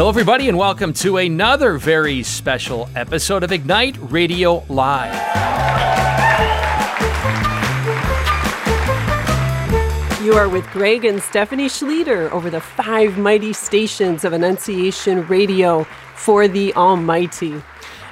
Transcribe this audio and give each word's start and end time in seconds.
Hello, 0.00 0.08
everybody, 0.08 0.48
and 0.48 0.56
welcome 0.56 0.94
to 0.94 1.18
another 1.18 1.76
very 1.76 2.22
special 2.22 2.88
episode 2.96 3.44
of 3.44 3.52
Ignite 3.52 3.98
Radio 4.10 4.64
Live. 4.70 5.12
You 10.24 10.32
are 10.32 10.48
with 10.48 10.66
Greg 10.70 11.04
and 11.04 11.20
Stephanie 11.20 11.66
Schlueter 11.66 12.30
over 12.30 12.48
the 12.48 12.62
five 12.62 13.18
mighty 13.18 13.52
stations 13.52 14.24
of 14.24 14.32
Annunciation 14.32 15.26
Radio 15.26 15.84
for 16.14 16.48
the 16.48 16.72
Almighty. 16.76 17.62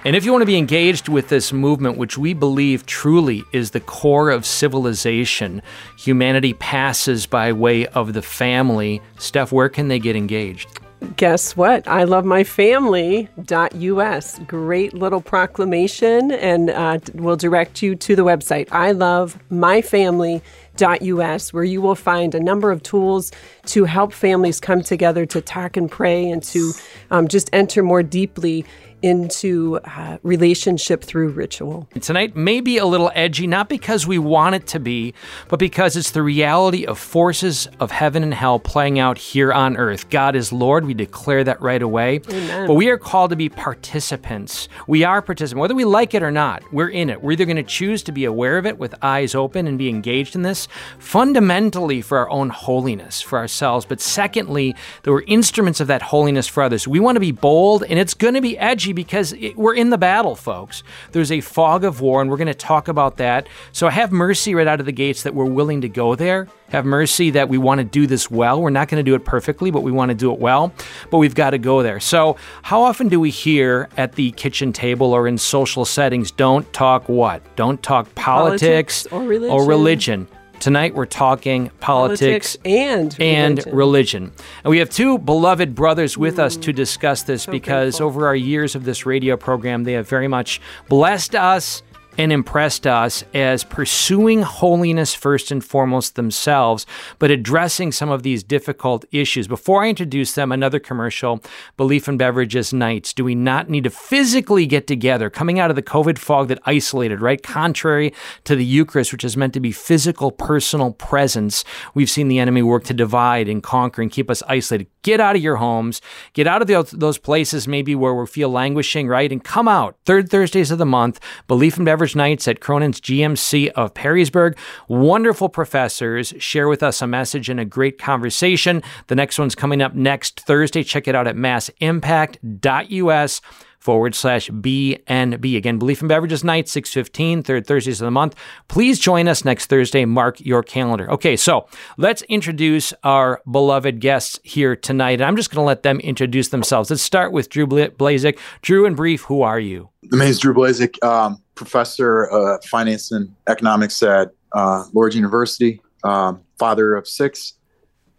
And 0.04 0.14
if 0.14 0.26
you 0.26 0.32
want 0.32 0.42
to 0.42 0.46
be 0.46 0.58
engaged 0.58 1.08
with 1.08 1.30
this 1.30 1.54
movement, 1.54 1.96
which 1.96 2.18
we 2.18 2.34
believe 2.34 2.84
truly 2.84 3.44
is 3.52 3.70
the 3.70 3.80
core 3.80 4.28
of 4.28 4.44
civilization, 4.44 5.62
humanity 5.96 6.52
passes 6.52 7.24
by 7.24 7.50
way 7.50 7.86
of 7.86 8.12
the 8.12 8.20
family. 8.20 9.00
Steph, 9.16 9.52
where 9.52 9.70
can 9.70 9.88
they 9.88 9.98
get 9.98 10.16
engaged? 10.16 10.68
Guess 11.16 11.56
what? 11.56 11.86
I 11.86 12.04
love 12.04 12.24
my 12.24 12.42
family.us. 12.42 14.38
Great 14.46 14.94
little 14.94 15.20
proclamation, 15.20 16.32
and 16.32 16.70
uh, 16.70 16.98
we'll 17.14 17.36
direct 17.36 17.82
you 17.82 17.94
to 17.94 18.16
the 18.16 18.24
website. 18.24 18.68
I 18.72 18.92
love 18.92 19.38
my 19.48 19.80
family.us, 19.80 21.52
where 21.52 21.64
you 21.64 21.80
will 21.80 21.94
find 21.94 22.34
a 22.34 22.40
number 22.40 22.72
of 22.72 22.82
tools 22.82 23.30
to 23.66 23.84
help 23.84 24.12
families 24.12 24.58
come 24.58 24.82
together 24.82 25.24
to 25.26 25.40
talk 25.40 25.76
and 25.76 25.88
pray 25.88 26.28
and 26.28 26.42
to 26.44 26.72
um, 27.12 27.28
just 27.28 27.48
enter 27.52 27.82
more 27.82 28.02
deeply 28.02 28.64
into 29.02 29.80
uh, 29.84 30.18
relationship 30.22 31.02
through 31.02 31.30
ritual. 31.30 31.88
Tonight 32.00 32.36
may 32.36 32.60
be 32.60 32.78
a 32.78 32.86
little 32.86 33.10
edgy, 33.14 33.46
not 33.46 33.68
because 33.68 34.06
we 34.06 34.18
want 34.18 34.54
it 34.54 34.66
to 34.68 34.80
be, 34.80 35.14
but 35.48 35.58
because 35.58 35.96
it's 35.96 36.10
the 36.10 36.22
reality 36.22 36.84
of 36.84 36.98
forces 36.98 37.68
of 37.80 37.90
heaven 37.90 38.22
and 38.22 38.34
hell 38.34 38.58
playing 38.58 38.98
out 38.98 39.18
here 39.18 39.52
on 39.52 39.76
earth. 39.76 40.10
God 40.10 40.34
is 40.34 40.52
Lord. 40.52 40.84
We 40.84 40.94
declare 40.94 41.44
that 41.44 41.60
right 41.60 41.82
away. 41.82 42.20
Amen. 42.28 42.66
But 42.66 42.74
we 42.74 42.88
are 42.88 42.98
called 42.98 43.30
to 43.30 43.36
be 43.36 43.48
participants. 43.48 44.68
We 44.86 45.04
are 45.04 45.22
participants, 45.22 45.60
whether 45.60 45.74
we 45.74 45.84
like 45.84 46.14
it 46.14 46.22
or 46.22 46.30
not. 46.30 46.62
We're 46.72 46.88
in 46.88 47.10
it. 47.10 47.22
We're 47.22 47.32
either 47.32 47.44
going 47.44 47.56
to 47.56 47.62
choose 47.62 48.02
to 48.04 48.12
be 48.12 48.24
aware 48.24 48.58
of 48.58 48.66
it 48.66 48.78
with 48.78 48.94
eyes 49.02 49.34
open 49.34 49.66
and 49.66 49.78
be 49.78 49.88
engaged 49.88 50.34
in 50.34 50.42
this, 50.42 50.68
fundamentally 50.98 52.02
for 52.02 52.18
our 52.18 52.30
own 52.30 52.50
holiness 52.50 53.20
for 53.20 53.38
ourselves, 53.38 53.86
but 53.86 54.00
secondly, 54.00 54.74
that 55.02 55.12
we're 55.12 55.22
instruments 55.22 55.80
of 55.80 55.86
that 55.86 56.02
holiness 56.02 56.46
for 56.46 56.62
others. 56.62 56.88
We 56.88 57.00
want 57.00 57.16
to 57.16 57.20
be 57.20 57.32
bold, 57.32 57.84
and 57.84 57.98
it's 57.98 58.14
going 58.14 58.34
to 58.34 58.40
be 58.40 58.58
edgy 58.58 58.87
because 58.92 59.32
it, 59.32 59.56
we're 59.56 59.74
in 59.74 59.90
the 59.90 59.98
battle, 59.98 60.34
folks. 60.34 60.82
There's 61.12 61.32
a 61.32 61.40
fog 61.40 61.84
of 61.84 62.00
war, 62.00 62.20
and 62.20 62.30
we're 62.30 62.36
going 62.36 62.46
to 62.46 62.54
talk 62.54 62.88
about 62.88 63.16
that. 63.18 63.48
So 63.72 63.88
have 63.88 64.12
mercy 64.12 64.54
right 64.54 64.66
out 64.66 64.80
of 64.80 64.86
the 64.86 64.92
gates 64.92 65.22
that 65.22 65.34
we're 65.34 65.44
willing 65.44 65.80
to 65.82 65.88
go 65.88 66.14
there. 66.14 66.48
Have 66.68 66.84
mercy 66.84 67.30
that 67.30 67.48
we 67.48 67.56
want 67.56 67.78
to 67.78 67.84
do 67.84 68.06
this 68.06 68.30
well. 68.30 68.60
We're 68.60 68.70
not 68.70 68.88
going 68.88 69.02
to 69.02 69.08
do 69.08 69.14
it 69.14 69.24
perfectly, 69.24 69.70
but 69.70 69.82
we 69.82 69.90
want 69.90 70.10
to 70.10 70.14
do 70.14 70.32
it 70.32 70.38
well. 70.38 70.72
But 71.10 71.18
we've 71.18 71.34
got 71.34 71.50
to 71.50 71.58
go 71.58 71.82
there. 71.82 71.98
So, 71.98 72.36
how 72.62 72.82
often 72.82 73.08
do 73.08 73.18
we 73.18 73.30
hear 73.30 73.88
at 73.96 74.12
the 74.12 74.32
kitchen 74.32 74.72
table 74.72 75.12
or 75.12 75.26
in 75.26 75.38
social 75.38 75.84
settings, 75.84 76.30
don't 76.30 76.70
talk 76.72 77.08
what? 77.08 77.42
Don't 77.56 77.82
talk 77.82 78.14
politics, 78.14 79.04
Politics 79.04 79.06
or 79.12 79.22
religion. 79.22 79.50
Or 79.50 79.66
religion. 79.66 80.28
Tonight 80.60 80.94
we're 80.94 81.06
talking 81.06 81.70
politics, 81.80 82.56
Politics 82.56 82.58
and 82.64 83.16
and 83.20 83.58
religion. 83.58 83.76
religion. 83.76 84.32
And 84.64 84.70
we 84.70 84.78
have 84.78 84.90
two 84.90 85.18
beloved 85.18 85.74
brothers 85.74 86.18
with 86.18 86.38
us 86.38 86.56
to 86.56 86.72
mm. 86.72 86.76
discuss 86.76 87.22
this 87.22 87.46
because 87.46 87.94
grateful. 87.94 88.06
over 88.06 88.26
our 88.26 88.36
years 88.36 88.74
of 88.74 88.84
this 88.84 89.06
radio 89.06 89.36
program, 89.36 89.84
they 89.84 89.92
have 89.92 90.08
very 90.08 90.28
much 90.28 90.60
blessed 90.88 91.34
us 91.34 91.82
and 92.18 92.32
impressed 92.32 92.86
us 92.86 93.24
as 93.32 93.62
pursuing 93.62 94.42
holiness 94.42 95.14
first 95.14 95.52
and 95.52 95.64
foremost 95.64 96.16
themselves, 96.16 96.84
but 97.20 97.30
addressing 97.30 97.92
some 97.92 98.10
of 98.10 98.24
these 98.24 98.42
difficult 98.42 99.04
issues. 99.12 99.46
Before 99.46 99.84
I 99.84 99.88
introduce 99.88 100.34
them, 100.34 100.50
another 100.50 100.80
commercial 100.80 101.40
Belief 101.76 102.08
and 102.08 102.18
Beverages 102.18 102.72
Nights. 102.72 103.12
Do 103.12 103.24
we 103.24 103.36
not 103.36 103.70
need 103.70 103.84
to 103.84 103.90
physically 103.90 104.66
get 104.66 104.88
together 104.88 105.30
coming 105.30 105.60
out 105.60 105.70
of 105.70 105.76
the 105.76 105.82
COVID 105.82 106.18
fog 106.18 106.48
that 106.48 106.58
isolated, 106.66 107.20
right? 107.20 107.40
Contrary 107.40 108.12
to 108.44 108.56
the 108.56 108.64
Eucharist, 108.64 109.12
which 109.12 109.24
is 109.24 109.36
meant 109.36 109.54
to 109.54 109.60
be 109.60 109.70
physical, 109.70 110.32
personal 110.32 110.92
presence, 110.92 111.64
we've 111.94 112.10
seen 112.10 112.26
the 112.26 112.40
enemy 112.40 112.62
work 112.62 112.82
to 112.84 112.94
divide 112.94 113.48
and 113.48 113.62
conquer 113.62 114.02
and 114.02 114.10
keep 114.10 114.28
us 114.28 114.42
isolated. 114.48 114.88
Get 115.02 115.20
out 115.20 115.36
of 115.36 115.42
your 115.42 115.56
homes, 115.56 116.02
get 116.32 116.48
out 116.48 116.62
of 116.62 116.68
those, 116.68 116.90
those 116.90 117.18
places 117.18 117.68
maybe 117.68 117.94
where 117.94 118.14
we 118.14 118.26
feel 118.26 118.48
languishing, 118.48 119.06
right? 119.06 119.30
And 119.30 119.42
come 119.42 119.68
out. 119.68 119.96
Third 120.04 120.28
Thursdays 120.28 120.72
of 120.72 120.78
the 120.78 120.84
month, 120.84 121.20
Belief 121.46 121.76
and 121.76 121.86
Nights 122.16 122.48
at 122.48 122.60
Cronin's 122.60 123.00
GMC 123.00 123.68
of 123.70 123.94
Perrysburg. 123.94 124.56
Wonderful 124.88 125.48
professors 125.48 126.34
share 126.38 126.68
with 126.68 126.82
us 126.82 127.02
a 127.02 127.06
message 127.06 127.48
and 127.48 127.60
a 127.60 127.64
great 127.64 127.98
conversation. 127.98 128.82
The 129.08 129.14
next 129.14 129.38
one's 129.38 129.54
coming 129.54 129.82
up 129.82 129.94
next 129.94 130.40
Thursday. 130.40 130.82
Check 130.82 131.08
it 131.08 131.14
out 131.14 131.26
at 131.26 131.36
massimpact.us 131.36 133.40
forward 133.78 134.14
slash 134.14 134.50
BNB. 134.50 135.56
Again, 135.56 135.78
Belief 135.78 136.00
and 136.00 136.08
Beverages 136.08 136.44
Night, 136.44 136.68
615, 136.68 137.42
third 137.42 137.66
Thursdays 137.66 138.00
of 138.00 138.06
the 138.06 138.10
month. 138.10 138.34
Please 138.68 138.98
join 138.98 139.28
us 139.28 139.44
next 139.44 139.66
Thursday. 139.66 140.04
Mark 140.04 140.40
your 140.40 140.62
calendar. 140.62 141.10
Okay, 141.10 141.36
so 141.36 141.68
let's 141.96 142.22
introduce 142.22 142.92
our 143.04 143.40
beloved 143.50 144.00
guests 144.00 144.40
here 144.42 144.76
tonight. 144.76 145.20
And 145.20 145.24
I'm 145.24 145.36
just 145.36 145.50
going 145.50 145.62
to 145.62 145.66
let 145.66 145.84
them 145.84 146.00
introduce 146.00 146.48
themselves. 146.48 146.90
Let's 146.90 147.02
start 147.02 147.32
with 147.32 147.48
Drew 147.48 147.66
Bla- 147.66 147.90
Blazik. 147.90 148.38
Drew, 148.62 148.84
in 148.84 148.94
brief, 148.94 149.22
who 149.22 149.42
are 149.42 149.60
you? 149.60 149.88
My 150.10 150.24
name 150.24 150.28
is 150.28 150.38
Drew 150.38 150.54
Blazik, 150.54 151.02
um, 151.04 151.42
professor 151.58 152.24
of 152.24 152.64
finance 152.64 153.12
and 153.12 153.34
economics 153.48 154.02
at 154.02 154.30
uh, 154.52 154.84
Lourdes 154.92 155.16
University, 155.16 155.82
um, 156.04 156.40
father 156.58 156.94
of 156.94 157.06
six, 157.06 157.54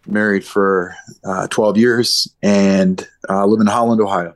married 0.05 0.45
for 0.45 0.95
uh, 1.23 1.47
12 1.47 1.77
years, 1.77 2.27
and 2.43 3.07
uh, 3.29 3.45
live 3.45 3.61
in 3.61 3.67
Holland, 3.67 4.01
Ohio. 4.01 4.35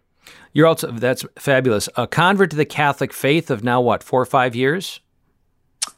You're 0.53 0.68
also, 0.68 0.92
that's 0.92 1.25
fabulous. 1.38 1.90
A 1.96 2.08
convert 2.08 2.52
to 2.52 2.56
the 2.56 2.66
Catholic 2.66 3.12
faith 3.12 3.52
of 3.52 3.63
now 3.63 3.81
what, 3.81 4.03
four 4.03 4.22
or 4.22 4.25
five 4.25 4.56
years? 4.56 5.00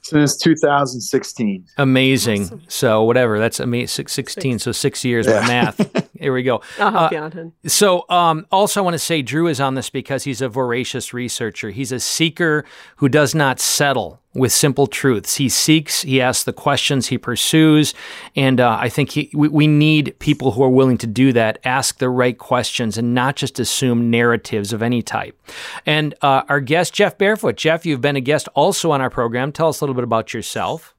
Since 0.01 0.37
2016. 0.37 1.65
Amazing. 1.77 2.61
So, 2.67 3.03
whatever, 3.03 3.39
that's 3.39 3.59
amazing. 3.59 4.07
16, 4.07 4.59
so 4.59 4.71
six 4.71 5.03
years 5.03 5.25
with 5.25 5.35
Yeah. 5.35 5.47
math. 5.47 6.09
Here 6.19 6.31
we 6.33 6.43
go. 6.43 6.61
I'll 6.79 6.91
help 6.91 7.11
Uh, 7.11 7.15
you 7.15 7.21
out, 7.21 7.33
hon. 7.33 7.51
So, 7.65 8.05
um, 8.09 8.45
also, 8.51 8.81
I 8.81 8.83
want 8.83 8.93
to 8.93 8.99
say 8.99 9.21
Drew 9.23 9.47
is 9.47 9.59
on 9.59 9.73
this 9.73 9.89
because 9.89 10.23
he's 10.23 10.41
a 10.41 10.49
voracious 10.49 11.13
researcher. 11.13 11.71
He's 11.71 11.91
a 11.91 11.99
seeker 11.99 12.65
who 12.97 13.09
does 13.09 13.33
not 13.33 13.59
settle 13.59 14.19
with 14.35 14.51
simple 14.51 14.85
truths. 14.85 15.37
He 15.37 15.49
seeks, 15.49 16.01
he 16.01 16.21
asks 16.21 16.43
the 16.43 16.53
questions, 16.53 17.07
he 17.07 17.17
pursues, 17.17 17.93
and 18.35 18.59
uh, 18.59 18.77
I 18.79 18.89
think 18.89 19.11
he, 19.11 19.31
we, 19.33 19.47
we 19.47 19.65
need 19.65 20.15
people 20.19 20.51
who 20.51 20.63
are 20.63 20.69
willing 20.69 20.97
to 20.99 21.07
do 21.07 21.31
that, 21.33 21.57
ask 21.63 21.97
the 21.97 22.09
right 22.09 22.37
questions, 22.37 22.97
and 22.97 23.15
not 23.15 23.37
just 23.37 23.59
assume 23.59 24.11
narratives 24.11 24.73
of 24.73 24.83
any 24.83 25.01
type. 25.01 25.39
And 25.85 26.13
uh, 26.21 26.43
our 26.49 26.59
guest, 26.59 26.93
Jeff 26.93 27.17
Barefoot. 27.17 27.55
Jeff, 27.55 27.85
you've 27.85 28.01
been 28.01 28.17
a 28.17 28.21
guest 28.21 28.49
also 28.53 28.91
on 28.91 29.01
our 29.01 29.09
program. 29.09 29.51
Tell 29.51 29.69
us 29.69 29.79
a 29.79 29.83
little 29.83 29.95
bit 29.95 30.03
about 30.03 30.33
yourself. 30.33 30.93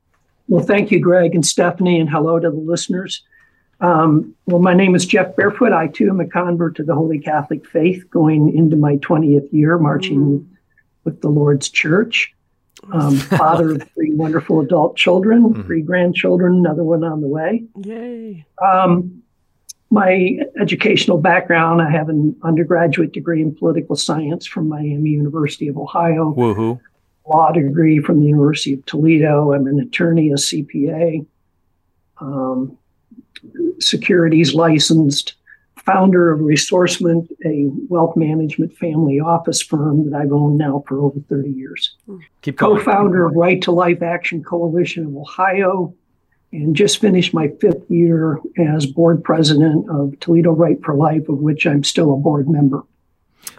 Well, 0.49 0.65
thank 0.65 0.91
you, 0.91 0.99
Greg 0.99 1.35
and 1.35 1.45
Stephanie, 1.45 2.01
and 2.01 2.09
hello 2.09 2.39
to 2.39 2.51
the 2.51 2.57
listeners. 2.57 3.23
Um, 3.81 4.35
well, 4.47 4.63
my 4.63 4.73
name 4.73 4.95
is 4.95 5.05
Jeff 5.05 5.37
Barefoot. 5.37 5.73
I 5.73 5.89
too 5.89 6.09
am 6.09 6.21
a 6.21 6.27
convert 6.27 6.77
to 6.77 6.85
the 6.85 6.95
Holy 6.95 7.19
Catholic 7.19 7.67
faith, 7.67 8.09
going 8.11 8.57
into 8.57 8.77
my 8.77 8.97
20th 8.97 9.53
year, 9.53 9.77
marching 9.79 10.49
with 11.05 11.21
the 11.21 11.29
Lord's 11.29 11.69
Church. 11.69 12.33
Um, 12.93 13.17
father 13.17 13.73
of 13.73 13.91
three 13.95 14.15
wonderful 14.15 14.61
adult 14.61 14.97
children, 14.97 15.65
three 15.65 15.83
grandchildren, 15.83 16.55
another 16.59 16.85
one 16.85 17.05
on 17.05 17.21
the 17.21 17.29
way. 17.29 17.65
Yay. 17.77 18.47
Um, 18.65 19.23
my 19.91 20.39
educational 20.61 21.19
background 21.19 21.81
I 21.81 21.91
have 21.91 22.09
an 22.09 22.37
undergraduate 22.43 23.13
degree 23.13 23.41
in 23.41 23.55
political 23.55 23.97
science 23.97 24.47
from 24.47 24.69
Miami 24.69 25.11
University 25.11 25.69
of 25.69 25.79
Ohio 25.79 26.35
Woohoo. 26.35 26.81
law 27.27 27.53
degree 27.53 28.01
from 28.01 28.21
the 28.21 28.27
University 28.27 28.75
of 28.75 28.85
Toledo. 28.87 29.53
I'm 29.53 29.67
an 29.67 29.79
attorney, 29.79 30.31
a 30.31 30.35
CPA, 30.35 31.25
um, 32.19 32.77
securities 33.79 34.55
licensed, 34.55 35.35
founder 35.87 36.33
of 36.33 36.41
Resourcement, 36.41 37.29
a 37.45 37.67
wealth 37.89 38.17
management 38.17 38.77
family 38.77 39.21
office 39.21 39.63
firm 39.63 40.11
that 40.11 40.17
I've 40.19 40.33
owned 40.33 40.59
now 40.59 40.83
for 40.87 41.01
over 41.01 41.21
30 41.29 41.51
years. 41.51 41.97
Keep 42.43 42.57
going. 42.57 42.79
Co-founder 42.79 43.27
of 43.27 43.35
Right 43.35 43.63
to 43.63 43.71
Life 43.71 44.03
Action 44.03 44.43
Coalition 44.43 45.07
of 45.07 45.17
Ohio, 45.17 45.95
and 46.53 46.75
just 46.77 47.01
finished 47.01 47.33
my 47.33 47.49
fifth 47.61 47.89
year 47.89 48.39
as 48.59 48.87
board 48.87 49.23
president 49.23 49.89
of 49.91 50.19
Toledo 50.21 50.51
Right 50.53 50.83
for 50.85 50.95
Life, 50.95 51.29
of 51.29 51.39
which 51.39 51.67
I'm 51.67 51.85
still 51.85 52.13
a 52.13 52.17
board 52.17 52.49
member. 52.49 52.83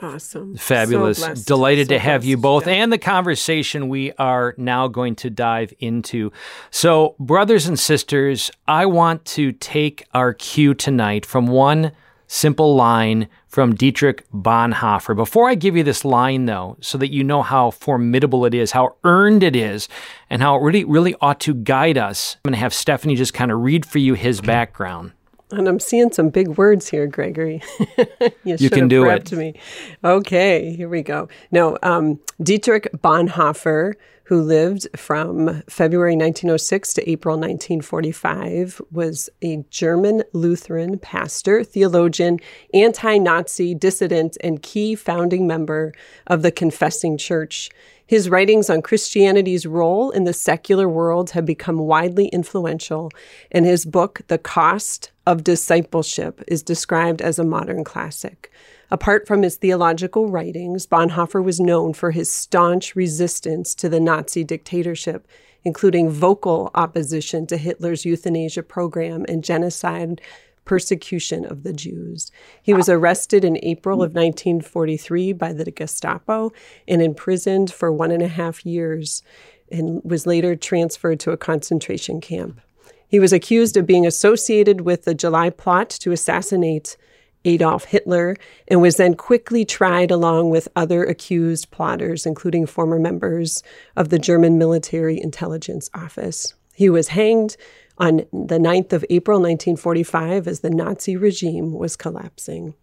Awesome. 0.02 0.56
Fabulous. 0.58 1.20
So. 1.20 1.34
Delighted 1.34 1.88
So 1.88 1.94
to 1.94 2.00
have 2.00 2.26
you 2.26 2.38
both 2.38 2.68
Yeah. 2.68 2.74
and 2.74 2.92
the 2.92 2.98
conversation 2.98 3.88
we 3.90 4.12
are 4.14 4.54
now 4.58 4.88
going 4.88 5.16
to 5.18 5.30
dive 5.30 5.74
into. 5.80 6.32
So, 6.72 7.16
brothers 7.20 7.68
and 7.68 7.80
sisters, 7.80 8.52
I 8.68 8.86
want 8.86 9.24
to 9.26 9.54
take 9.54 10.06
our 10.14 10.34
cue 10.34 10.74
tonight 10.74 11.26
from 11.26 11.48
one 11.48 11.94
simple 12.28 12.76
line 12.76 13.28
from 13.48 13.74
Dietrich 13.74 14.30
Bonhoeffer. 14.32 15.16
Before 15.16 15.50
I 15.50 15.56
give 15.56 15.76
you 15.76 15.84
this 15.84 16.06
line, 16.06 16.46
though, 16.46 16.78
so 16.82 16.98
that 16.98 17.12
you 17.12 17.24
know 17.24 17.42
how 17.42 17.72
formidable 17.72 18.46
it 18.46 18.54
is, 18.54 18.72
how 18.72 18.96
earned 19.04 19.42
it 19.42 19.56
is, 19.56 19.88
and 20.30 20.42
how 20.42 20.58
it 20.58 20.62
really, 20.62 20.84
really 20.84 21.16
ought 21.22 21.40
to 21.42 21.54
guide 21.54 21.98
us, 21.98 22.36
I'm 22.36 22.50
going 22.50 22.54
to 22.54 22.60
have 22.60 22.74
Stephanie 22.74 23.16
just 23.16 23.34
kind 23.34 23.52
of 23.52 23.62
read 23.62 23.86
for 23.86 24.00
you 24.00 24.14
his 24.14 24.42
background. 24.42 25.14
And 25.50 25.68
I'm 25.70 25.80
seeing 25.80 26.12
some 26.12 26.30
big 26.30 26.50
words 26.50 26.90
here, 26.90 27.08
Gregory. 27.08 27.62
you, 28.44 28.58
you 28.58 28.70
can 28.70 28.90
do 28.90 29.10
it. 29.10 29.32
Me. 29.32 29.58
Okay, 30.04 30.76
here 30.76 30.90
we 30.90 31.02
go. 31.02 31.30
No, 31.52 31.78
um, 31.84 32.20
Dietrich 32.44 32.90
Bonhoeffer, 32.98 33.94
who 34.28 34.42
lived 34.42 34.88
from 34.94 35.64
February 35.70 36.12
1906 36.12 36.94
to 36.96 37.10
April 37.10 37.38
1945, 37.38 38.82
was 38.92 39.30
a 39.42 39.64
German 39.70 40.22
Lutheran 40.34 41.00
pastor, 41.00 41.64
theologian, 41.64 42.38
anti 42.74 43.18
Nazi 43.20 43.74
dissident, 43.74 44.36
and 44.44 44.62
key 44.62 44.96
founding 44.96 45.48
member 45.48 45.94
of 46.28 46.42
the 46.42 46.52
Confessing 46.52 47.18
Church. 47.18 47.70
His 48.06 48.30
writings 48.30 48.70
on 48.70 48.82
Christianity's 48.82 49.66
role 49.66 50.12
in 50.12 50.26
the 50.26 50.34
secular 50.34 50.90
world 50.90 51.32
have 51.32 51.46
become 51.46 51.80
widely 51.80 52.28
influential, 52.28 53.12
and 53.50 53.66
his 53.66 53.86
book, 53.86 54.24
The 54.28 54.38
Cost 54.38 55.12
of 55.28 55.44
Discipleship, 55.44 56.42
is 56.48 56.64
described 56.64 57.22
as 57.22 57.38
a 57.38 57.44
modern 57.44 57.84
classic. 57.84 58.50
Apart 58.90 59.28
from 59.28 59.44
his 59.44 59.58
theological 59.58 60.30
writings, 60.30 60.88
Bonhoeffer 60.88 61.44
was 61.44 61.60
known 61.60 61.92
for 61.92 62.12
his 62.12 62.34
staunch 62.34 62.96
resistance 62.96 63.76
to 63.76 63.90
the 63.90 64.00
Nazi 64.00 64.46
dictatorship, 64.46 65.28
including 65.66 66.10
vocal 66.10 66.72
opposition 66.76 67.46
to 67.48 67.58
Hitler's 67.58 68.06
euthanasia 68.06 68.64
program 68.64 69.26
and 69.28 69.44
genocide 69.44 70.22
persecution 70.64 71.44
of 71.44 71.64
the 71.64 71.74
Jews. 71.74 72.32
He 72.62 72.74
was 72.74 72.88
arrested 72.88 73.44
in 73.44 73.60
April 73.64 73.96
of 73.96 74.16
1943 74.16 75.34
by 75.34 75.52
the 75.52 75.70
Gestapo 75.70 76.54
and 76.88 77.02
imprisoned 77.02 77.70
for 77.70 77.92
one 77.92 78.12
and 78.12 78.24
a 78.24 78.30
half 78.30 78.66
years 78.66 79.24
and 79.70 80.02
was 80.06 80.26
later 80.26 80.56
transferred 80.56 81.20
to 81.20 81.32
a 81.32 81.38
concentration 81.38 82.22
camp. 82.22 82.62
He 83.08 83.20
was 83.20 83.34
accused 83.34 83.78
of 83.78 83.88
being 83.88 84.06
associated 84.06 84.82
with 84.82 85.06
the 85.06 85.14
July 85.14 85.50
plot 85.50 85.90
to 85.90 86.12
assassinate 86.12 86.98
Adolf 87.46 87.86
Hitler 87.86 88.36
and 88.68 88.82
was 88.82 88.98
then 88.98 89.16
quickly 89.16 89.64
tried 89.64 90.12
along 90.12 90.50
with 90.50 90.68
other 90.76 91.04
accused 91.04 91.72
plotters, 91.72 92.26
including 92.26 92.66
former 92.66 93.00
members 93.00 93.64
of 93.96 94.10
the 94.10 94.20
German 94.20 94.58
Military 94.58 95.20
Intelligence 95.20 95.90
Office. 95.94 96.54
He 96.76 96.90
was 96.90 97.10
hanged 97.10 97.56
on 97.98 98.18
the 98.32 98.60
9th 98.60 98.94
of 98.94 99.06
April 99.10 99.40
1945 99.40 100.48
as 100.48 100.60
the 100.60 100.70
Nazi 100.70 101.18
regime 101.18 101.74
was 101.74 101.96
collapsing. 101.96 102.76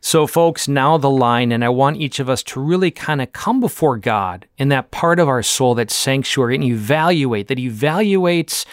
So, 0.00 0.26
folks, 0.26 0.68
now 0.68 0.96
the 0.98 1.10
line, 1.10 1.52
and 1.52 1.64
I 1.64 1.68
want 1.68 1.96
each 1.96 2.20
of 2.20 2.28
us 2.28 2.42
to 2.44 2.60
really 2.60 2.90
kind 2.90 3.20
of 3.20 3.32
come 3.32 3.60
before 3.60 3.98
God 3.98 4.46
in 4.58 4.68
that 4.68 4.90
part 4.90 5.18
of 5.18 5.28
our 5.28 5.42
soul, 5.42 5.74
that 5.76 5.90
sanctuary, 5.90 6.54
and 6.54 6.64
evaluate, 6.64 7.48
that 7.48 7.58
evaluates, 7.58 8.64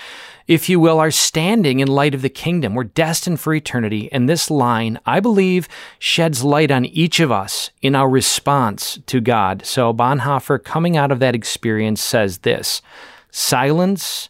if 0.47 0.69
you 0.69 0.79
will, 0.79 0.99
our 0.99 1.11
standing 1.11 1.81
in 1.81 1.87
light 1.87 2.15
of 2.15 2.21
the 2.21 2.29
kingdom. 2.29 2.73
We're 2.73 2.85
destined 2.85 3.39
for 3.39 3.53
eternity. 3.53 4.09
And 4.11 4.29
this 4.29 4.49
line, 4.49 4.99
I 5.05 5.19
believe, 5.19 5.67
sheds 5.99 6.43
light 6.43 6.71
on 6.71 6.85
each 6.85 7.19
of 7.19 7.31
us 7.31 7.71
in 7.81 7.95
our 7.95 8.09
response 8.09 8.99
to 9.07 9.19
God. 9.19 9.65
So, 9.65 9.93
Bonhoeffer, 9.93 10.63
coming 10.63 10.95
out 10.95 11.11
of 11.11 11.19
that 11.19 11.35
experience, 11.35 12.01
says 12.01 12.39
this 12.39 12.81
silence 13.29 14.29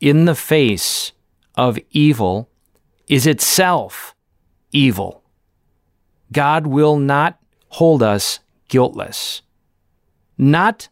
in 0.00 0.24
the 0.24 0.34
face 0.34 1.12
of 1.54 1.78
evil 1.90 2.48
is 3.06 3.26
itself 3.26 4.14
evil. 4.72 5.22
God 6.32 6.66
will 6.66 6.96
not 6.96 7.38
hold 7.68 8.02
us 8.02 8.40
guiltless. 8.68 9.42
Not 10.38 10.88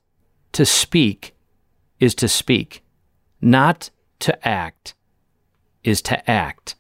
to 0.53 0.67
speak 0.67 1.35
is 2.00 2.15
to 2.17 2.29
speak, 2.29 2.82
not 3.41 3.91
to 4.20 4.49
act 4.49 4.94
is 5.85 6.03
to 6.03 6.31
act. 6.31 6.75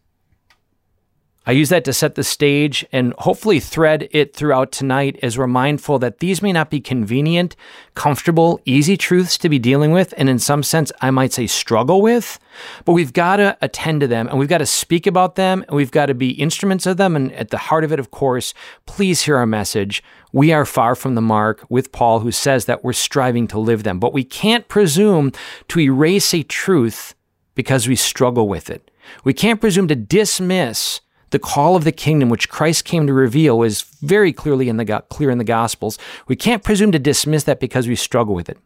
I 1.48 1.52
use 1.52 1.70
that 1.70 1.86
to 1.86 1.94
set 1.94 2.14
the 2.14 2.24
stage 2.24 2.84
and 2.92 3.14
hopefully 3.16 3.58
thread 3.58 4.06
it 4.10 4.36
throughout 4.36 4.70
tonight 4.70 5.18
as 5.22 5.38
we're 5.38 5.46
mindful 5.46 5.98
that 6.00 6.18
these 6.18 6.42
may 6.42 6.52
not 6.52 6.68
be 6.68 6.78
convenient, 6.78 7.56
comfortable, 7.94 8.60
easy 8.66 8.98
truths 8.98 9.38
to 9.38 9.48
be 9.48 9.58
dealing 9.58 9.92
with, 9.92 10.12
and 10.18 10.28
in 10.28 10.38
some 10.38 10.62
sense, 10.62 10.92
I 11.00 11.10
might 11.10 11.32
say 11.32 11.46
struggle 11.46 12.02
with, 12.02 12.38
but 12.84 12.92
we've 12.92 13.14
got 13.14 13.36
to 13.36 13.56
attend 13.62 14.02
to 14.02 14.06
them 14.06 14.28
and 14.28 14.38
we've 14.38 14.50
got 14.50 14.58
to 14.58 14.66
speak 14.66 15.06
about 15.06 15.36
them 15.36 15.64
and 15.66 15.74
we've 15.74 15.90
got 15.90 16.06
to 16.06 16.14
be 16.14 16.32
instruments 16.32 16.84
of 16.84 16.98
them. 16.98 17.16
And 17.16 17.32
at 17.32 17.48
the 17.48 17.56
heart 17.56 17.82
of 17.82 17.94
it, 17.94 17.98
of 17.98 18.10
course, 18.10 18.52
please 18.84 19.22
hear 19.22 19.38
our 19.38 19.46
message. 19.46 20.02
We 20.34 20.52
are 20.52 20.66
far 20.66 20.94
from 20.94 21.14
the 21.14 21.22
mark 21.22 21.64
with 21.70 21.92
Paul, 21.92 22.20
who 22.20 22.30
says 22.30 22.66
that 22.66 22.84
we're 22.84 22.92
striving 22.92 23.46
to 23.48 23.58
live 23.58 23.84
them, 23.84 23.98
but 23.98 24.12
we 24.12 24.22
can't 24.22 24.68
presume 24.68 25.32
to 25.68 25.80
erase 25.80 26.34
a 26.34 26.42
truth 26.42 27.14
because 27.58 27.88
we 27.88 27.96
struggle 27.96 28.46
with 28.46 28.70
it. 28.70 28.88
We 29.24 29.34
can't 29.34 29.60
presume 29.60 29.88
to 29.88 29.96
dismiss 29.96 31.00
the 31.30 31.40
call 31.40 31.74
of 31.74 31.82
the 31.82 31.90
kingdom, 31.90 32.28
which 32.28 32.48
Christ 32.48 32.84
came 32.84 33.04
to 33.08 33.12
reveal, 33.12 33.64
is 33.64 33.82
very 34.00 34.32
clearly 34.32 34.68
in 34.68 34.76
the 34.76 35.02
clear 35.08 35.28
in 35.28 35.38
the 35.38 35.44
Gospels. 35.44 35.98
We 36.28 36.36
can't 36.36 36.62
presume 36.62 36.92
to 36.92 37.00
dismiss 37.00 37.42
that 37.42 37.58
because 37.58 37.88
we 37.88 37.96
struggle 37.96 38.32
with 38.32 38.48
it. 38.48 38.58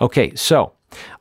Okay, 0.00 0.34
so 0.34 0.72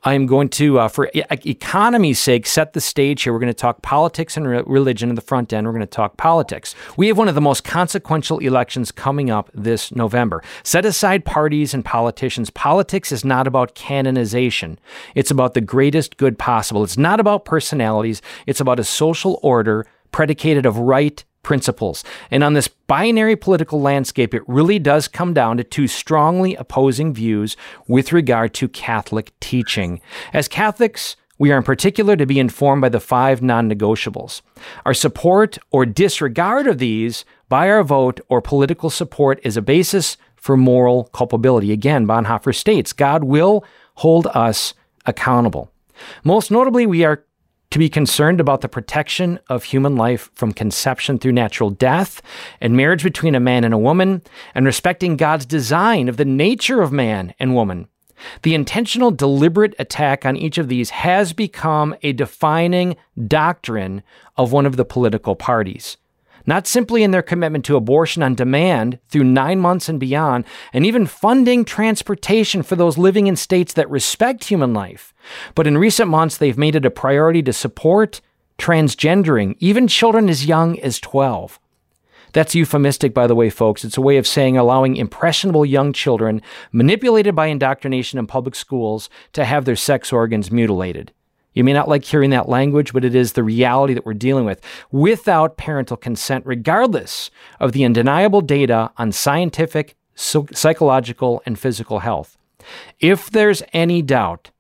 I'm 0.04 0.26
going 0.26 0.50
to, 0.50 0.80
uh, 0.80 0.88
for 0.88 1.10
e- 1.14 1.24
economy's 1.30 2.20
sake, 2.20 2.46
set 2.46 2.74
the 2.74 2.82
stage 2.82 3.24
here. 3.24 3.34
We're 3.34 3.40
going 3.40 3.48
to 3.48 3.54
talk 3.54 3.82
politics 3.82 4.38
and 4.38 4.48
re- 4.48 4.64
religion 4.66 5.10
in 5.10 5.16
the 5.16 5.22
front 5.22 5.54
end. 5.54 5.68
We're 5.68 5.74
going 5.74 5.82
to 5.82 5.88
talk 5.88 6.18
politics. 6.18 6.76
We 6.98 7.08
have 7.08 7.18
one 7.18 7.28
of 7.28 7.36
the 7.36 7.42
most 7.42 7.64
consequential 7.64 8.40
elections 8.40 8.92
coming 8.92 9.30
up 9.30 9.50
this 9.54 9.92
November. 9.94 10.44
Set 10.64 10.86
aside 10.86 11.26
parties 11.26 11.74
and 11.74 11.84
politicians. 11.84 12.50
Politics 12.50 13.12
is 13.12 13.26
not 13.26 13.48
about 13.48 13.76
canonization, 13.76 14.80
it's 15.16 15.32
about 15.32 15.54
the 15.54 15.62
greatest 15.62 16.18
good 16.18 16.38
possible. 16.38 16.84
It's 16.84 16.98
not 16.98 17.20
about 17.20 17.46
personalities, 17.46 18.22
it's 18.48 18.62
about 18.62 18.80
a 18.80 18.84
social 18.84 19.40
order 19.44 19.86
predicated 20.12 20.66
of 20.66 20.78
right 20.78 21.24
principles. 21.44 22.04
And 22.32 22.44
on 22.44 22.54
this 22.54 22.68
binary 22.68 23.36
political 23.36 23.82
landscape, 23.82 24.34
it 24.34 24.48
really 24.48 24.80
does 24.80 25.08
come 25.08 25.34
down 25.34 25.58
to 25.58 25.64
two 25.64 25.88
strongly 25.88 26.56
opposing 26.56 27.14
views 27.14 27.56
with 27.88 28.12
regard 28.12 28.54
to 28.56 28.68
Catholic 28.68 29.38
teaching. 29.40 30.02
As 30.34 30.48
Catholics, 30.48 31.16
we 31.38 31.52
are 31.52 31.58
in 31.58 31.64
particular 31.64 32.16
to 32.18 32.26
be 32.26 32.38
informed 32.38 32.82
by 32.82 32.90
the 32.90 33.00
five 33.00 33.42
non 33.42 33.70
negotiables. 33.70 34.42
Our 34.86 34.94
support 34.94 35.58
or 35.72 35.86
disregard 35.86 36.68
of 36.68 36.78
these 36.80 37.24
by 37.48 37.70
our 37.70 37.84
vote 37.84 38.20
or 38.28 38.42
political 38.42 38.90
support 38.90 39.40
is 39.44 39.56
a 39.56 39.62
basis 39.62 40.18
for 40.36 40.58
moral 40.58 41.06
culpability. 41.06 41.72
Again, 41.72 42.06
Bonhoeffer 42.06 42.54
states 42.54 42.94
God 42.94 43.24
will 43.24 43.64
hold 43.96 44.28
us 44.28 44.74
accountable. 45.06 45.72
Most 46.24 46.52
notably, 46.52 46.86
we 46.86 47.04
are 47.04 47.26
to 47.72 47.80
be 47.80 47.90
concerned 47.90 48.40
about 48.40 48.62
the 48.62 48.70
protection 48.70 49.40
of 49.48 49.64
human 49.64 49.96
life 49.96 50.32
from 50.34 50.52
conception 50.52 51.20
through 51.20 51.32
natural 51.32 51.70
death 51.70 52.22
and 52.60 52.76
marriage 52.76 53.04
between 53.04 53.36
a 53.36 53.40
man 53.40 53.64
and 53.64 53.74
a 53.74 53.78
woman, 53.78 54.22
and 54.56 54.66
respecting 54.66 55.18
God's 55.18 55.46
design 55.46 56.10
of 56.10 56.18
the 56.18 56.26
nature 56.26 56.82
of 56.82 56.92
man 56.92 57.34
and 57.40 57.54
woman. 57.54 57.88
The 58.42 58.54
intentional, 58.54 59.12
deliberate 59.12 59.76
attack 59.80 60.26
on 60.26 60.36
each 60.36 60.58
of 60.58 60.68
these 60.68 60.90
has 60.90 61.32
become 61.32 61.96
a 62.04 62.12
defining 62.12 62.98
doctrine 63.28 64.04
of 64.36 64.52
one 64.52 64.66
of 64.66 64.76
the 64.76 64.86
political 64.86 65.36
parties 65.36 65.98
not 66.50 66.66
simply 66.66 67.04
in 67.04 67.12
their 67.12 67.22
commitment 67.22 67.64
to 67.66 67.76
abortion 67.76 68.24
on 68.24 68.34
demand 68.34 68.98
through 69.08 69.24
nine 69.24 69.60
months 69.60 69.88
and 69.88 70.00
beyond, 70.00 70.44
and 70.74 70.84
even 70.84 71.06
funding 71.06 71.64
transportation 71.64 72.64
for 72.64 72.76
those 72.76 72.98
living 72.98 73.28
in 73.28 73.36
states 73.36 73.74
that 73.74 73.90
respect 73.90 74.46
human 74.46 74.74
life, 74.74 75.14
but 75.56 75.68
in 75.68 75.78
recent 75.78 76.10
months 76.10 76.38
they've 76.38 76.58
made 76.58 76.76
it 76.76 76.86
a 76.86 76.92
priority 76.92 77.42
to 77.44 77.54
support 77.54 78.22
transgendering, 78.58 79.56
even 79.60 79.88
children 79.88 80.30
as 80.30 80.46
young 80.46 80.80
as 80.80 81.00
12. 81.00 81.60
That's 82.32 82.54
euphemistic, 82.54 83.14
by 83.14 83.26
the 83.26 83.36
way, 83.36 83.50
folks. 83.50 83.84
It's 83.84 83.98
a 83.98 84.02
way 84.02 84.18
of 84.18 84.28
saying 84.28 84.58
allowing 84.58 84.98
impressionable 84.98 85.66
young 85.66 85.94
children 85.94 86.42
manipulated 86.72 87.36
by 87.36 87.48
indoctrination 87.48 88.20
in 88.20 88.28
public 88.28 88.56
schools 88.56 89.10
to 89.34 89.46
have 89.46 89.66
their 89.66 89.76
sex 89.76 90.14
organs 90.14 90.52
mutilated. 90.52 91.12
You 91.54 91.64
may 91.64 91.74
not 91.74 91.90
like 91.90 92.06
hearing 92.06 92.30
that 92.30 92.48
language, 92.48 92.94
but 92.94 93.04
it 93.04 93.16
is 93.16 93.34
the 93.34 93.44
reality 93.44 93.96
that 93.96 94.06
we're 94.06 94.14
dealing 94.14 94.46
with 94.46 94.62
without 94.92 95.58
parental 95.58 95.98
consent, 95.98 96.46
regardless 96.46 97.32
of 97.60 97.72
the 97.72 97.84
undeniable 97.84 98.42
data 98.42 98.92
on 98.98 99.12
scientific, 99.12 99.96
psychological, 100.16 101.42
and 101.46 101.58
physical 101.58 102.00
health. 102.00 102.38
If 103.00 103.32
there's 103.32 103.64
any 103.74 104.04
doubt, 104.04 104.52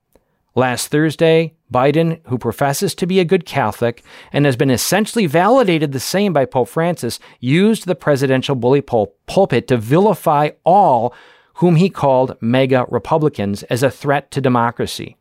last 0.55 0.87
Thursday, 0.87 1.53
Biden, 1.71 2.19
who 2.27 2.37
professes 2.37 2.95
to 2.95 3.05
be 3.05 3.19
a 3.19 3.25
good 3.25 3.45
Catholic 3.45 4.03
and 4.33 4.45
has 4.45 4.55
been 4.55 4.71
essentially 4.71 5.25
validated 5.25 5.91
the 5.91 5.99
same 5.99 6.33
by 6.33 6.45
Pope 6.45 6.69
Francis, 6.69 7.19
used 7.39 7.85
the 7.85 7.95
presidential 7.95 8.55
bully 8.55 8.81
pul- 8.81 9.13
pulpit 9.27 9.67
to 9.67 9.77
vilify 9.77 10.49
all 10.63 11.13
whom 11.55 11.75
he 11.75 11.89
called 11.89 12.37
MAGA 12.41 12.85
Republicans 12.89 13.63
as 13.63 13.83
a 13.83 13.91
threat 13.91 14.31
to 14.31 14.41
democracy. 14.41 15.17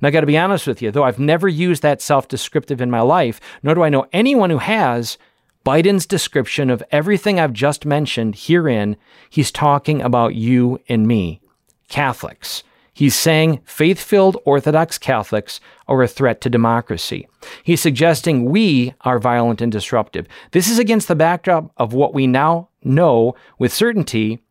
Now, 0.00 0.08
I 0.08 0.10
got 0.10 0.20
to 0.20 0.26
be 0.26 0.38
honest 0.38 0.66
with 0.66 0.82
you, 0.82 0.90
though 0.90 1.04
I've 1.04 1.18
never 1.18 1.48
used 1.48 1.82
that 1.82 2.02
self 2.02 2.28
descriptive 2.28 2.80
in 2.80 2.90
my 2.90 3.02
life, 3.02 3.40
nor 3.62 3.74
do 3.74 3.82
I 3.82 3.88
know 3.88 4.06
anyone 4.12 4.50
who 4.50 4.58
has, 4.58 5.18
Biden's 5.64 6.06
description 6.06 6.70
of 6.70 6.82
everything 6.90 7.38
I've 7.38 7.52
just 7.52 7.84
mentioned 7.84 8.36
herein, 8.36 8.96
he's 9.28 9.52
talking 9.52 10.00
about 10.00 10.34
you 10.34 10.80
and 10.88 11.06
me, 11.06 11.40
Catholics. 11.88 12.62
He's 12.96 13.14
saying 13.14 13.60
faith 13.66 14.00
filled 14.00 14.38
Orthodox 14.46 14.96
Catholics 14.96 15.60
are 15.86 16.02
a 16.02 16.08
threat 16.08 16.40
to 16.40 16.48
democracy. 16.48 17.28
He's 17.62 17.82
suggesting 17.82 18.46
we 18.46 18.94
are 19.02 19.18
violent 19.18 19.60
and 19.60 19.70
disruptive. 19.70 20.26
This 20.52 20.66
is 20.66 20.78
against 20.78 21.06
the 21.06 21.14
backdrop 21.14 21.70
of 21.76 21.92
what 21.92 22.14
we 22.14 22.26
now 22.26 22.70
know 22.82 23.34
with 23.58 23.70
certainty 23.70 24.42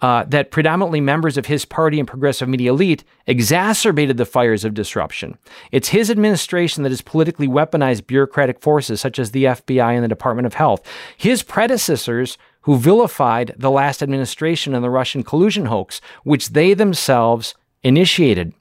uh, 0.00 0.24
that 0.24 0.50
predominantly 0.50 1.00
members 1.00 1.38
of 1.38 1.46
his 1.46 1.64
party 1.64 2.00
and 2.00 2.08
progressive 2.08 2.48
media 2.48 2.72
elite 2.72 3.04
exacerbated 3.28 4.16
the 4.16 4.26
fires 4.26 4.64
of 4.64 4.74
disruption. 4.74 5.38
It's 5.70 5.90
his 5.90 6.10
administration 6.10 6.82
that 6.82 6.90
has 6.90 7.00
politically 7.00 7.46
weaponized 7.46 8.08
bureaucratic 8.08 8.60
forces 8.60 9.00
such 9.00 9.20
as 9.20 9.30
the 9.30 9.44
FBI 9.44 9.94
and 9.94 10.02
the 10.02 10.08
Department 10.08 10.46
of 10.46 10.54
Health. 10.54 10.84
His 11.16 11.44
predecessors 11.44 12.38
who 12.62 12.76
vilified 12.76 13.54
the 13.56 13.70
last 13.70 14.02
administration 14.02 14.74
and 14.74 14.82
the 14.82 14.90
Russian 14.90 15.22
collusion 15.22 15.66
hoax, 15.66 16.00
which 16.24 16.48
they 16.48 16.74
themselves 16.74 17.54
initiated. 17.84 18.52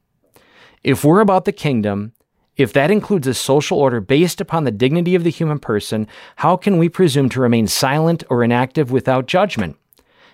If 0.84 1.04
we're 1.04 1.22
about 1.22 1.46
the 1.46 1.52
kingdom, 1.52 2.12
if 2.58 2.74
that 2.74 2.92
includes 2.92 3.26
a 3.26 3.34
social 3.34 3.80
order 3.80 4.00
based 4.00 4.40
upon 4.40 4.64
the 4.64 4.72
dignity 4.72 5.16
of 5.16 5.24
the 5.24 5.32
human 5.32 5.58
person, 5.58 6.08
how 6.36 6.56
can 6.56 6.78
we 6.78 6.90
presume 6.90 7.30
to 7.30 7.42
remain 7.42 7.68
silent 7.68 8.24
or 8.30 8.44
inactive 8.44 8.92
without 8.92 9.26
judgment? 9.26 9.78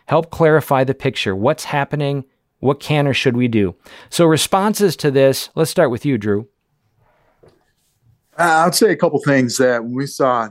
Help 0.08 0.32
clarify 0.32 0.84
the 0.84 0.96
picture. 0.96 1.36
What's 1.36 1.66
happening? 1.66 2.26
What 2.60 2.82
can 2.82 3.08
or 3.08 3.14
should 3.14 3.38
we 3.38 3.48
do? 3.48 3.76
So, 4.10 4.26
responses 4.26 4.98
to 4.98 5.12
this, 5.12 5.50
let's 5.56 5.72
start 5.72 5.92
with 5.92 6.04
you, 6.04 6.18
Drew. 6.18 6.50
Uh, 8.38 8.64
I'd 8.66 8.76
say 8.76 8.92
a 8.92 8.98
couple 8.98 9.22
things 9.24 9.58
that 9.58 9.84
when 9.84 9.94
we 9.94 10.08
saw 10.08 10.50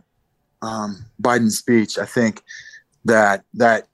um, 0.63 1.05
Biden's 1.21 1.59
speech, 1.59 1.99
I 1.99 2.07
think 2.07 2.43
that 3.05 3.45
that 3.55 3.89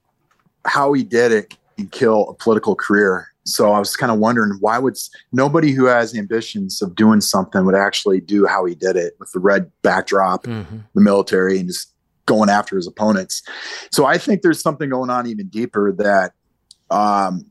how 0.65 0.93
he 0.93 1.03
did 1.03 1.31
it 1.31 1.57
can 1.77 1.87
kill 1.87 2.29
a 2.29 2.33
political 2.35 2.75
career 2.75 3.33
so 3.45 3.71
I 3.71 3.79
was 3.79 3.95
kind 3.95 4.11
of 4.11 4.17
wondering 4.17 4.57
why 4.59 4.79
would 4.79 4.97
nobody 5.31 5.71
who 5.71 5.85
has 5.85 6.15
ambitions 6.15 6.81
of 6.81 6.95
doing 6.95 7.21
something 7.21 7.63
would 7.65 7.75
actually 7.75 8.19
do 8.19 8.45
how 8.45 8.65
he 8.65 8.73
did 8.73 8.95
it 8.95 9.15
with 9.19 9.31
the 9.31 9.39
red 9.39 9.71
backdrop, 9.83 10.43
mm-hmm. 10.43 10.77
the 10.95 11.01
military, 11.01 11.59
and 11.59 11.67
just 11.67 11.93
going 12.25 12.49
after 12.49 12.75
his 12.75 12.87
opponents. 12.87 13.43
So 13.91 14.05
I 14.05 14.17
think 14.17 14.41
there's 14.41 14.61
something 14.61 14.89
going 14.89 15.11
on 15.11 15.27
even 15.27 15.47
deeper 15.47 15.91
that 15.93 16.33
um, 16.89 17.45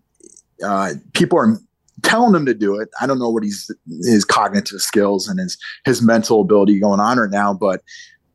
uh, 0.65 0.95
people 1.13 1.39
are 1.39 1.59
telling 2.03 2.35
him 2.35 2.47
to 2.47 2.55
do 2.55 2.81
it. 2.81 2.89
I 3.01 3.07
don't 3.07 3.21
know 3.21 3.31
what 3.31 3.45
he's 3.45 3.71
his 4.03 4.25
cognitive 4.25 4.81
skills 4.81 5.29
and 5.29 5.39
his 5.39 5.57
his 5.85 6.03
mental 6.03 6.41
ability 6.41 6.81
going 6.81 6.99
on 6.99 7.19
right 7.19 7.31
now, 7.31 7.55
but 7.55 7.83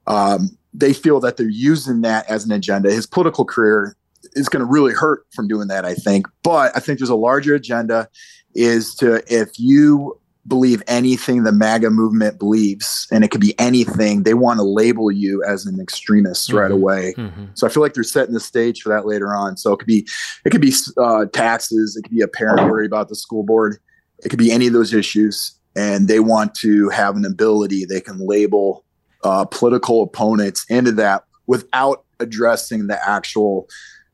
um, 0.07 0.57
they 0.73 0.93
feel 0.93 1.19
that 1.19 1.35
they're 1.35 1.49
using 1.49 2.01
that 2.01 2.29
as 2.29 2.45
an 2.45 2.53
agenda. 2.53 2.89
His 2.89 3.05
political 3.05 3.43
career 3.43 3.97
is 4.33 4.50
going 4.50 4.62
to 4.62 4.65
really 4.65 4.93
hurt 4.93 5.25
from 5.33 5.48
doing 5.48 5.67
that, 5.67 5.86
I 5.86 5.93
think. 5.93 6.27
But 6.43 6.75
I 6.75 6.79
think 6.79 7.00
there's 7.00 7.09
a 7.09 7.15
larger 7.15 7.55
agenda 7.55 8.09
is 8.55 8.95
to 8.95 9.21
if 9.27 9.59
you 9.59 10.19
believe 10.48 10.81
anything 10.88 11.43
the 11.43 11.51
MAGA 11.51 11.89
movement 11.91 12.39
believes, 12.39 13.07
and 13.12 13.24
it 13.24 13.29
could 13.29 13.41
be 13.41 13.57
anything, 13.59 14.24
they 14.24 14.33
want 14.33 14.57
to 14.59 14.63
label 14.63 15.12
you 15.12 15.43
as 15.43 15.65
an 15.65 15.79
extremist 15.79 16.50
mm-hmm. 16.50 16.57
right 16.57 16.71
away. 16.71 17.13
Mm-hmm. 17.17 17.45
So 17.53 17.67
I 17.67 17.69
feel 17.69 17.83
like 17.83 17.93
they're 17.93 18.03
setting 18.03 18.33
the 18.33 18.39
stage 18.39 18.81
for 18.81 18.89
that 18.89 19.05
later 19.05 19.36
on. 19.36 19.57
So 19.57 19.74
it 19.74 19.77
could 19.77 19.88
be, 19.88 20.07
it 20.45 20.50
could 20.50 20.62
be 20.62 20.74
uh, 20.98 21.25
taxes, 21.31 21.95
it 21.95 22.03
could 22.03 22.15
be 22.15 22.21
a 22.21 22.27
parent 22.27 22.69
worry 22.69 22.86
about 22.86 23.09
the 23.09 23.15
school 23.15 23.43
board, 23.43 23.77
it 24.24 24.29
could 24.29 24.39
be 24.39 24.51
any 24.51 24.67
of 24.67 24.74
those 24.74 24.93
issues, 24.93 25.55
and 25.75 26.07
they 26.07 26.19
want 26.19 26.55
to 26.55 26.89
have 26.89 27.15
an 27.15 27.25
ability 27.25 27.86
they 27.86 28.01
can 28.01 28.25
label 28.25 28.83
uh, 29.24 29.45
political 29.45 30.01
opponents 30.01 30.65
into 30.69 30.91
that 30.93 31.24
without 31.48 32.05
addressing 32.19 32.88
the 32.88 33.09
actual 33.09 33.67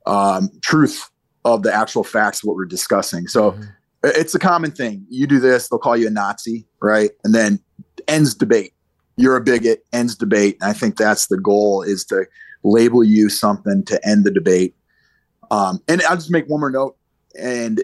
um, 0.05 0.49
truth 0.61 1.09
of 1.43 1.63
the 1.63 1.73
actual 1.73 2.03
facts 2.03 2.43
of 2.43 2.47
what 2.47 2.55
we're 2.55 2.65
discussing. 2.65 3.27
So 3.27 3.51
mm-hmm. 3.51 3.63
it's 4.03 4.33
a 4.35 4.39
common 4.39 4.71
thing. 4.71 5.05
You 5.09 5.27
do 5.27 5.39
this, 5.39 5.69
they'll 5.69 5.79
call 5.79 5.97
you 5.97 6.07
a 6.07 6.11
Nazi, 6.11 6.65
right? 6.81 7.11
And 7.23 7.33
then 7.33 7.59
ends 8.07 8.33
debate. 8.33 8.73
You're 9.17 9.37
a 9.37 9.41
bigot, 9.41 9.85
ends 9.93 10.15
debate. 10.15 10.57
And 10.61 10.69
I 10.69 10.73
think 10.73 10.97
that's 10.97 11.27
the 11.27 11.37
goal 11.37 11.83
is 11.83 12.03
to 12.05 12.25
label 12.63 13.03
you 13.03 13.29
something 13.29 13.83
to 13.85 14.07
end 14.07 14.25
the 14.25 14.31
debate. 14.31 14.75
Um, 15.51 15.81
and 15.87 16.01
I'll 16.03 16.15
just 16.15 16.31
make 16.31 16.47
one 16.47 16.59
more 16.59 16.71
note. 16.71 16.97
And 17.39 17.83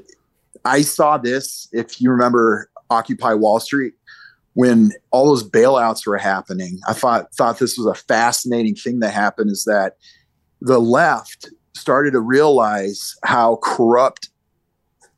I 0.66 0.82
saw 0.82 1.18
this, 1.18 1.68
if 1.72 2.02
you 2.02 2.10
remember 2.10 2.70
Occupy 2.90 3.34
Wall 3.36 3.60
Street, 3.60 3.94
when 4.54 4.92
all 5.12 5.28
those 5.28 5.48
bailouts 5.48 6.06
were 6.06 6.18
happening, 6.18 6.80
I 6.88 6.94
thought 6.94 7.34
thought 7.34 7.60
this 7.60 7.78
was 7.78 7.88
a 7.88 7.96
fascinating 7.96 8.76
thing 8.76 9.00
that 9.00 9.14
happened 9.14 9.50
is 9.50 9.64
that 9.64 9.96
the 10.60 10.80
left 10.80 11.50
started 11.74 12.12
to 12.12 12.20
realize 12.20 13.16
how 13.24 13.58
corrupt 13.64 14.30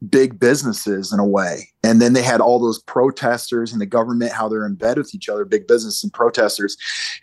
big 0.09 0.39
businesses 0.39 1.13
in 1.13 1.19
a 1.19 1.25
way. 1.25 1.69
And 1.83 2.01
then 2.01 2.13
they 2.13 2.21
had 2.21 2.41
all 2.41 2.59
those 2.59 2.81
protesters 2.81 3.71
and 3.71 3.81
the 3.81 3.85
government, 3.85 4.31
how 4.31 4.49
they're 4.49 4.65
in 4.65 4.75
bed 4.75 4.97
with 4.97 5.15
each 5.15 5.29
other, 5.29 5.45
big 5.45 5.67
business 5.67 6.03
and 6.03 6.11
protesters. 6.11 6.75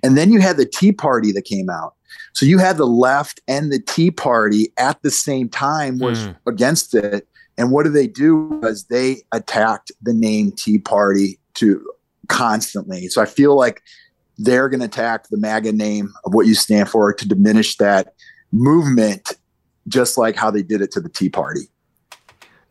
And 0.02 0.16
then 0.16 0.32
you 0.32 0.40
had 0.40 0.56
the 0.56 0.66
Tea 0.66 0.92
Party 0.92 1.32
that 1.32 1.44
came 1.44 1.68
out. 1.68 1.94
So 2.32 2.46
you 2.46 2.58
had 2.58 2.76
the 2.76 2.86
left 2.86 3.40
and 3.48 3.72
the 3.72 3.80
Tea 3.80 4.10
Party 4.10 4.72
at 4.78 5.02
the 5.02 5.10
same 5.10 5.48
time 5.48 5.98
was 5.98 6.18
mm. 6.20 6.36
against 6.46 6.94
it. 6.94 7.26
And 7.58 7.70
what 7.70 7.84
do 7.84 7.90
they 7.90 8.06
do? 8.06 8.60
Was 8.62 8.84
they 8.84 9.22
attacked 9.32 9.92
the 10.00 10.14
name 10.14 10.52
Tea 10.52 10.78
Party 10.78 11.38
to 11.54 11.84
constantly. 12.30 13.08
So 13.08 13.20
I 13.20 13.26
feel 13.26 13.56
like 13.56 13.82
they're 14.38 14.70
going 14.70 14.80
to 14.80 14.86
attack 14.86 15.28
the 15.28 15.36
MAGA 15.36 15.72
name 15.72 16.14
of 16.24 16.32
what 16.32 16.46
you 16.46 16.54
stand 16.54 16.88
for 16.88 17.12
to 17.12 17.28
diminish 17.28 17.76
that 17.76 18.14
movement, 18.52 19.32
just 19.88 20.18
like 20.18 20.36
how 20.36 20.50
they 20.50 20.62
did 20.62 20.80
it 20.80 20.90
to 20.92 21.00
the 21.00 21.08
Tea 21.08 21.28
Party. 21.28 21.68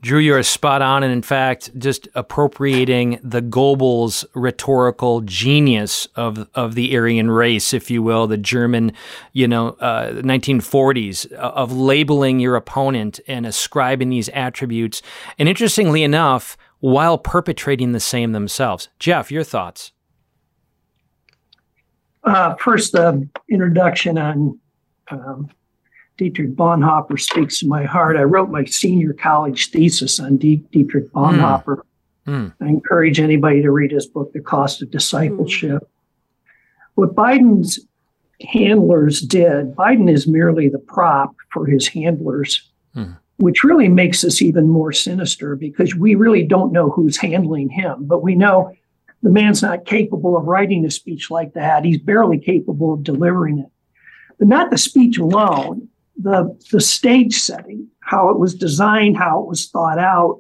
Drew, 0.01 0.19
you're 0.19 0.41
spot 0.43 0.81
on, 0.81 1.03
and 1.03 1.11
in 1.11 1.21
fact, 1.21 1.77
just 1.77 2.07
appropriating 2.15 3.19
the 3.21 3.41
Goebbels 3.41 4.23
rhetorical 4.33 5.19
genius 5.21 6.07
of 6.15 6.47
of 6.55 6.75
the 6.75 6.95
Aryan 6.95 7.29
race, 7.29 7.73
if 7.73 7.91
you 7.91 8.01
will, 8.01 8.25
the 8.25 8.37
German, 8.37 8.93
you 9.33 9.45
know, 9.45 9.69
uh, 9.81 10.11
1940s 10.11 11.29
uh, 11.33 11.35
of 11.35 11.73
labeling 11.73 12.39
your 12.39 12.55
opponent 12.55 13.19
and 13.27 13.45
ascribing 13.45 14.09
these 14.09 14.29
attributes, 14.29 15.01
and 15.37 15.49
interestingly 15.49 16.01
enough, 16.01 16.55
while 16.79 17.17
perpetrating 17.17 17.91
the 17.91 17.99
same 17.99 18.31
themselves. 18.31 18.87
Jeff, 18.99 19.29
your 19.29 19.43
thoughts? 19.43 19.91
Uh, 22.23 22.55
first, 22.55 22.93
the 22.93 23.07
uh, 23.07 23.17
introduction 23.49 24.17
on 24.17 24.57
um, 25.11 25.49
Dietrich 26.19 26.53
Bonhoeffer 26.53 27.17
speaks 27.17 27.59
to 27.59 27.67
my 27.67 27.85
heart. 27.85 28.17
I 28.17 28.23
wrote 28.23 28.49
my 28.49 28.65
senior 28.65 29.13
college 29.13 29.71
thesis 29.71 30.19
on 30.19 30.35
D- 30.35 30.65
Dietrich 30.69 31.09
hmm. 31.11 31.17
Bonhoeffer. 31.17 31.81
Mm. 32.27 32.53
I 32.61 32.65
encourage 32.67 33.19
anybody 33.19 33.61
to 33.61 33.71
read 33.71 33.91
his 33.91 34.05
book, 34.05 34.33
The 34.33 34.41
Cost 34.41 34.81
of 34.81 34.91
Discipleship. 34.91 35.81
Mm. 35.81 35.87
What 36.95 37.15
Biden's 37.15 37.79
handlers 38.41 39.21
did, 39.21 39.73
Biden 39.75 40.11
is 40.11 40.27
merely 40.27 40.67
the 40.67 40.77
prop 40.77 41.33
for 41.51 41.65
his 41.65 41.87
handlers, 41.87 42.69
mm. 42.93 43.17
which 43.37 43.63
really 43.63 43.87
makes 43.87 44.21
this 44.21 44.41
even 44.41 44.67
more 44.67 44.91
sinister 44.91 45.55
because 45.55 45.95
we 45.95 46.15
really 46.15 46.43
don't 46.43 46.73
know 46.73 46.89
who's 46.89 47.17
handling 47.17 47.69
him, 47.69 48.05
but 48.05 48.21
we 48.21 48.35
know 48.35 48.73
the 49.23 49.29
man's 49.29 49.61
not 49.61 49.85
capable 49.85 50.37
of 50.37 50.45
writing 50.45 50.85
a 50.85 50.91
speech 50.91 51.31
like 51.31 51.53
that. 51.53 51.85
He's 51.85 51.97
barely 51.97 52.39
capable 52.39 52.93
of 52.93 53.03
delivering 53.03 53.59
it. 53.59 53.71
But 54.37 54.49
not 54.49 54.69
the 54.69 54.77
speech 54.77 55.17
alone 55.17 55.87
the 56.21 56.57
the 56.71 56.81
stage 56.81 57.35
setting, 57.35 57.87
how 58.01 58.29
it 58.29 58.39
was 58.39 58.53
designed, 58.53 59.17
how 59.17 59.41
it 59.41 59.47
was 59.47 59.67
thought 59.69 59.99
out, 59.99 60.37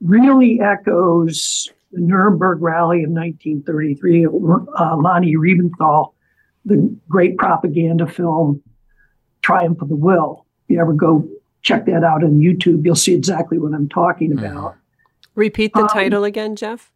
really 0.00 0.60
echoes 0.60 1.68
the 1.92 2.00
Nuremberg 2.00 2.60
Rally 2.60 3.02
of 3.04 3.10
1933. 3.10 4.26
Uh, 4.26 4.96
Leni 4.96 5.36
Riefenstahl, 5.36 6.12
the 6.64 6.96
great 7.08 7.36
propaganda 7.36 8.06
film 8.06 8.62
Triumph 9.42 9.80
of 9.82 9.88
the 9.88 9.96
Will. 9.96 10.44
If 10.64 10.74
you 10.74 10.80
ever 10.80 10.92
go 10.92 11.28
check 11.62 11.86
that 11.86 12.04
out 12.04 12.24
on 12.24 12.38
YouTube, 12.40 12.84
you'll 12.84 12.96
see 12.96 13.14
exactly 13.14 13.58
what 13.58 13.74
I'm 13.74 13.88
talking 13.88 14.32
mm-hmm. 14.32 14.44
about. 14.44 14.76
Repeat 15.34 15.72
the 15.74 15.82
um, 15.82 15.88
title 15.88 16.24
again, 16.24 16.56
Jeff. 16.56 16.92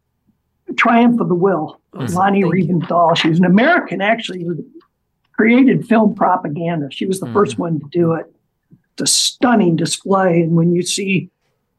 Triumph 0.77 1.19
of 1.19 1.29
the 1.29 1.35
Will. 1.35 1.79
Mm-hmm. 1.93 2.15
Leni 2.15 2.43
Riefenstahl. 2.43 3.15
She 3.17 3.29
was 3.29 3.39
an 3.39 3.45
American, 3.45 4.01
actually, 4.01 4.45
created 5.33 5.87
film 5.87 6.15
propaganda. 6.15 6.89
She 6.91 7.05
was 7.05 7.19
the 7.19 7.27
mm. 7.27 7.33
first 7.33 7.57
one 7.57 7.79
to 7.79 7.85
do 7.91 8.13
it. 8.13 8.25
It's 8.93 9.01
a 9.01 9.07
stunning 9.07 9.75
display. 9.75 10.41
And 10.41 10.55
when 10.55 10.73
you 10.73 10.83
see 10.83 11.29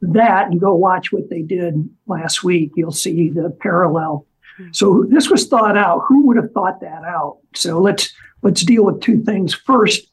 that 0.01 0.47
and 0.47 0.59
go 0.59 0.73
watch 0.73 1.11
what 1.11 1.29
they 1.29 1.41
did 1.41 1.89
last 2.07 2.43
week, 2.43 2.71
you'll 2.75 2.91
see 2.91 3.29
the 3.29 3.49
parallel. 3.61 4.25
Hmm. 4.57 4.67
So 4.71 5.05
this 5.09 5.29
was 5.29 5.47
thought 5.47 5.77
out. 5.77 6.03
Who 6.07 6.27
would 6.27 6.37
have 6.37 6.51
thought 6.51 6.81
that 6.81 7.03
out? 7.03 7.37
So 7.55 7.79
let's 7.79 8.13
let's 8.41 8.61
deal 8.63 8.83
with 8.83 9.01
two 9.01 9.23
things. 9.23 9.53
First, 9.53 10.11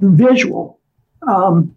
the 0.00 0.08
visual. 0.10 0.80
Um, 1.26 1.74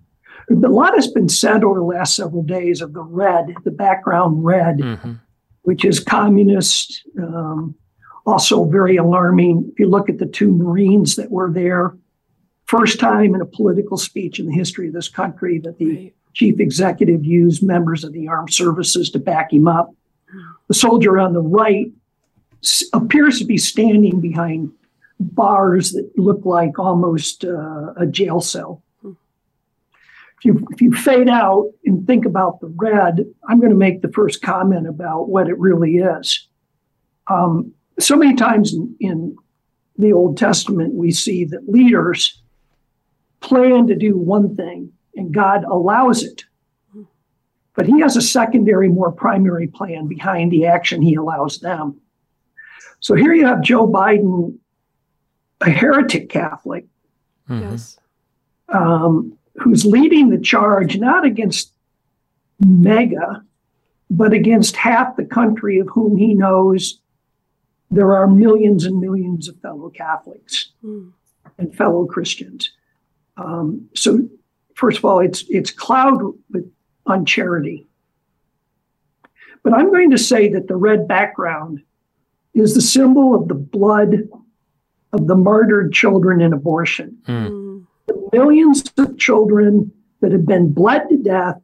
a 0.49 0.53
lot 0.53 0.95
has 0.95 1.07
been 1.07 1.29
said 1.29 1.63
over 1.63 1.79
the 1.79 1.85
last 1.85 2.15
several 2.15 2.43
days 2.43 2.81
of 2.81 2.93
the 2.93 3.03
red, 3.03 3.53
the 3.63 3.71
background 3.71 4.43
red, 4.43 4.77
mm-hmm. 4.77 5.13
which 5.61 5.85
is 5.85 5.99
communist, 5.99 7.03
um, 7.17 7.75
also 8.25 8.65
very 8.65 8.97
alarming. 8.97 9.69
If 9.71 9.79
you 9.79 9.87
look 9.89 10.09
at 10.09 10.19
the 10.19 10.25
two 10.25 10.51
Marines 10.51 11.15
that 11.15 11.31
were 11.31 11.51
there, 11.51 11.95
first 12.65 12.99
time 12.99 13.35
in 13.35 13.41
a 13.41 13.45
political 13.45 13.97
speech 13.97 14.39
in 14.39 14.45
the 14.47 14.53
history 14.53 14.87
of 14.87 14.93
this 14.93 15.09
country 15.09 15.59
that 15.59 15.77
the 15.77 16.13
chief 16.33 16.59
executive 16.59 17.25
used 17.25 17.63
members 17.63 18.03
of 18.03 18.13
the 18.13 18.27
armed 18.27 18.53
services 18.53 19.09
to 19.11 19.19
back 19.19 19.51
him 19.51 19.67
up. 19.67 19.93
The 20.67 20.73
soldier 20.73 21.19
on 21.19 21.33
the 21.33 21.41
right 21.41 21.91
s- 22.63 22.85
appears 22.93 23.39
to 23.39 23.45
be 23.45 23.57
standing 23.57 24.21
behind 24.21 24.71
bars 25.19 25.91
that 25.91 26.09
look 26.17 26.45
like 26.45 26.79
almost 26.79 27.43
uh, 27.43 27.93
a 27.97 28.05
jail 28.05 28.39
cell. 28.39 28.81
If 29.03 30.45
you, 30.45 30.67
if 30.71 30.81
you 30.81 30.93
fade 30.93 31.29
out 31.29 31.71
and 31.85 32.07
think 32.07 32.25
about 32.25 32.61
the 32.61 32.67
red, 32.67 33.25
I'm 33.47 33.59
going 33.59 33.69
to 33.71 33.77
make 33.77 34.01
the 34.01 34.11
first 34.11 34.41
comment 34.41 34.87
about 34.87 35.29
what 35.29 35.47
it 35.47 35.59
really 35.59 35.97
is. 35.97 36.47
Um, 37.27 37.73
so 37.99 38.15
many 38.15 38.35
times 38.35 38.73
in, 38.73 38.95
in 38.99 39.35
the 39.97 40.13
Old 40.13 40.37
Testament, 40.37 40.93
we 40.93 41.11
see 41.11 41.45
that 41.45 41.69
leaders 41.69 42.41
plan 43.41 43.87
to 43.87 43.95
do 43.95 44.17
one 44.17 44.55
thing 44.55 44.91
and 45.15 45.33
God 45.33 45.63
allows 45.65 46.23
it. 46.23 46.43
But 47.75 47.85
he 47.87 47.99
has 48.01 48.15
a 48.17 48.21
secondary, 48.21 48.89
more 48.89 49.11
primary 49.11 49.67
plan 49.67 50.07
behind 50.07 50.51
the 50.51 50.65
action 50.65 51.01
he 51.01 51.15
allows 51.15 51.59
them. 51.59 51.99
So 52.99 53.15
here 53.15 53.33
you 53.33 53.45
have 53.45 53.61
Joe 53.61 53.87
Biden, 53.87 54.57
a 55.61 55.69
heretic 55.69 56.29
Catholic, 56.29 56.85
Mhm. 57.49 57.61
Yes. 57.61 57.97
um, 58.69 59.37
who's 59.55 59.85
leading 59.85 60.29
the 60.29 60.39
charge 60.39 60.97
not 60.97 61.25
against 61.25 61.73
MAGA, 62.59 63.43
but 64.09 64.33
against 64.33 64.75
half 64.75 65.15
the 65.15 65.25
country 65.25 65.79
of 65.79 65.87
whom 65.89 66.15
he 66.17 66.33
knows 66.33 67.00
there 67.91 68.15
are 68.15 68.25
millions 68.27 68.85
and 68.85 68.99
millions 68.99 69.47
of 69.49 69.59
fellow 69.59 69.89
Catholics 69.89 70.71
Mm. 70.83 71.11
and 71.57 71.75
fellow 71.75 72.05
Christians. 72.05 72.71
Um, 73.37 73.89
so, 73.95 74.27
first 74.75 74.97
of 74.99 75.05
all, 75.05 75.19
it's 75.19 75.43
it's 75.49 75.71
cloud 75.71 76.21
with 76.51 76.71
on 77.05 77.25
charity. 77.25 77.87
But 79.63 79.73
I'm 79.73 79.89
going 79.91 80.09
to 80.11 80.17
say 80.17 80.49
that 80.49 80.67
the 80.67 80.75
red 80.75 81.07
background 81.07 81.81
is 82.53 82.73
the 82.73 82.81
symbol 82.81 83.35
of 83.35 83.47
the 83.47 83.53
blood 83.55 84.27
of 85.13 85.27
the 85.27 85.35
martyred 85.35 85.93
children 85.93 86.41
in 86.41 86.53
abortion 86.53 87.17
Mm. 87.27 87.85
The 88.07 88.29
millions 88.33 88.83
of 88.97 89.17
children 89.17 89.91
that 90.21 90.31
have 90.31 90.45
been 90.45 90.71
bled 90.73 91.09
to 91.09 91.17
death 91.17 91.61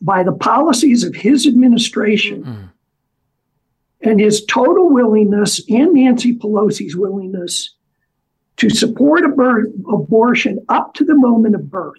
by 0.00 0.22
the 0.22 0.32
policies 0.32 1.04
of 1.04 1.14
his 1.14 1.46
administration 1.46 2.44
Mm. 2.44 2.70
And 4.06 4.20
his 4.20 4.44
total 4.44 4.88
willingness 4.88 5.60
and 5.68 5.94
Nancy 5.94 6.38
Pelosi's 6.38 6.94
willingness 6.94 7.74
to 8.56 8.70
support 8.70 9.24
abor- 9.24 9.72
abortion 9.92 10.64
up 10.68 10.94
to 10.94 11.04
the 11.04 11.16
moment 11.16 11.56
of 11.56 11.68
birth. 11.68 11.98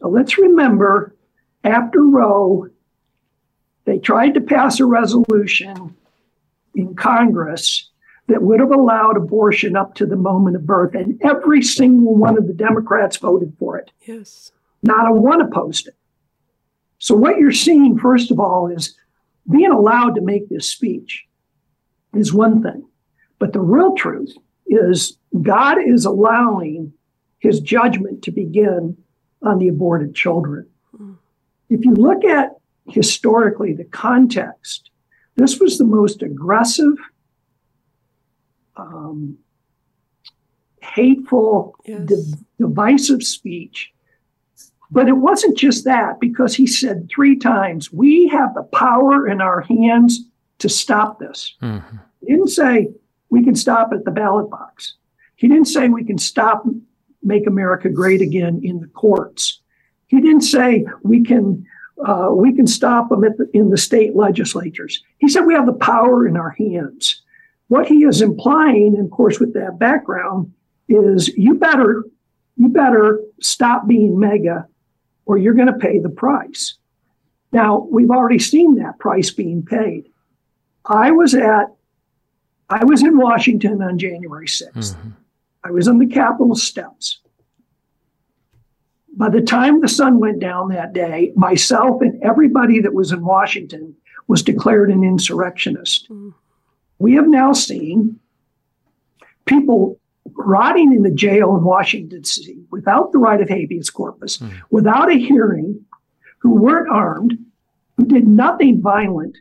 Now, 0.00 0.08
let's 0.08 0.38
remember 0.38 1.14
after 1.62 2.02
Roe, 2.02 2.70
they 3.84 3.98
tried 3.98 4.32
to 4.34 4.40
pass 4.40 4.80
a 4.80 4.86
resolution 4.86 5.94
in 6.74 6.94
Congress 6.94 7.90
that 8.28 8.42
would 8.42 8.60
have 8.60 8.72
allowed 8.72 9.18
abortion 9.18 9.76
up 9.76 9.94
to 9.96 10.06
the 10.06 10.16
moment 10.16 10.56
of 10.56 10.66
birth, 10.66 10.94
and 10.94 11.20
every 11.22 11.62
single 11.62 12.14
one 12.16 12.38
of 12.38 12.46
the 12.46 12.54
Democrats 12.54 13.18
voted 13.18 13.54
for 13.58 13.76
it. 13.76 13.90
Yes. 14.06 14.52
Not 14.82 15.08
a 15.08 15.12
one 15.12 15.42
opposed 15.42 15.86
it. 15.86 15.94
So, 16.98 17.14
what 17.14 17.38
you're 17.38 17.52
seeing, 17.52 17.98
first 17.98 18.30
of 18.30 18.40
all, 18.40 18.68
is 18.68 18.96
being 19.48 19.70
allowed 19.70 20.14
to 20.16 20.20
make 20.20 20.48
this 20.48 20.68
speech 20.68 21.25
is 22.16 22.32
one 22.32 22.62
thing. 22.62 22.86
But 23.38 23.52
the 23.52 23.60
real 23.60 23.94
truth 23.94 24.34
is 24.66 25.18
God 25.42 25.78
is 25.80 26.04
allowing 26.04 26.92
his 27.38 27.60
judgment 27.60 28.22
to 28.22 28.30
begin 28.30 28.96
on 29.42 29.58
the 29.58 29.68
aborted 29.68 30.14
children. 30.14 30.66
If 31.68 31.84
you 31.84 31.92
look 31.94 32.24
at 32.24 32.50
historically 32.88 33.72
the 33.74 33.84
context, 33.84 34.90
this 35.36 35.58
was 35.60 35.78
the 35.78 35.84
most 35.84 36.22
aggressive, 36.22 36.94
um, 38.76 39.38
hateful, 40.80 41.74
Yes. 41.84 42.06
div- 42.06 42.44
divisive 42.58 43.22
speech. 43.22 43.92
But 44.90 45.08
it 45.08 45.16
wasn't 45.16 45.58
just 45.58 45.84
that, 45.84 46.20
because 46.20 46.54
he 46.54 46.66
said 46.66 47.08
three 47.10 47.36
times, 47.36 47.92
we 47.92 48.28
have 48.28 48.54
the 48.54 48.62
power 48.62 49.26
in 49.26 49.40
our 49.40 49.60
hands 49.62 50.20
to 50.58 50.68
stop 50.68 51.18
this. 51.18 51.56
Mhm. 51.62 51.82
He 52.20 52.32
didn't 52.32 52.48
say 52.48 52.90
we 53.30 53.44
can 53.44 53.54
stop 53.54 53.92
at 53.92 54.04
the 54.04 54.10
ballot 54.10 54.50
box. 54.50 54.94
He 55.36 55.48
didn't 55.48 55.66
say 55.66 55.88
we 55.88 56.04
can 56.04 56.18
stop 56.18 56.66
make 57.22 57.46
America 57.46 57.88
great 57.88 58.20
again 58.20 58.60
in 58.62 58.80
the 58.80 58.86
courts. 58.86 59.60
He 60.06 60.20
didn't 60.20 60.42
say 60.42 60.86
we 61.02 61.22
can 61.22 61.64
uh, 62.04 62.28
we 62.30 62.52
can 62.52 62.66
stop 62.66 63.08
them 63.08 63.24
at 63.24 63.38
the, 63.38 63.48
in 63.54 63.70
the 63.70 63.78
state 63.78 64.14
legislatures. 64.14 65.02
He 65.16 65.28
said 65.28 65.46
we 65.46 65.54
have 65.54 65.64
the 65.64 65.72
power 65.72 66.28
in 66.28 66.36
our 66.36 66.50
hands. 66.50 67.22
What 67.68 67.88
he 67.88 68.04
is 68.04 68.20
implying, 68.20 68.94
and 68.96 69.06
of 69.06 69.10
course, 69.10 69.40
with 69.40 69.54
that 69.54 69.78
background, 69.78 70.52
is 70.88 71.28
you 71.28 71.54
better 71.54 72.04
you 72.56 72.68
better 72.68 73.20
stop 73.40 73.86
being 73.86 74.18
MAGA, 74.18 74.66
or 75.26 75.36
you're 75.36 75.54
going 75.54 75.66
to 75.66 75.78
pay 75.78 75.98
the 75.98 76.08
price. 76.08 76.76
Now 77.52 77.86
we've 77.90 78.10
already 78.10 78.38
seen 78.38 78.76
that 78.76 78.98
price 78.98 79.30
being 79.30 79.64
paid. 79.64 80.08
I 80.86 81.10
was 81.10 81.34
at 81.34 81.72
I 82.68 82.84
was 82.84 83.02
in 83.02 83.16
Washington 83.16 83.80
on 83.80 83.96
January 83.98 84.48
6th. 84.48 84.96
Mhm. 84.96 85.12
I 85.62 85.70
was 85.70 85.86
on 85.86 85.98
the 85.98 86.06
Capitol 86.06 86.54
steps. 86.56 87.20
By 89.16 89.28
the 89.30 89.40
time 89.40 89.80
the 89.80 89.88
sun 89.88 90.18
went 90.18 90.40
down 90.40 90.68
that 90.70 90.92
day, 90.92 91.32
myself 91.36 92.02
and 92.02 92.20
everybody 92.22 92.80
that 92.80 92.92
was 92.92 93.12
in 93.12 93.24
Washington 93.24 93.94
was 94.26 94.42
declared 94.42 94.90
an 94.90 95.04
insurrectionist. 95.04 96.08
Mm. 96.10 96.34
We 96.98 97.14
have 97.14 97.28
now 97.28 97.52
seen 97.52 98.18
people 99.44 100.00
rotting 100.34 100.92
in 100.92 101.02
the 101.02 101.10
jail 101.10 101.56
in 101.56 101.62
Washington 101.62 102.24
City 102.24 102.58
without 102.72 103.12
the 103.12 103.18
right 103.18 103.40
of 103.40 103.48
habeas 103.48 103.90
corpus, 103.90 104.38
Mm. 104.38 104.50
without 104.70 105.08
a 105.10 105.14
hearing, 105.14 105.84
who 106.38 106.54
weren't 106.54 106.88
armed, 106.90 107.38
who 107.96 108.04
did 108.04 108.26
nothing 108.26 108.82
violent, 108.82 109.38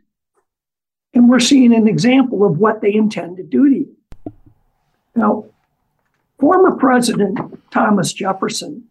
and 1.16 1.30
we're 1.30 1.40
seeing 1.40 1.74
an 1.74 1.88
example 1.88 2.46
of 2.46 2.60
what 2.60 2.82
they 2.82 2.94
intend 2.94 3.38
to 3.38 3.44
do 3.44 3.70
to 3.70 3.76
you. 3.76 3.96
Now, 5.16 5.46
former 6.40 6.76
President 6.76 7.40
Thomas 7.72 8.12
Jefferson, 8.12 8.84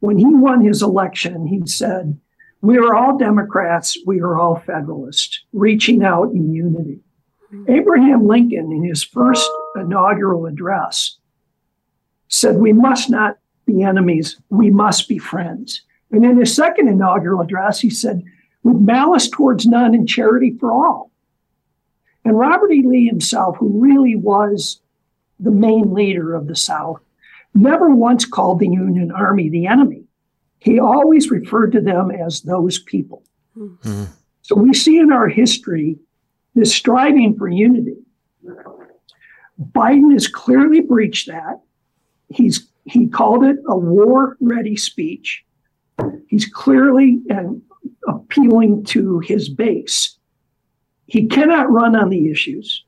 when 0.00 0.18
he 0.18 0.26
won 0.26 0.62
his 0.62 0.82
election, 0.82 1.46
he 1.46 1.66
said, 1.66 2.20
We 2.60 2.76
are 2.76 2.94
all 2.94 3.16
Democrats, 3.16 3.96
we 4.06 4.20
are 4.20 4.38
all 4.38 4.56
Federalists, 4.56 5.40
reaching 5.54 6.04
out 6.04 6.30
in 6.32 6.52
unity. 6.52 7.00
Abraham 7.68 8.26
Lincoln, 8.26 8.70
in 8.70 8.84
his 8.84 9.02
first 9.02 9.50
inaugural 9.74 10.46
address, 10.46 11.16
said, 12.28 12.56
We 12.56 12.74
must 12.74 13.08
not 13.10 13.38
be 13.64 13.82
enemies, 13.82 14.36
we 14.50 14.70
must 14.70 15.08
be 15.08 15.18
friends. 15.18 15.82
And 16.12 16.24
in 16.24 16.36
his 16.36 16.54
second 16.54 16.88
inaugural 16.88 17.40
address, 17.40 17.80
he 17.80 17.88
said, 17.88 18.22
With 18.62 18.76
malice 18.76 19.28
towards 19.28 19.66
none 19.66 19.94
and 19.94 20.06
charity 20.06 20.56
for 20.60 20.70
all. 20.70 21.09
And 22.24 22.38
Robert 22.38 22.72
E. 22.72 22.82
Lee 22.86 23.06
himself, 23.06 23.56
who 23.58 23.80
really 23.80 24.14
was 24.14 24.80
the 25.38 25.50
main 25.50 25.94
leader 25.94 26.34
of 26.34 26.46
the 26.46 26.56
South, 26.56 27.00
never 27.54 27.90
once 27.90 28.24
called 28.24 28.60
the 28.60 28.68
Union 28.68 29.10
Army 29.10 29.48
the 29.48 29.66
enemy. 29.66 30.04
He 30.58 30.78
always 30.78 31.30
referred 31.30 31.72
to 31.72 31.80
them 31.80 32.10
as 32.10 32.42
those 32.42 32.78
people. 32.78 33.22
Mhm. 33.56 34.08
So 34.42 34.54
we 34.54 34.74
see 34.74 34.98
in 34.98 35.10
our 35.12 35.28
history 35.28 35.98
this 36.54 36.74
striving 36.74 37.36
for 37.36 37.48
unity. 37.48 37.96
Biden 39.72 40.12
has 40.12 40.26
clearly 40.26 40.80
breached 40.80 41.28
that. 41.28 41.60
He's 42.28 42.66
he 42.84 43.06
called 43.06 43.44
it 43.44 43.58
a 43.68 43.76
war-ready 43.76 44.76
speech. 44.76 45.44
He's 46.26 46.46
clearly 46.46 47.20
um, 47.30 47.62
appealing 48.08 48.84
to 48.84 49.20
his 49.20 49.48
base. 49.48 50.16
He 51.10 51.26
cannot 51.26 51.70
run 51.70 51.96
on 51.96 52.08
the 52.08 52.30
issues. 52.30 52.84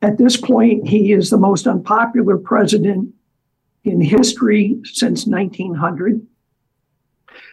At 0.00 0.18
this 0.18 0.36
point, 0.36 0.86
he 0.86 1.12
is 1.12 1.30
the 1.30 1.36
most 1.36 1.66
unpopular 1.66 2.38
president 2.38 3.12
in 3.82 4.00
history 4.00 4.78
since 4.84 5.26
1900. 5.26 6.24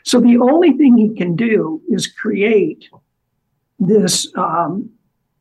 So 0.03 0.19
the 0.19 0.37
only 0.37 0.73
thing 0.73 0.97
he 0.97 1.15
can 1.15 1.35
do 1.35 1.81
is 1.89 2.05
create 2.05 2.89
this 3.79 4.31
um, 4.35 4.91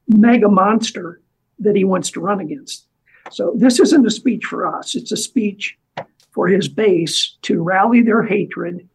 MAGA 0.09 0.49
monster 0.49 1.21
that 1.59 1.77
he 1.77 1.85
wants 1.85 2.11
to 2.13 2.21
run 2.21 2.41
against. 2.41 2.87
So 3.31 3.53
this 3.55 3.79
isn't 3.79 4.07
a 4.07 4.11
speech 4.11 4.47
for 4.47 4.67
us. 4.67 4.95
It's 4.95 5.13
a 5.13 5.19
speech 5.19 5.77
for 6.31 6.49
his 6.49 6.67
base 6.67 7.37
to 7.43 7.63
rally 7.63 8.01
their 8.01 8.23
hatred 8.23 8.89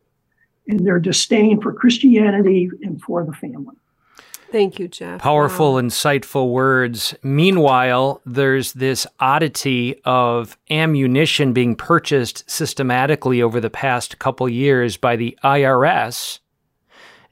and 0.68 0.86
their 0.86 1.00
disdain 1.00 1.62
for 1.62 1.72
Christianity 1.72 2.68
and 2.82 3.00
for 3.00 3.24
the 3.24 3.34
family. 3.34 3.76
Thank 4.51 4.79
you, 4.79 4.88
Jeff. 4.88 5.21
Powerful, 5.21 5.73
Wow. 5.73 5.81
insightful 5.81 6.49
words. 6.51 7.13
Meanwhile, 7.21 8.21
there's 8.25 8.73
this 8.73 9.05
oddity 9.19 9.99
of 10.05 10.57
ammunition 10.69 11.51
being 11.51 11.75
purchased 11.75 12.49
systematically 12.49 13.41
over 13.41 13.60
the 13.60 13.69
past 13.69 14.19
couple 14.19 14.47
years 14.47 14.95
by 14.95 15.15
the 15.17 15.38
IRS 15.43 16.39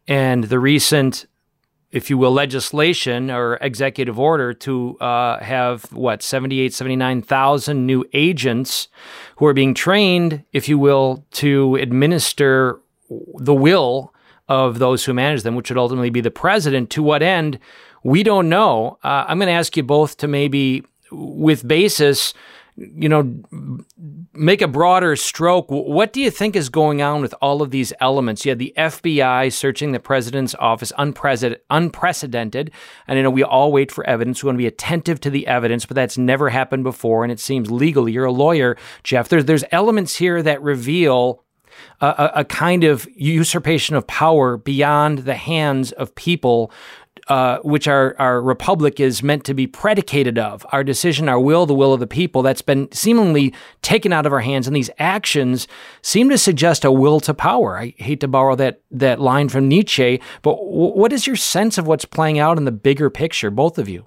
and 0.08 0.46
the 0.46 0.60
recent 0.60 1.26
if 1.92 2.10
you 2.10 2.18
will, 2.18 2.32
legislation 2.34 3.32
or 3.32 3.58
executive 3.62 4.20
order 4.20 4.54
to 4.54 4.98
uh, 5.00 5.40
have 5.42 5.86
what 5.94 6.22
78, 6.22 6.74
79,000 6.74 7.86
new 7.86 8.04
agents 8.12 8.90
who 9.38 9.46
are 9.46 9.54
being 9.54 9.74
trained, 9.74 10.44
if 10.52 10.68
you 10.68 10.78
will, 10.78 11.24
to 11.32 11.76
administer 11.76 12.82
the 13.36 13.54
will 13.54 14.14
of 14.48 14.80
those 14.80 15.06
who 15.06 15.14
manage 15.14 15.44
them, 15.44 15.56
which 15.56 15.70
would 15.70 15.78
ultimately 15.78 16.10
be 16.10 16.22
the 16.22 16.32
president. 16.32 16.90
To 16.92 17.04
what 17.04 17.24
end? 17.24 17.60
We 18.04 18.24
don't 18.24 18.50
know. 18.50 19.00
Uh, 19.04 19.26
I'm 19.28 19.40
going 19.40 19.48
to 19.48 19.54
ask 19.54 19.76
you 19.76 19.84
both 19.84 20.18
to 20.18 20.28
maybe, 20.28 20.84
with 21.12 21.68
basis, 21.68 22.34
you 22.78 23.08
know, 23.08 23.42
make 24.34 24.62
a 24.62 24.68
broader 24.68 25.16
stroke. 25.16 25.68
What 25.70 26.12
do 26.12 26.20
you 26.20 26.30
think 26.30 26.56
is 26.56 26.68
going 26.68 27.02
on 27.02 27.22
with 27.22 27.34
all 27.42 27.62
of 27.62 27.72
these 27.72 27.94
elements? 28.02 28.44
You 28.44 28.50
had 28.50 28.60
the 28.60 28.74
FBI 28.78 29.52
searching 29.54 29.94
the 29.94 30.00
president's 30.00 30.54
office, 30.56 30.92
unprecedented. 31.00 32.72
And 33.08 33.18
I 33.18 33.22
know 33.22 33.30
we 33.30 33.44
all 33.44 33.72
wait 33.72 33.92
for 33.92 34.06
evidence. 34.06 34.44
We 34.44 34.48
want 34.48 34.56
to 34.56 34.64
be 34.64 34.68
attentive 34.68 35.22
to 35.22 35.30
the 35.30 35.48
evidence, 35.48 35.86
but 35.86 35.96
that's 35.96 36.18
never 36.18 36.50
happened 36.50 36.84
before. 36.84 37.24
And 37.24 37.32
it 37.32 37.40
seems 37.40 37.72
legal. 37.72 38.10
You're 38.10 38.26
a 38.26 38.32
lawyer, 38.32 38.76
Jeff. 39.04 39.30
There's, 39.30 39.46
there's 39.46 39.64
elements 39.72 40.18
here 40.18 40.44
that 40.44 40.62
reveal 40.62 41.45
a, 42.02 42.32
a, 42.36 42.46
kind 42.46 42.84
of 42.84 43.08
usurpation 43.16 43.96
of 43.96 44.06
power 44.08 44.58
beyond 44.58 45.20
the 45.20 45.36
hands 45.36 45.92
of 45.94 46.14
people 46.16 46.72
uh, 47.28 47.58
which 47.60 47.88
our, 47.88 48.16
our 48.20 48.40
republic 48.40 49.00
is 49.00 49.24
meant 49.24 49.44
to 49.46 49.54
be 49.54 49.66
predicated 49.66 50.38
of. 50.38 50.66
Our 50.72 50.84
decision, 50.84 51.28
our 51.28 51.40
will, 51.40 51.66
the 51.66 51.74
will 51.74 51.94
of 51.94 52.00
the 52.00 52.08
people, 52.08 52.44
that's 52.44 52.62
been 52.62 52.92
seemingly 52.92 53.54
taken 53.82 54.14
out 54.14 54.28
of 54.28 54.34
our 54.34 54.42
hands. 54.42 54.68
And 54.68 54.76
these 54.76 54.92
actions 55.00 55.68
seem 56.04 56.30
to 56.30 56.38
suggest 56.38 56.86
a 56.86 56.92
will 56.92 57.20
to 57.22 57.34
power. 57.34 57.80
I 57.80 57.96
hate 57.98 58.20
to 58.20 58.28
borrow 58.28 58.56
that, 58.58 58.82
that 58.92 59.20
line 59.20 59.50
from 59.50 59.68
Nietzsche, 59.68 60.22
but 60.44 60.56
w- 60.56 60.94
what 60.94 61.12
is 61.12 61.26
your 61.26 61.36
sense 61.36 61.80
of 61.80 61.88
what's 61.88 62.06
playing 62.06 62.38
out 62.38 62.60
in 62.60 62.66
the 62.66 62.72
bigger 62.72 63.10
picture, 63.10 63.50
both 63.50 63.80
of 63.80 63.90
you? 63.90 64.06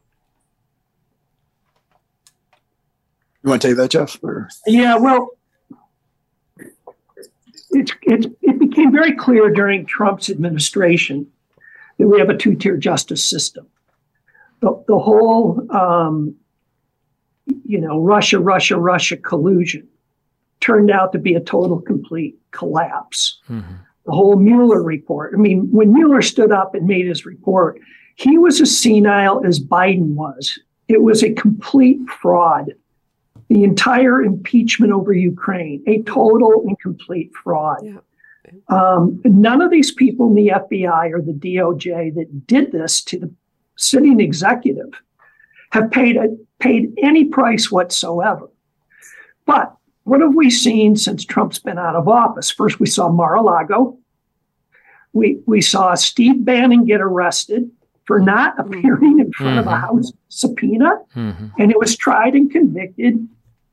You 3.42 3.50
want 3.50 3.62
to 3.62 3.68
take 3.68 3.76
that, 3.78 3.90
Jeff? 3.90 4.18
Or? 4.22 4.48
Yeah, 4.66 4.96
well, 4.96 5.31
it's, 7.70 7.92
it's, 8.02 8.26
it 8.42 8.59
became 8.59 8.92
very 8.92 9.14
clear 9.14 9.50
during 9.50 9.87
Trump's 9.87 10.31
administration 10.31 11.26
that 11.98 12.07
we 12.09 12.18
have 12.18 12.31
a 12.31 12.37
two 12.37 12.54
tier 12.54 12.76
justice 12.76 13.28
system. 13.28 13.66
The, 14.61 14.83
the 14.88 14.98
whole, 14.98 15.66
um, 15.70 16.35
you 17.64 17.81
know, 17.81 18.00
Russia, 18.00 18.38
Russia, 18.38 18.76
Russia 18.76 19.16
collusion 19.16 19.88
turned 20.61 20.90
out 20.90 21.12
to 21.12 21.18
be 21.18 21.35
a 21.35 21.40
total, 21.40 21.81
complete 21.81 22.37
collapse. 22.50 23.38
Mm-hmm. 23.48 23.74
The 24.07 24.12
whole 24.12 24.37
Mueller 24.37 24.83
report. 24.83 25.35
I 25.35 25.37
mean, 25.37 25.68
when 25.70 25.92
Mueller 25.92 26.22
stood 26.22 26.50
up 26.50 26.74
and 26.74 26.87
made 26.87 27.07
his 27.07 27.26
report, 27.26 27.81
he 28.16 28.38
was 28.38 28.61
as 28.61 28.76
senile 28.76 29.44
as 29.44 29.61
Biden 29.61 30.14
was. 30.14 30.59
It 30.88 31.02
was 31.02 31.22
a 31.22 31.33
complete 31.35 32.00
fraud. 32.20 32.72
The 33.48 33.64
entire 33.64 34.22
impeachment 34.22 34.92
over 34.92 35.12
Ukraine, 35.12 35.82
a 35.87 36.02
total 36.02 36.64
and 36.66 36.78
complete 36.80 37.32
fraud. 37.42 37.78
Yeah. 37.82 37.98
Um, 38.68 39.20
none 39.24 39.61
of 39.61 39.70
these 39.70 39.92
people 39.92 40.28
in 40.28 40.34
the 40.34 40.48
FBI 40.48 41.12
or 41.12 41.20
the 41.20 41.32
DOJ 41.32 42.14
that 42.14 42.46
did 42.46 42.72
this 42.72 43.02
to 43.04 43.18
the 43.18 43.30
sitting 43.76 44.20
executive 44.20 45.00
have 45.70 45.90
paid 45.90 46.16
a, 46.16 46.37
paid 46.58 46.92
any 46.98 47.24
price 47.26 47.70
whatsoever. 47.70 48.48
But 49.46 49.74
what 50.04 50.20
have 50.20 50.34
we 50.34 50.50
seen 50.50 50.96
since 50.96 51.24
Trump's 51.24 51.58
been 51.58 51.78
out 51.78 51.94
of 51.94 52.08
office? 52.08 52.50
First, 52.50 52.80
we 52.80 52.87
saw 52.87 53.11
Mar-a-Lago. 53.11 53.98
We 55.12 55.40
we 55.46 55.61
saw 55.61 55.94
Steve 55.94 56.44
Bannon 56.44 56.84
get 56.84 57.00
arrested 57.00 57.70
for 58.06 58.20
not 58.20 58.56
mm-hmm. 58.56 58.72
appearing 58.72 59.20
in 59.20 59.32
front 59.32 59.52
mm-hmm. 59.52 59.58
of 59.61 59.66
a 59.66 59.70
mm-hmm. 59.70 59.96
House 59.96 60.12
subpoena, 60.28 60.98
mm-hmm. 61.14 61.46
and 61.58 61.70
it 61.70 61.78
was 61.78 61.96
tried 61.96 62.34
and 62.34 62.50
convicted 62.50 63.28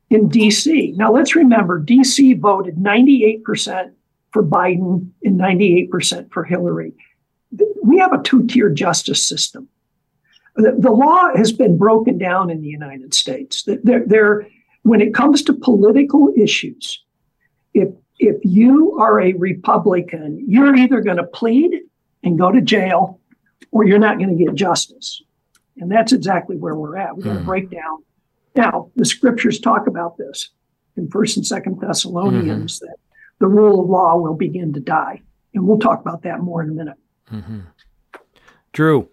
in 0.09 0.29
D.C. 0.29 0.93
Now 0.95 1.11
let's 1.11 1.35
remember, 1.35 1.79
D.C. 1.79 2.33
voted 2.33 2.77
98 2.77 3.43
percent 3.43 3.93
for 4.35 4.43
Biden 4.43 5.11
and 5.23 5.39
98% 5.39 6.29
for 6.29 6.43
Hillary. 6.43 6.91
We 7.81 7.99
have 7.99 8.11
a 8.11 8.21
two 8.21 8.45
tier 8.47 8.69
justice 8.69 9.25
system. 9.25 9.69
The, 10.57 10.75
the, 10.77 10.91
law 10.91 11.33
has 11.37 11.53
been 11.53 11.77
broken 11.77 12.17
down 12.17 12.49
in 12.49 12.61
the 12.61 12.67
United 12.67 13.13
States. 13.13 13.63
They're, 13.63 14.03
they're, 14.05 14.45
when 14.83 14.99
it 14.99 15.13
comes 15.13 15.41
to 15.43 15.53
political 15.53 16.33
issues, 16.35 17.01
if, 17.73 17.87
if 18.19 18.35
you 18.43 18.97
are 18.99 19.21
a 19.21 19.31
Republican, 19.33 20.43
you're 20.45 20.75
either 20.75 20.99
going 20.99 21.15
to 21.15 21.23
plead 21.23 21.73
and 22.21 22.37
go 22.37 22.51
to 22.51 22.59
jail 22.59 23.21
or 23.71 23.85
you're 23.85 23.99
not 23.99 24.17
going 24.17 24.37
to 24.37 24.43
get 24.45 24.53
justice. 24.53 25.21
And 25.77 25.89
that's 25.89 26.11
exactly 26.11 26.57
where 26.57 26.75
we're 26.75 26.97
at. 26.97 27.15
We're 27.15 27.23
going 27.23 27.37
to 27.37 27.41
hmm. 27.41 27.47
break 27.47 27.69
down. 27.69 28.03
Now, 28.55 28.91
the 28.95 29.05
scriptures 29.05 29.59
talk 29.59 29.87
about 29.87 30.17
this 30.17 30.49
in 30.95 31.09
First 31.09 31.37
and 31.37 31.45
Second 31.45 31.79
Thessalonians 31.81 32.79
mm-hmm. 32.79 32.85
that 32.85 32.97
the 33.39 33.47
rule 33.47 33.81
of 33.81 33.89
law 33.89 34.17
will 34.17 34.35
begin 34.35 34.73
to 34.73 34.79
die. 34.79 35.21
And 35.53 35.67
we'll 35.67 35.79
talk 35.79 36.01
about 36.01 36.23
that 36.23 36.39
more 36.39 36.61
in 36.61 36.69
a 36.69 36.73
minute. 36.73 36.97
Mm-hmm. 37.31 37.59
Drew. 38.73 39.09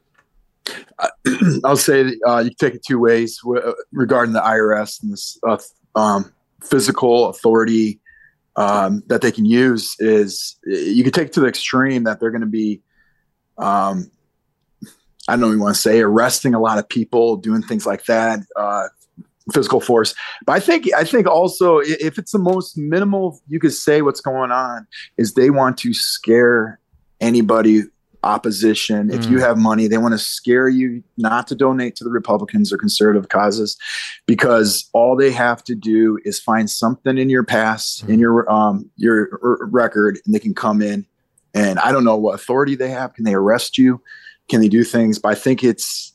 I'll 1.64 1.76
say 1.76 2.16
uh, 2.26 2.38
you 2.38 2.50
can 2.50 2.56
take 2.58 2.74
it 2.74 2.84
two 2.84 2.98
ways 2.98 3.40
uh, 3.44 3.72
regarding 3.92 4.32
the 4.32 4.40
IRS 4.40 5.02
and 5.02 5.12
this 5.12 5.38
uh, 5.46 5.58
um, 5.94 6.32
physical 6.62 7.28
authority 7.28 8.00
um, 8.56 9.02
that 9.06 9.22
they 9.22 9.32
can 9.32 9.44
use 9.44 9.96
is 9.98 10.56
you 10.64 11.02
can 11.02 11.12
take 11.12 11.28
it 11.28 11.32
to 11.34 11.40
the 11.40 11.46
extreme 11.46 12.04
that 12.04 12.20
they're 12.20 12.30
going 12.30 12.42
to 12.42 12.46
be, 12.46 12.82
um, 13.58 14.10
I 15.28 15.32
don't 15.32 15.40
know 15.40 15.48
what 15.48 15.58
want 15.58 15.76
to 15.76 15.80
say, 15.80 16.00
arresting 16.00 16.54
a 16.54 16.60
lot 16.60 16.78
of 16.78 16.88
people, 16.88 17.36
doing 17.36 17.62
things 17.62 17.86
like 17.86 18.04
that, 18.04 18.40
uh, 18.56 18.88
physical 19.52 19.80
force. 19.80 20.14
But 20.46 20.52
I 20.52 20.60
think 20.60 20.92
I 20.94 21.04
think 21.04 21.26
also 21.26 21.78
if 21.78 22.18
it's 22.18 22.32
the 22.32 22.38
most 22.38 22.76
minimal 22.76 23.40
you 23.48 23.58
could 23.58 23.72
say 23.72 24.02
what's 24.02 24.20
going 24.20 24.50
on 24.50 24.86
is 25.16 25.34
they 25.34 25.50
want 25.50 25.78
to 25.78 25.92
scare 25.94 26.78
anybody 27.20 27.82
opposition. 28.24 29.08
Mm. 29.08 29.14
If 29.14 29.30
you 29.30 29.38
mm. 29.38 29.40
have 29.40 29.58
money, 29.58 29.88
they 29.88 29.98
want 29.98 30.12
to 30.12 30.18
scare 30.18 30.68
you 30.68 31.02
not 31.16 31.48
to 31.48 31.56
donate 31.56 31.96
to 31.96 32.04
the 32.04 32.10
Republicans 32.10 32.72
or 32.72 32.78
conservative 32.78 33.28
causes 33.28 33.76
because 34.26 34.88
all 34.92 35.16
they 35.16 35.32
have 35.32 35.64
to 35.64 35.74
do 35.74 36.18
is 36.24 36.38
find 36.38 36.70
something 36.70 37.18
in 37.18 37.28
your 37.28 37.42
past, 37.42 38.06
mm. 38.06 38.10
in 38.10 38.20
your 38.20 38.50
um 38.50 38.90
your 38.96 39.40
r- 39.42 39.66
record 39.66 40.18
and 40.24 40.34
they 40.34 40.38
can 40.38 40.54
come 40.54 40.80
in 40.80 41.06
and 41.54 41.78
I 41.78 41.92
don't 41.92 42.04
know 42.04 42.16
what 42.16 42.34
authority 42.34 42.74
they 42.74 42.90
have. 42.90 43.14
Can 43.14 43.24
they 43.24 43.34
arrest 43.34 43.78
you? 43.78 44.00
Can 44.48 44.60
they 44.60 44.68
do 44.68 44.84
things? 44.84 45.18
But 45.18 45.30
I 45.30 45.34
think 45.34 45.62
it's 45.62 46.11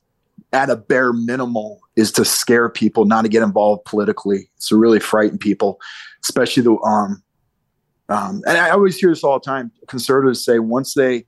at 0.54 0.70
a 0.70 0.76
bare 0.76 1.14
minimal 1.14 1.80
is 1.96 2.12
to 2.14 2.26
scare 2.26 2.70
people 2.70 3.06
not 3.06 3.24
to 3.24 3.30
get 3.30 3.44
involved 3.44 3.86
politically. 3.86 4.50
to 4.68 4.78
really 4.78 5.00
frighten 5.00 5.38
people, 5.38 5.80
especially 6.24 6.64
the 6.64 6.78
um, 6.80 7.22
um, 8.10 8.42
and 8.48 8.58
I 8.58 8.70
always 8.70 8.98
hear 8.98 9.10
this 9.10 9.24
all 9.24 9.40
the 9.40 9.46
time. 9.46 9.72
Conservatives 9.88 10.44
say 10.44 10.60
once 10.60 10.94
they 10.94 11.26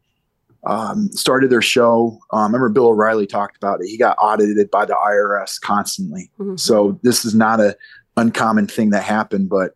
um, 0.65 1.11
started 1.11 1.49
their 1.49 1.61
show, 1.61 2.17
um, 2.31 2.39
I 2.39 2.45
remember 2.45 2.69
Bill 2.69 2.87
O'Reilly 2.87 3.27
talked 3.27 3.57
about 3.57 3.81
it. 3.81 3.87
He 3.87 3.97
got 3.97 4.17
audited 4.17 4.71
by 4.71 4.85
the 4.85 4.93
IRS 4.93 5.59
constantly. 5.59 6.31
Mm-hmm. 6.39 6.55
So 6.55 6.97
this 7.03 7.25
is 7.25 7.35
not 7.35 7.59
a 7.59 7.75
uncommon 8.15 8.67
thing 8.67 8.91
that 8.91 9.03
happened. 9.03 9.49
But 9.49 9.75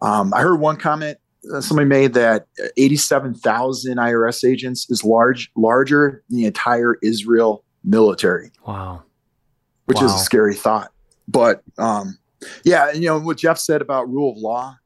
um, 0.00 0.34
I 0.34 0.40
heard 0.40 0.58
one 0.58 0.76
comment 0.76 1.18
uh, 1.52 1.60
somebody 1.60 1.88
made 1.88 2.14
that 2.14 2.46
87,000 2.76 3.96
IRS 3.96 4.48
agents 4.48 4.88
is 4.90 5.04
large, 5.04 5.50
larger 5.56 6.22
than 6.28 6.38
the 6.38 6.44
entire 6.44 6.98
Israel 7.02 7.64
military. 7.84 8.50
Wow 8.66 9.04
which 9.86 9.98
wow. 9.98 10.06
is 10.06 10.14
a 10.14 10.18
scary 10.18 10.54
thought. 10.54 10.90
But 11.28 11.62
um, 11.78 12.18
yeah, 12.64 12.92
you 12.92 13.06
know 13.06 13.18
what 13.18 13.38
Jeff 13.38 13.58
said 13.58 13.82
about 13.82 14.08
rule 14.08 14.32
of 14.32 14.38
law. 14.38 14.76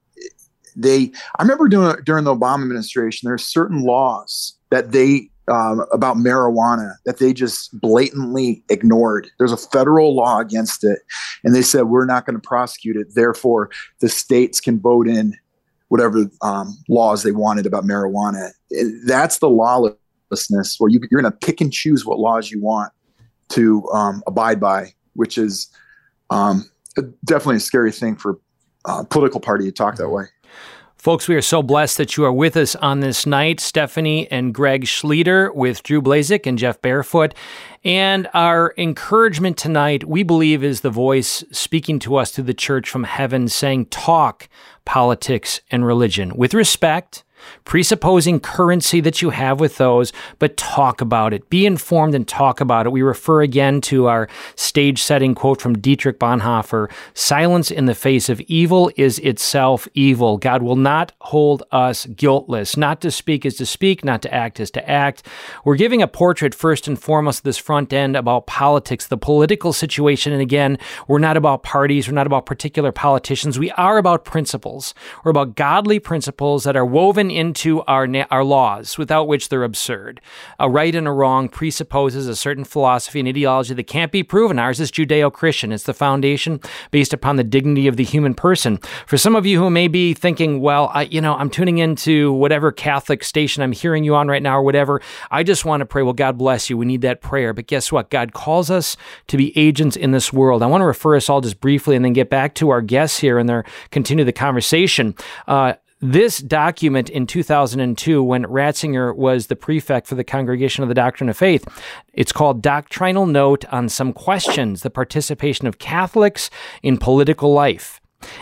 They, 0.74 1.12
I 1.38 1.42
remember 1.42 1.68
doing 1.68 1.96
during 2.04 2.24
the 2.24 2.34
Obama 2.34 2.62
administration, 2.62 3.26
there 3.26 3.34
are 3.34 3.38
certain 3.38 3.82
laws 3.82 4.56
that 4.70 4.92
they 4.92 5.30
um, 5.48 5.86
about 5.92 6.16
marijuana 6.16 6.94
that 7.04 7.18
they 7.18 7.32
just 7.32 7.78
blatantly 7.80 8.64
ignored. 8.68 9.30
There's 9.38 9.52
a 9.52 9.56
federal 9.56 10.14
law 10.14 10.40
against 10.40 10.84
it, 10.84 10.98
and 11.44 11.54
they 11.54 11.62
said 11.62 11.84
we're 11.84 12.04
not 12.04 12.26
going 12.26 12.34
to 12.34 12.46
prosecute 12.46 12.96
it. 12.96 13.14
Therefore, 13.14 13.70
the 14.00 14.08
states 14.08 14.60
can 14.60 14.80
vote 14.80 15.08
in 15.08 15.34
whatever 15.88 16.28
um, 16.42 16.76
laws 16.88 17.22
they 17.22 17.30
wanted 17.30 17.64
about 17.64 17.84
marijuana. 17.84 18.50
That's 19.04 19.38
the 19.38 19.48
lawlessness 20.30 20.76
where 20.78 20.90
you, 20.90 21.00
you're 21.10 21.20
going 21.20 21.30
to 21.30 21.38
pick 21.38 21.60
and 21.60 21.72
choose 21.72 22.04
what 22.04 22.18
laws 22.18 22.50
you 22.50 22.60
want 22.60 22.92
to 23.48 23.88
um, 23.90 24.22
abide 24.26 24.60
by, 24.60 24.92
which 25.14 25.38
is 25.38 25.68
um, 26.30 26.68
definitely 27.24 27.56
a 27.56 27.60
scary 27.60 27.92
thing 27.92 28.16
for 28.16 28.38
a 28.86 28.90
uh, 28.90 29.04
political 29.04 29.40
party 29.40 29.64
to 29.64 29.72
talk 29.72 29.96
that 29.96 30.08
way. 30.08 30.24
Folks, 30.96 31.28
we 31.28 31.36
are 31.36 31.42
so 31.42 31.62
blessed 31.62 31.98
that 31.98 32.16
you 32.16 32.24
are 32.24 32.32
with 32.32 32.56
us 32.56 32.74
on 32.76 32.98
this 32.98 33.26
night. 33.26 33.60
Stephanie 33.60 34.26
and 34.28 34.52
Greg 34.52 34.84
Schlueter 34.84 35.54
with 35.54 35.84
Drew 35.84 36.02
Blazek 36.02 36.46
and 36.46 36.58
Jeff 36.58 36.80
Barefoot. 36.82 37.32
And 37.84 38.28
our 38.34 38.74
encouragement 38.76 39.56
tonight, 39.56 40.08
we 40.08 40.24
believe, 40.24 40.64
is 40.64 40.80
the 40.80 40.90
voice 40.90 41.44
speaking 41.52 42.00
to 42.00 42.16
us 42.16 42.32
through 42.32 42.44
the 42.44 42.54
church 42.54 42.90
from 42.90 43.04
heaven 43.04 43.46
saying, 43.46 43.86
talk 43.86 44.48
politics 44.84 45.60
and 45.70 45.86
religion 45.86 46.34
with 46.34 46.54
respect 46.54 47.22
presupposing 47.64 48.40
currency 48.40 49.00
that 49.00 49.22
you 49.22 49.30
have 49.30 49.60
with 49.60 49.76
those, 49.76 50.12
but 50.38 50.56
talk 50.56 51.00
about 51.00 51.32
it. 51.32 51.48
Be 51.50 51.66
informed 51.66 52.14
and 52.14 52.26
talk 52.26 52.60
about 52.60 52.86
it. 52.86 52.90
We 52.90 53.02
refer 53.02 53.42
again 53.42 53.80
to 53.82 54.06
our 54.06 54.28
stage 54.54 55.02
setting 55.02 55.34
quote 55.34 55.60
from 55.60 55.78
Dietrich 55.78 56.18
Bonhoeffer 56.18 56.90
Silence 57.14 57.70
in 57.70 57.86
the 57.86 57.94
face 57.94 58.28
of 58.28 58.40
evil 58.42 58.90
is 58.96 59.18
itself 59.20 59.88
evil. 59.94 60.38
God 60.38 60.62
will 60.62 60.76
not 60.76 61.12
hold 61.20 61.62
us 61.72 62.06
guiltless. 62.06 62.76
Not 62.76 63.00
to 63.00 63.10
speak 63.10 63.44
is 63.44 63.56
to 63.56 63.66
speak, 63.66 64.04
not 64.04 64.22
to 64.22 64.32
act 64.32 64.60
is 64.60 64.70
to 64.72 64.88
act. 64.88 65.26
We're 65.64 65.76
giving 65.76 66.02
a 66.02 66.08
portrait, 66.08 66.54
first 66.54 66.88
and 66.88 66.98
foremost, 66.98 67.44
this 67.44 67.58
front 67.58 67.92
end 67.92 68.16
about 68.16 68.46
politics, 68.46 69.06
the 69.06 69.16
political 69.16 69.72
situation. 69.72 70.32
And 70.32 70.42
again, 70.42 70.78
we're 71.08 71.18
not 71.18 71.36
about 71.36 71.62
parties, 71.62 72.08
we're 72.08 72.14
not 72.14 72.26
about 72.26 72.46
particular 72.46 72.92
politicians. 72.92 73.58
We 73.58 73.70
are 73.72 73.98
about 73.98 74.24
principles. 74.24 74.94
We're 75.24 75.30
about 75.30 75.56
godly 75.56 75.98
principles 75.98 76.64
that 76.64 76.76
are 76.76 76.86
woven 76.86 77.30
into 77.36 77.82
our 77.82 78.06
na- 78.06 78.26
our 78.30 78.42
laws, 78.42 78.96
without 78.98 79.28
which 79.28 79.48
they're 79.48 79.62
absurd. 79.62 80.20
A 80.58 80.68
right 80.68 80.94
and 80.94 81.06
a 81.06 81.12
wrong 81.12 81.48
presupposes 81.48 82.26
a 82.26 82.34
certain 82.34 82.64
philosophy 82.64 83.20
and 83.20 83.28
ideology 83.28 83.74
that 83.74 83.84
can't 83.84 84.10
be 84.10 84.22
proven. 84.22 84.58
Ours 84.58 84.80
is 84.80 84.90
Judeo-Christian. 84.90 85.70
It's 85.70 85.84
the 85.84 85.94
foundation 85.94 86.60
based 86.90 87.12
upon 87.12 87.36
the 87.36 87.44
dignity 87.44 87.86
of 87.86 87.96
the 87.96 88.04
human 88.04 88.34
person. 88.34 88.78
For 89.06 89.18
some 89.18 89.36
of 89.36 89.44
you 89.44 89.58
who 89.58 89.70
may 89.70 89.86
be 89.86 90.14
thinking, 90.14 90.60
well, 90.60 90.90
I, 90.94 91.02
you 91.02 91.20
know, 91.20 91.34
I'm 91.34 91.50
tuning 91.50 91.78
into 91.78 92.32
whatever 92.32 92.72
Catholic 92.72 93.22
station 93.22 93.62
I'm 93.62 93.72
hearing 93.72 94.02
you 94.02 94.14
on 94.14 94.28
right 94.28 94.42
now 94.42 94.58
or 94.58 94.62
whatever. 94.62 95.02
I 95.30 95.42
just 95.42 95.64
want 95.64 95.82
to 95.82 95.86
pray. 95.86 96.02
Well, 96.02 96.14
God 96.14 96.38
bless 96.38 96.70
you. 96.70 96.78
We 96.78 96.86
need 96.86 97.02
that 97.02 97.20
prayer. 97.20 97.52
But 97.52 97.66
guess 97.66 97.92
what? 97.92 98.08
God 98.08 98.32
calls 98.32 98.70
us 98.70 98.96
to 99.26 99.36
be 99.36 99.56
agents 99.58 99.96
in 99.96 100.12
this 100.12 100.32
world. 100.32 100.62
I 100.62 100.66
want 100.66 100.80
to 100.80 100.86
refer 100.86 101.16
us 101.16 101.28
all 101.28 101.42
just 101.42 101.60
briefly 101.60 101.96
and 101.96 102.04
then 102.04 102.14
get 102.14 102.30
back 102.30 102.54
to 102.54 102.70
our 102.70 102.80
guests 102.80 103.18
here 103.18 103.38
and 103.38 103.48
their 103.48 103.64
continue 103.90 104.24
the 104.24 104.32
conversation. 104.32 105.14
Uh, 105.46 105.74
this 106.00 106.38
document 106.38 107.08
in 107.08 107.26
2002, 107.26 108.22
when 108.22 108.44
Ratzinger 108.44 109.16
was 109.16 109.46
the 109.46 109.56
prefect 109.56 110.06
for 110.06 110.14
the 110.14 110.24
Congregation 110.24 110.82
of 110.82 110.88
the 110.88 110.94
Doctrine 110.94 111.30
of 111.30 111.36
Faith, 111.36 111.66
it's 112.12 112.32
called 112.32 112.60
Doctrinal 112.60 113.26
Note 113.26 113.64
on 113.72 113.88
Some 113.88 114.12
Questions, 114.12 114.82
the 114.82 114.90
Participation 114.90 115.66
of 115.66 115.78
Catholics 115.78 116.50
in 116.82 116.98
Political 116.98 117.52
Life. 117.52 118.00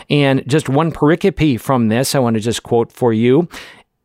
And 0.09 0.43
just 0.47 0.67
one 0.67 0.91
pericope 0.91 1.59
from 1.59 1.87
this, 1.87 2.13
I 2.13 2.19
want 2.19 2.35
to 2.35 2.41
just 2.41 2.63
quote 2.63 2.91
for 2.91 3.13
you. 3.13 3.47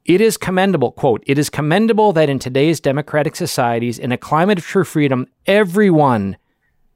It 0.05 0.21
is 0.21 0.37
commendable, 0.37 0.93
quote, 0.93 1.23
it 1.27 1.39
is 1.39 1.51
commendable 1.51 2.13
that 2.13 2.29
in 2.29 2.39
today's 2.39 2.81
democratic 2.81 3.37
societies, 3.37 3.99
in 3.99 4.13
a 4.13 4.19
climate 4.19 4.59
of 4.59 4.65
true 4.65 4.85
freedom, 4.85 5.27
everyone 5.47 6.37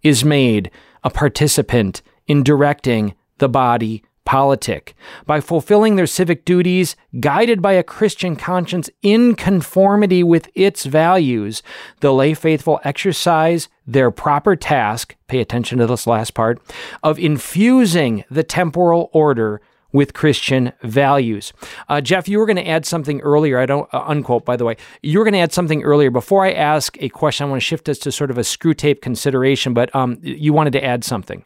is 0.03 0.25
made 0.25 0.71
a 1.03 1.11
participant 1.11 2.03
in 2.27 2.43
directing 2.43 3.15
the 3.39 3.49
body 3.49 4.03
politic. 4.25 4.95
By 5.27 5.41
fulfilling 5.41 5.97
their 5.97 6.07
civic 6.07 6.45
duties, 6.45 6.97
guided 7.21 7.61
by 7.61 7.73
a 7.73 7.83
Christian 7.83 8.37
conscience 8.37 8.89
in 9.03 9.35
conformity 9.35 10.23
with 10.23 10.49
its 10.55 10.85
values, 10.85 11.63
the 12.01 12.13
lay 12.13 12.35
faithful 12.35 12.81
exercise 12.85 13.69
their 13.87 14.11
proper 14.11 14.57
task, 14.57 15.15
pay 15.27 15.41
attention 15.41 15.79
to 15.79 15.87
this 15.87 16.07
last 16.07 16.33
part, 16.33 16.61
of 17.03 17.19
infusing 17.19 18.25
the 18.31 18.43
temporal 18.43 19.11
order 19.13 19.61
with 19.93 20.13
Christian 20.13 20.73
values. 20.83 21.53
Uh, 21.89 22.01
Jeff, 22.01 22.29
you 22.29 22.39
were 22.41 22.47
going 22.47 22.57
to 22.57 22.67
add 22.67 22.85
something 22.85 23.21
earlier. 23.21 23.61
I 23.61 23.67
don't, 23.67 23.89
uh, 23.95 24.03
unquote, 24.07 24.45
by 24.45 24.57
the 24.57 24.65
way. 24.65 24.77
You 25.03 25.21
were 25.21 25.25
going 25.25 25.35
to 25.35 25.39
add 25.39 25.53
something 25.53 25.85
earlier. 25.85 26.11
Before 26.11 26.45
I 26.45 26.53
ask 26.53 27.01
a 27.01 27.09
question, 27.09 27.47
I 27.47 27.51
want 27.51 27.63
to 27.63 27.65
shift 27.65 27.89
us 27.89 27.99
to 27.99 28.11
sort 28.11 28.31
of 28.31 28.37
a 28.37 28.41
Screwtape 28.43 29.01
consideration, 29.01 29.73
but 29.73 29.95
um, 29.95 30.19
you 30.21 30.53
wanted 30.53 30.73
to 30.73 30.85
add 30.85 31.05
something. 31.05 31.45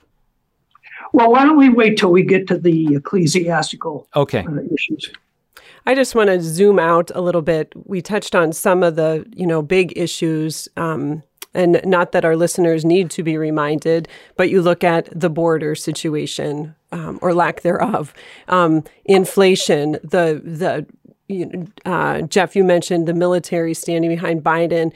Well, 1.13 1.31
why 1.33 1.45
don't 1.45 1.57
we 1.57 1.69
wait 1.69 1.97
till 1.97 2.11
we 2.11 2.23
get 2.23 2.47
to 2.49 2.59
the 2.59 2.97
ecclesiastical 2.97 4.07
okay. 4.15 4.45
uh, 4.47 4.61
issues? 4.73 5.11
I 5.87 5.95
just 5.95 6.15
want 6.15 6.29
to 6.29 6.41
zoom 6.43 6.79
out 6.79 7.11
a 7.15 7.21
little 7.21 7.43
bit. 7.43 7.73
We 7.87 8.03
touched 8.03 8.35
on 8.35 8.53
some 8.53 8.83
of 8.83 8.97
the, 8.97 9.27
you 9.35 9.47
know, 9.47 9.63
big 9.63 9.97
issues, 9.97 10.69
um, 10.77 11.23
and 11.55 11.81
not 11.85 12.13
that 12.13 12.27
our 12.27 12.37
listeners 12.37 12.85
need 12.85 13.11
to 13.13 13.23
be 13.23 13.39
reminded, 13.39 14.07
but 14.37 14.51
you 14.51 14.61
look 14.61 14.85
at 14.85 15.09
the 15.19 15.31
border 15.31 15.75
situation 15.75 16.75
um, 16.93 17.19
or 17.23 17.33
lack 17.33 17.63
thereof, 17.63 18.13
um, 18.49 18.85
inflation, 19.07 19.93
the 20.03 20.43
the 20.45 20.87
you 21.29 21.47
know, 21.47 21.67
uh, 21.85 22.23
Jeff, 22.23 22.57
you 22.57 22.65
mentioned 22.65 23.07
the 23.07 23.15
military 23.15 23.75
standing 23.75 24.11
behind 24.11 24.43
Biden 24.43 24.93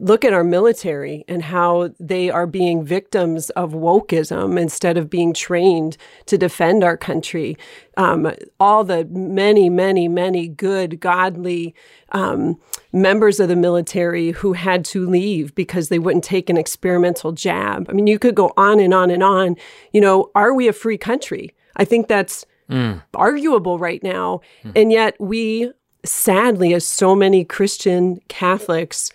look 0.00 0.24
at 0.24 0.32
our 0.32 0.44
military 0.44 1.24
and 1.28 1.42
how 1.42 1.90
they 2.00 2.30
are 2.30 2.46
being 2.46 2.84
victims 2.84 3.50
of 3.50 3.72
wokeism 3.72 4.58
instead 4.58 4.96
of 4.96 5.10
being 5.10 5.34
trained 5.34 5.96
to 6.26 6.38
defend 6.38 6.82
our 6.82 6.96
country. 6.96 7.56
Um, 7.96 8.32
all 8.58 8.84
the 8.84 9.04
many, 9.06 9.68
many, 9.68 10.08
many 10.08 10.48
good, 10.48 11.00
godly 11.00 11.74
um, 12.12 12.58
members 12.92 13.38
of 13.38 13.48
the 13.48 13.56
military 13.56 14.30
who 14.30 14.54
had 14.54 14.84
to 14.86 15.06
leave 15.06 15.54
because 15.54 15.88
they 15.88 15.98
wouldn't 15.98 16.24
take 16.24 16.48
an 16.48 16.56
experimental 16.56 17.32
jab. 17.32 17.86
I 17.88 17.92
mean, 17.92 18.06
you 18.06 18.18
could 18.18 18.34
go 18.34 18.52
on 18.56 18.80
and 18.80 18.94
on 18.94 19.10
and 19.10 19.22
on. 19.22 19.56
You 19.92 20.00
know, 20.00 20.30
are 20.34 20.54
we 20.54 20.68
a 20.68 20.72
free 20.72 20.98
country? 20.98 21.54
I 21.76 21.84
think 21.84 22.08
that's 22.08 22.46
mm. 22.70 23.02
arguable 23.14 23.78
right 23.78 24.02
now. 24.02 24.40
Mm. 24.64 24.72
And 24.76 24.92
yet, 24.92 25.16
we 25.20 25.72
sadly, 26.04 26.74
as 26.74 26.84
so 26.84 27.14
many 27.14 27.44
Christian 27.44 28.20
Catholics, 28.28 29.10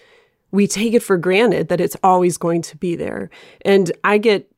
we 0.52 0.68
take 0.68 0.94
it 0.94 1.04
for 1.04 1.18
granted 1.18 1.68
that 1.70 1.82
it's 1.82 1.98
always 2.04 2.38
going 2.38 2.62
to 2.64 2.78
be 2.78 2.96
there. 2.96 3.30
And 3.64 3.92
I 4.04 4.18
get 4.18 4.50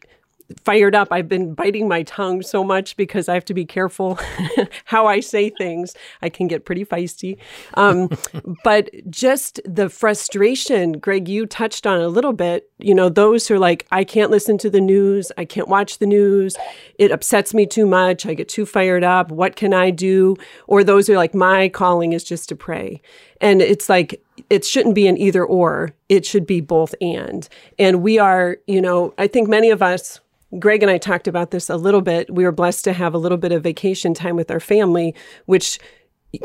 fired 0.64 0.96
up. 0.96 1.10
I've 1.12 1.30
been 1.30 1.54
biting 1.54 1.88
my 1.88 2.04
tongue 2.04 2.42
so 2.42 2.64
much 2.64 2.98
because 2.98 3.30
I 3.30 3.34
have 3.36 3.46
to 3.46 3.54
be 3.54 3.66
careful 3.66 4.20
how 4.86 5.06
I 5.06 5.20
say 5.20 5.50
things. 5.50 5.94
I 6.22 6.30
can 6.30 6.48
get 6.48 6.66
pretty 6.66 6.86
feisty. 6.86 7.38
Um, 7.76 8.10
but 8.64 8.90
just 9.10 9.60
the 9.66 9.90
frustration, 9.90 10.94
Greg, 10.94 11.28
you 11.28 11.46
touched 11.46 11.86
on 11.86 12.02
a 12.02 12.08
little 12.08 12.34
bit. 12.34 12.70
You 12.80 12.96
know, 12.96 13.10
those 13.10 13.48
who 13.48 13.56
are 13.56 13.60
like, 13.60 13.86
I 13.92 14.04
can't 14.04 14.32
listen 14.32 14.58
to 14.60 14.70
the 14.70 14.82
news. 14.82 15.32
I 15.38 15.46
can't 15.46 15.68
watch 15.68 16.00
the 16.00 16.08
news. 16.08 16.56
It 16.98 17.12
upsets 17.12 17.54
me 17.54 17.66
too 17.66 17.86
much. 17.86 18.26
I 18.26 18.34
get 18.34 18.50
too 18.50 18.66
fired 18.66 19.04
up. 19.04 19.32
What 19.32 19.56
can 19.56 19.74
I 19.74 19.92
do? 19.92 20.36
Or 20.68 20.84
those 20.84 21.08
who 21.08 21.14
are 21.14 21.18
like, 21.18 21.36
my 21.36 21.70
calling 21.70 22.14
is 22.14 22.24
just 22.24 22.50
to 22.50 22.56
pray. 22.56 23.02
And 23.42 23.62
it's 23.62 23.90
like, 23.90 24.24
it 24.50 24.66
shouldn't 24.66 24.96
be 24.96 25.08
an 25.08 25.18
either 25.18 25.44
or. 25.44 25.94
It 26.10 26.26
should 26.26 26.46
be 26.46 26.62
both 26.62 26.94
and. 27.02 27.48
And 27.78 28.02
we 28.02 28.20
are, 28.20 28.58
you 28.68 28.82
know, 28.82 29.14
I 29.18 29.28
think 29.28 29.48
many 29.48 29.70
of 29.70 29.82
us, 29.82 30.20
Greg 30.58 30.82
and 30.82 30.92
I 30.92 30.98
talked 30.98 31.28
about 31.28 31.52
this 31.52 31.70
a 31.70 31.78
little 31.78 32.02
bit. 32.02 32.34
We 32.34 32.44
were 32.44 32.52
blessed 32.52 32.84
to 32.86 32.94
have 32.94 33.14
a 33.14 33.20
little 33.20 33.38
bit 33.38 33.52
of 33.52 33.64
vacation 33.64 34.14
time 34.14 34.36
with 34.36 34.52
our 34.52 34.60
family, 34.60 35.16
which 35.46 35.80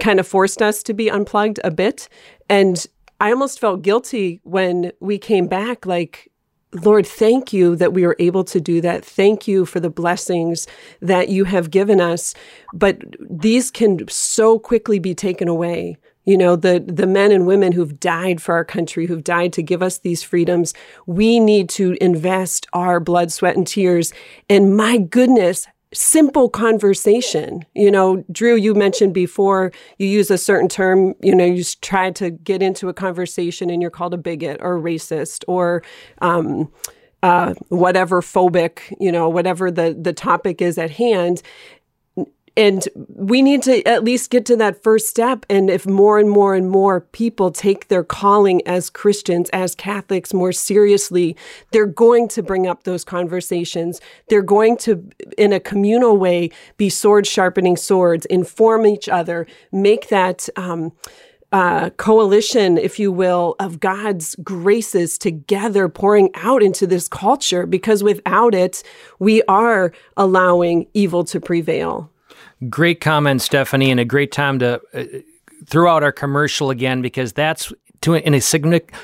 kind 0.00 0.20
of 0.20 0.26
forced 0.26 0.62
us 0.62 0.82
to 0.84 0.94
be 0.94 1.10
unplugged 1.10 1.60
a 1.64 1.70
bit. 1.70 2.08
And 2.48 2.86
I 3.20 3.30
almost 3.30 3.60
felt 3.60 3.82
guilty 3.82 4.40
when 4.44 4.92
we 5.00 5.18
came 5.18 5.46
back, 5.46 5.86
like, 5.86 6.30
Lord, 6.72 7.06
thank 7.06 7.52
you 7.52 7.76
that 7.76 7.92
we 7.92 8.04
were 8.04 8.16
able 8.18 8.42
to 8.44 8.60
do 8.60 8.80
that. 8.80 9.04
Thank 9.04 9.46
you 9.46 9.64
for 9.64 9.78
the 9.78 9.90
blessings 9.90 10.66
that 11.00 11.28
you 11.28 11.44
have 11.44 11.70
given 11.70 12.00
us. 12.00 12.34
But 12.72 13.00
these 13.20 13.70
can 13.70 14.06
so 14.08 14.58
quickly 14.58 14.98
be 14.98 15.14
taken 15.14 15.48
away 15.48 15.98
you 16.24 16.36
know 16.36 16.56
the 16.56 16.84
the 16.86 17.06
men 17.06 17.32
and 17.32 17.46
women 17.46 17.72
who've 17.72 17.98
died 18.00 18.40
for 18.40 18.54
our 18.54 18.64
country 18.64 19.06
who've 19.06 19.24
died 19.24 19.52
to 19.52 19.62
give 19.62 19.82
us 19.82 19.98
these 19.98 20.22
freedoms 20.22 20.74
we 21.06 21.40
need 21.40 21.68
to 21.68 21.96
invest 22.00 22.66
our 22.72 23.00
blood 23.00 23.32
sweat 23.32 23.56
and 23.56 23.66
tears 23.66 24.12
and 24.48 24.76
my 24.76 24.98
goodness 24.98 25.66
simple 25.96 26.48
conversation. 26.48 27.64
You 27.74 27.90
know 27.90 28.24
drew 28.30 28.56
you 28.56 28.74
mentioned 28.74 29.14
before 29.14 29.72
you 29.98 30.08
use 30.08 30.30
a 30.30 30.38
certain 30.38 30.68
term 30.68 31.14
you 31.22 31.34
know 31.34 31.44
you 31.44 31.62
try 31.80 32.10
to 32.12 32.30
get 32.30 32.62
into 32.62 32.88
a 32.88 32.94
conversation 32.94 33.70
and 33.70 33.80
you're 33.80 33.90
called 33.90 34.12
a 34.12 34.18
bigot 34.18 34.58
or 34.60 34.76
a 34.76 34.80
racist 34.80 35.44
or 35.46 35.82
um, 36.20 36.70
uh, 37.22 37.54
whatever 37.68 38.20
phobic, 38.20 38.94
you 39.00 39.10
know, 39.10 39.30
whatever 39.30 39.70
the 39.70 39.96
the 39.98 40.12
topic 40.12 40.60
is 40.60 40.76
at 40.76 40.90
hand, 40.90 41.40
and 42.56 42.86
we 42.94 43.42
need 43.42 43.62
to 43.62 43.86
at 43.86 44.04
least 44.04 44.30
get 44.30 44.46
to 44.46 44.56
that 44.56 44.82
first 44.82 45.08
step. 45.08 45.44
And 45.50 45.68
if 45.68 45.86
more 45.86 46.18
and 46.18 46.30
more 46.30 46.54
and 46.54 46.70
more 46.70 47.00
people 47.00 47.50
take 47.50 47.88
their 47.88 48.04
calling 48.04 48.64
as 48.66 48.90
Christians, 48.90 49.50
as 49.50 49.74
Catholics 49.74 50.32
more 50.32 50.52
seriously, 50.52 51.36
they're 51.72 51.86
going 51.86 52.28
to 52.28 52.42
bring 52.42 52.66
up 52.66 52.84
those 52.84 53.02
conversations. 53.04 54.00
They're 54.28 54.42
going 54.42 54.76
to, 54.78 55.04
in 55.36 55.52
a 55.52 55.58
communal 55.58 56.16
way, 56.16 56.50
be 56.76 56.88
sword 56.90 57.26
sharpening 57.26 57.76
swords, 57.76 58.24
inform 58.26 58.86
each 58.86 59.08
other, 59.08 59.46
make 59.72 60.08
that. 60.08 60.48
Um, 60.56 60.92
uh, 61.52 61.88
coalition, 61.90 62.76
if 62.76 62.98
you 62.98 63.12
will, 63.12 63.54
of 63.60 63.78
God's 63.78 64.34
graces 64.42 65.16
together 65.16 65.88
pouring 65.88 66.30
out 66.34 66.64
into 66.64 66.84
this 66.84 67.06
culture 67.06 67.64
because 67.64 68.02
without 68.02 68.56
it, 68.56 68.82
we 69.20 69.40
are 69.44 69.92
allowing 70.16 70.88
evil 70.94 71.22
to 71.22 71.38
prevail. 71.38 72.10
Great 72.68 73.00
comment, 73.00 73.42
Stephanie, 73.42 73.90
and 73.90 74.00
a 74.00 74.04
great 74.04 74.32
time 74.32 74.58
to 74.58 74.80
uh, 74.92 75.04
throw 75.66 75.94
out 75.94 76.02
our 76.02 76.12
commercial 76.12 76.70
again 76.70 77.02
because 77.02 77.32
that's 77.32 77.72
to, 78.04 78.14
in 78.14 78.34
a 78.34 78.40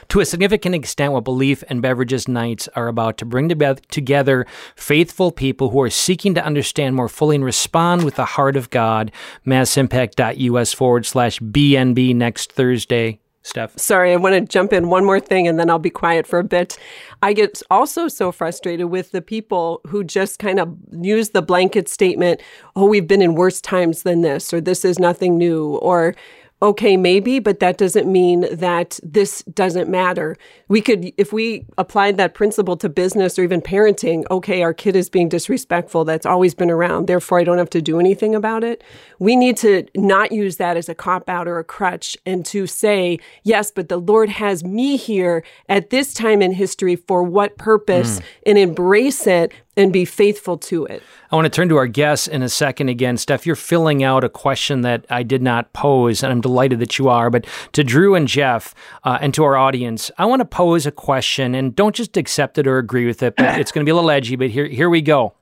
to 0.08 0.20
a 0.20 0.26
significant 0.26 0.74
extent 0.74 1.12
what 1.12 1.24
Belief 1.24 1.64
and 1.68 1.80
Beverages 1.80 2.28
Nights 2.28 2.68
are 2.76 2.86
about 2.86 3.16
to 3.18 3.24
bring 3.24 3.48
together 3.48 4.46
faithful 4.76 5.32
people 5.32 5.70
who 5.70 5.80
are 5.80 5.90
seeking 5.90 6.34
to 6.34 6.44
understand 6.44 6.96
more 6.96 7.08
fully 7.08 7.36
and 7.36 7.44
respond 7.44 8.04
with 8.04 8.16
the 8.16 8.26
heart 8.26 8.56
of 8.56 8.68
God. 8.68 9.10
Massimpact.us 9.46 10.74
forward 10.74 11.06
slash 11.06 11.40
BNB 11.40 12.14
next 12.14 12.52
Thursday. 12.52 13.20
Steph. 13.42 13.78
Sorry, 13.78 14.12
I 14.12 14.16
want 14.16 14.34
to 14.34 14.40
jump 14.42 14.72
in 14.72 14.90
one 14.90 15.04
more 15.04 15.18
thing 15.18 15.48
and 15.48 15.58
then 15.58 15.70
I'll 15.70 15.78
be 15.78 15.90
quiet 15.90 16.26
for 16.26 16.38
a 16.38 16.44
bit. 16.44 16.78
I 17.22 17.32
get 17.32 17.62
also 17.70 18.06
so 18.06 18.32
frustrated 18.32 18.90
with 18.90 19.12
the 19.12 19.22
people 19.22 19.80
who 19.86 20.04
just 20.04 20.38
kind 20.38 20.60
of 20.60 20.76
use 20.92 21.30
the 21.30 21.40
blanket 21.40 21.88
statement, 21.88 22.42
oh, 22.76 22.86
we've 22.86 23.08
been 23.08 23.22
in 23.22 23.34
worse 23.34 23.60
times 23.60 24.02
than 24.02 24.20
this, 24.20 24.52
or 24.52 24.60
this 24.60 24.84
is 24.84 24.98
nothing 24.98 25.38
new, 25.38 25.76
or 25.76 26.14
okay, 26.62 26.96
maybe, 26.96 27.38
but 27.38 27.60
that 27.60 27.78
doesn't 27.78 28.10
mean 28.10 28.46
that 28.52 29.00
this 29.02 29.42
doesn't 29.44 29.88
matter. 29.88 30.36
We 30.68 30.80
could, 30.80 31.12
if 31.16 31.32
we 31.32 31.64
applied 31.78 32.18
that 32.18 32.34
principle 32.34 32.76
to 32.78 32.88
business 32.88 33.38
or 33.38 33.42
even 33.42 33.62
parenting, 33.62 34.24
okay, 34.30 34.62
our 34.62 34.74
kid 34.74 34.94
is 34.94 35.08
being 35.08 35.28
disrespectful. 35.28 36.04
That's 36.04 36.26
always 36.26 36.54
been 36.54 36.70
around. 36.70 37.06
Therefore, 37.06 37.40
I 37.40 37.44
don't 37.44 37.58
have 37.58 37.70
to 37.70 37.82
do 37.82 37.98
anything 37.98 38.34
about 38.34 38.62
it. 38.62 38.84
We 39.18 39.36
need 39.36 39.56
to 39.58 39.86
not 39.96 40.32
use 40.32 40.58
that 40.58 40.76
as 40.76 40.88
a 40.88 40.94
cop 40.94 41.28
out 41.28 41.48
or 41.48 41.58
a 41.58 41.64
crutch 41.64 42.16
and 42.26 42.44
to 42.46 42.66
say, 42.66 43.18
yes, 43.42 43.70
but 43.70 43.88
the 43.88 43.98
Lord 43.98 44.28
has 44.28 44.62
me 44.62 44.96
here 44.96 45.42
at 45.68 45.90
this 45.90 46.12
time 46.12 46.42
in 46.42 46.52
history 46.52 46.96
for 46.96 47.22
what 47.22 47.56
purpose 47.56 48.20
mm. 48.20 48.24
and 48.46 48.58
embrace 48.58 49.26
it 49.26 49.52
and 49.76 49.92
be 49.92 50.04
faithful 50.04 50.58
to 50.58 50.84
it. 50.86 51.02
I 51.30 51.36
want 51.36 51.46
to 51.46 51.50
turn 51.50 51.68
to 51.68 51.76
our 51.76 51.86
guests 51.86 52.26
in 52.26 52.42
a 52.42 52.48
second 52.48 52.88
again. 52.88 53.16
Steph, 53.16 53.46
you're 53.46 53.56
filling 53.56 54.02
out 54.02 54.24
a 54.24 54.28
question 54.28 54.80
that 54.82 55.06
I 55.10 55.22
did 55.22 55.42
not 55.42 55.72
pose, 55.72 56.22
and 56.22 56.32
I'm 56.32 56.40
delighted 56.40 56.80
that 56.80 56.98
you 56.98 57.08
are. 57.08 57.30
But 57.30 57.46
to 57.72 57.84
Drew 57.84 58.14
and 58.14 58.26
Jeff 58.26 58.74
uh, 59.04 59.18
and 59.20 59.32
to 59.34 59.44
our 59.44 59.56
audience, 59.56 60.10
I 60.18 60.26
want 60.26 60.40
to 60.40 60.44
pose 60.44 60.86
a 60.86 60.90
question, 60.90 61.54
and 61.54 61.74
don't 61.74 61.94
just 61.94 62.16
accept 62.16 62.58
it 62.58 62.66
or 62.66 62.78
agree 62.78 63.06
with 63.06 63.22
it, 63.22 63.36
but 63.36 63.58
it's 63.60 63.70
going 63.70 63.84
to 63.84 63.88
be 63.88 63.92
a 63.92 63.94
little 63.94 64.10
edgy, 64.10 64.36
but 64.36 64.50
here, 64.50 64.66
here 64.66 64.90
we 64.90 65.00
go. 65.00 65.34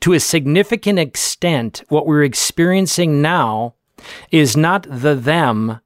To 0.00 0.12
a 0.14 0.20
significant 0.20 0.98
extent, 0.98 1.84
what 1.88 2.06
we're 2.06 2.24
experiencing 2.24 3.20
now 3.20 3.74
is 4.30 4.56
not 4.56 4.86
the 4.88 5.14
them, 5.14 5.80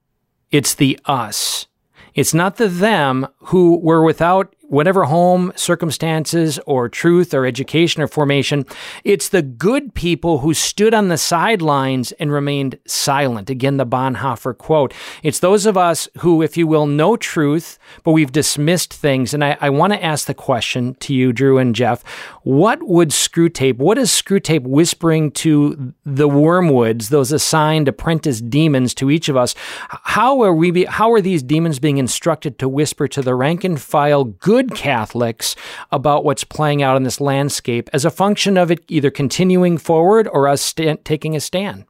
it's 0.50 0.74
the 0.74 0.98
us. 1.04 1.66
It's 2.14 2.34
not 2.34 2.56
the 2.56 2.68
them 2.68 3.28
who 3.38 3.78
were 3.78 4.02
without 4.02 4.54
whatever 4.68 5.04
home 5.04 5.52
circumstances 5.56 6.58
or 6.66 6.88
truth 6.88 7.32
or 7.32 7.46
education 7.46 8.02
or 8.02 8.06
formation, 8.06 8.64
it's 9.02 9.30
the 9.30 9.42
good 9.42 9.94
people 9.94 10.38
who 10.38 10.52
stood 10.52 10.92
on 10.92 11.08
the 11.08 11.18
sidelines 11.18 12.12
and 12.12 12.30
remained 12.30 12.78
silent. 12.86 13.48
Again, 13.50 13.78
the 13.78 13.86
Bonhoeffer 13.86 14.56
quote. 14.56 14.92
It's 15.22 15.40
those 15.40 15.64
of 15.66 15.76
us 15.76 16.08
who, 16.18 16.42
if 16.42 16.56
you 16.56 16.66
will, 16.66 16.86
know 16.86 17.16
truth, 17.16 17.78
but 18.04 18.12
we've 18.12 18.32
dismissed 18.32 18.92
things. 18.92 19.32
And 19.32 19.42
I, 19.42 19.56
I 19.60 19.70
want 19.70 19.94
to 19.94 20.04
ask 20.04 20.26
the 20.26 20.34
question 20.34 20.94
to 21.00 21.14
you, 21.14 21.32
Drew 21.32 21.58
and 21.58 21.74
Jeff. 21.74 22.02
What 22.42 22.82
would 22.82 23.08
Screwtape, 23.10 23.78
what 23.78 23.98
is 23.98 24.10
Screwtape 24.10 24.62
whispering 24.62 25.30
to 25.32 25.94
the 26.04 26.28
wormwoods, 26.28 27.08
those 27.08 27.32
assigned 27.32 27.88
apprentice 27.88 28.40
demons 28.40 28.94
to 28.94 29.10
each 29.10 29.28
of 29.28 29.36
us? 29.36 29.54
How 29.88 30.42
are 30.42 30.54
we, 30.54 30.70
be, 30.70 30.84
how 30.84 31.10
are 31.12 31.22
these 31.22 31.42
demons 31.42 31.78
being 31.78 31.98
instructed 31.98 32.58
to 32.58 32.68
whisper 32.68 33.08
to 33.08 33.22
the 33.22 33.34
rank 33.34 33.64
and 33.64 33.80
file 33.80 34.24
good 34.24 34.57
good 34.58 34.74
Catholics 34.74 35.54
about 35.92 36.24
what's 36.24 36.42
playing 36.42 36.82
out 36.82 36.96
in 36.96 37.04
this 37.04 37.20
landscape 37.20 37.88
as 37.92 38.04
a 38.04 38.10
function 38.10 38.56
of 38.56 38.72
it 38.72 38.84
either 38.88 39.08
continuing 39.08 39.78
forward 39.78 40.28
or 40.32 40.48
us 40.48 40.60
st- 40.60 41.04
taking 41.04 41.36
a 41.36 41.40
stand? 41.40 41.84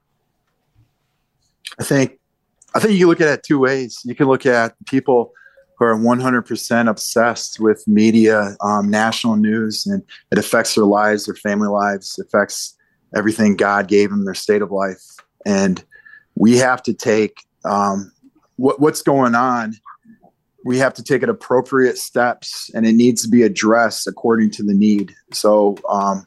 I 1.80 1.84
think 1.84 2.18
I 2.74 2.80
think 2.80 2.92
you 2.92 3.00
can 3.00 3.08
look 3.08 3.20
at 3.22 3.28
it 3.28 3.42
two 3.42 3.58
ways. 3.58 4.00
You 4.04 4.14
can 4.14 4.26
look 4.26 4.44
at 4.44 4.74
people 4.84 5.32
who 5.78 5.86
are 5.86 5.96
100% 5.96 6.90
obsessed 6.90 7.58
with 7.58 7.82
media, 7.88 8.56
um, 8.60 8.90
national 8.90 9.36
news, 9.36 9.86
and 9.86 10.02
it 10.30 10.36
affects 10.36 10.74
their 10.74 10.84
lives, 10.84 11.24
their 11.24 11.36
family 11.36 11.68
lives, 11.68 12.18
affects 12.18 12.76
everything 13.16 13.56
God 13.56 13.88
gave 13.88 14.10
them, 14.10 14.26
their 14.26 14.34
state 14.34 14.60
of 14.60 14.70
life. 14.70 15.02
And 15.46 15.82
we 16.34 16.58
have 16.58 16.82
to 16.82 16.92
take 16.92 17.46
um, 17.64 18.12
what, 18.56 18.80
what's 18.80 19.00
going 19.00 19.34
on 19.34 19.74
we 20.68 20.76
have 20.76 20.92
to 20.92 21.02
take 21.02 21.22
it 21.22 21.30
appropriate 21.30 21.96
steps 21.96 22.70
and 22.74 22.84
it 22.84 22.92
needs 22.92 23.22
to 23.22 23.28
be 23.28 23.42
addressed 23.42 24.06
according 24.06 24.50
to 24.50 24.62
the 24.62 24.74
need. 24.74 25.14
So 25.32 25.78
um, 25.88 26.26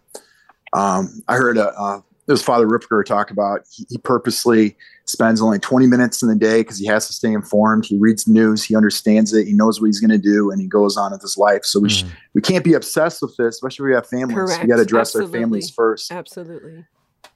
um, 0.73 1.21
I 1.27 1.35
heard 1.35 1.59
a, 1.59 1.67
uh, 1.79 2.01
this 2.25 2.41
Father 2.41 2.65
Ripperger 2.65 3.05
talk 3.05 3.29
about 3.29 3.61
he, 3.71 3.85
he, 3.87 3.99
purposely 3.99 4.75
spends 5.05 5.43
only 5.43 5.59
20 5.59 5.85
minutes 5.85 6.23
in 6.23 6.27
the 6.27 6.35
day 6.35 6.61
because 6.61 6.79
he 6.79 6.87
has 6.87 7.05
to 7.05 7.13
stay 7.13 7.31
informed. 7.31 7.85
He 7.85 7.99
reads 7.99 8.27
news, 8.27 8.63
he 8.63 8.75
understands 8.75 9.31
it, 9.31 9.45
he 9.45 9.53
knows 9.53 9.79
what 9.79 9.85
he's 9.85 9.99
going 9.99 10.09
to 10.09 10.17
do, 10.17 10.49
and 10.49 10.59
he 10.59 10.65
goes 10.65 10.97
on 10.97 11.11
with 11.11 11.21
his 11.21 11.37
life. 11.37 11.63
So 11.63 11.79
we 11.79 11.89
mm. 11.89 11.91
sh- 11.91 12.11
we 12.33 12.41
can't 12.41 12.63
be 12.63 12.73
obsessed 12.73 13.21
with 13.21 13.37
this, 13.37 13.55
especially 13.55 13.83
if 13.83 13.89
we 13.89 13.93
have 13.93 14.07
families. 14.07 14.37
Correct. 14.37 14.63
We 14.63 14.69
got 14.69 14.77
to 14.77 14.81
address 14.81 15.09
Absolutely. 15.09 15.37
our 15.37 15.41
families 15.43 15.69
first. 15.69 16.11
Absolutely. 16.11 16.85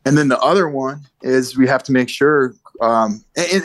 And 0.06 0.18
then 0.18 0.30
the 0.30 0.40
other 0.40 0.68
one 0.68 1.02
is 1.22 1.56
we 1.56 1.68
have 1.68 1.84
to 1.84 1.92
make 1.92 2.10
sure. 2.10 2.56
Um, 2.82 3.24
and, 3.38 3.48
and 3.54 3.64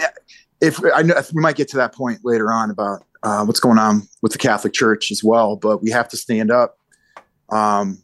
if 0.61 0.79
I 0.94 1.00
know 1.00 1.16
if 1.16 1.33
we 1.33 1.40
might 1.40 1.57
get 1.57 1.68
to 1.68 1.79
that 1.79 1.94
point 1.94 2.20
later 2.22 2.53
on 2.53 2.70
about 2.70 3.05
uh, 3.22 3.44
what's 3.44 3.61
going 3.61 3.78
on 3.78 4.09
with 4.22 4.33
the 4.33 4.38
Catholic 4.38 4.72
Church 4.72 5.11
as 5.11 5.22
well. 5.22 5.56
But 5.56 5.83
we 5.83 5.90
have 5.90 6.09
to 6.09 6.16
stand 6.16 6.50
up 6.50 6.78
um, 7.50 8.02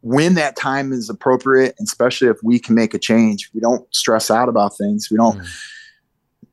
when 0.00 0.34
that 0.34 0.56
time 0.56 0.92
is 0.92 1.08
appropriate, 1.08 1.74
especially 1.80 2.28
if 2.28 2.36
we 2.42 2.58
can 2.58 2.74
make 2.74 2.94
a 2.94 2.98
change. 2.98 3.50
We 3.54 3.60
don't 3.60 3.92
stress 3.94 4.30
out 4.30 4.48
about 4.48 4.76
things. 4.76 5.08
We 5.10 5.16
don't 5.16 5.38
mm. 5.38 5.48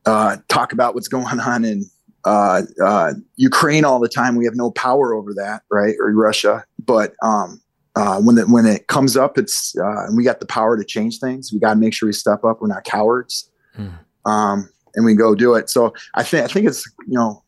uh, 0.06 0.36
talk 0.48 0.72
about 0.72 0.94
what's 0.94 1.08
going 1.08 1.40
on 1.40 1.64
in 1.64 1.84
uh, 2.24 2.62
uh, 2.84 3.12
Ukraine 3.36 3.84
all 3.84 4.00
the 4.00 4.08
time. 4.08 4.36
We 4.36 4.44
have 4.46 4.56
no 4.56 4.70
power 4.72 5.14
over 5.14 5.32
that, 5.34 5.62
right? 5.70 5.94
Or 6.00 6.12
Russia. 6.12 6.64
But 6.84 7.14
um, 7.22 7.60
uh, 7.94 8.20
when 8.20 8.36
it 8.36 8.48
when 8.48 8.66
it 8.66 8.88
comes 8.88 9.16
up, 9.16 9.38
it's 9.38 9.76
uh, 9.78 10.06
and 10.06 10.16
we 10.16 10.24
got 10.24 10.40
the 10.40 10.46
power 10.46 10.76
to 10.76 10.84
change 10.84 11.18
things. 11.18 11.52
We 11.52 11.60
got 11.60 11.74
to 11.74 11.80
make 11.80 11.94
sure 11.94 12.08
we 12.08 12.12
step 12.12 12.44
up. 12.44 12.60
We're 12.60 12.68
not 12.68 12.84
cowards. 12.84 13.48
Mm. 13.78 13.92
Um, 14.24 14.68
and 14.96 15.04
we 15.04 15.14
go 15.14 15.34
do 15.34 15.54
it. 15.54 15.70
So 15.70 15.94
I 16.14 16.22
think 16.24 16.44
I 16.44 16.52
think 16.52 16.66
it's 16.66 16.84
you 17.06 17.14
know 17.14 17.42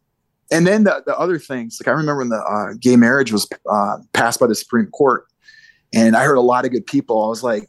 and 0.51 0.67
then 0.67 0.85
the, 0.85 1.03
the 1.07 1.17
other 1.19 1.39
things, 1.39 1.79
like 1.81 1.89
I 1.89 1.97
remember 1.97 2.19
when 2.19 2.29
the 2.31 2.43
uh, 2.43 2.75
gay 2.81 2.97
marriage 2.97 3.33
was 3.33 3.49
uh, 3.71 3.99
passed 4.13 4.41
by 4.41 4.47
the 4.47 4.55
Supreme 4.55 4.87
Court, 4.87 5.27
and 5.95 6.17
I 6.17 6.25
heard 6.25 6.37
a 6.37 6.43
lot 6.43 6.65
of 6.65 6.71
good 6.71 6.87
people. 6.87 7.25
I 7.25 7.29
was 7.29 7.43
like, 7.43 7.69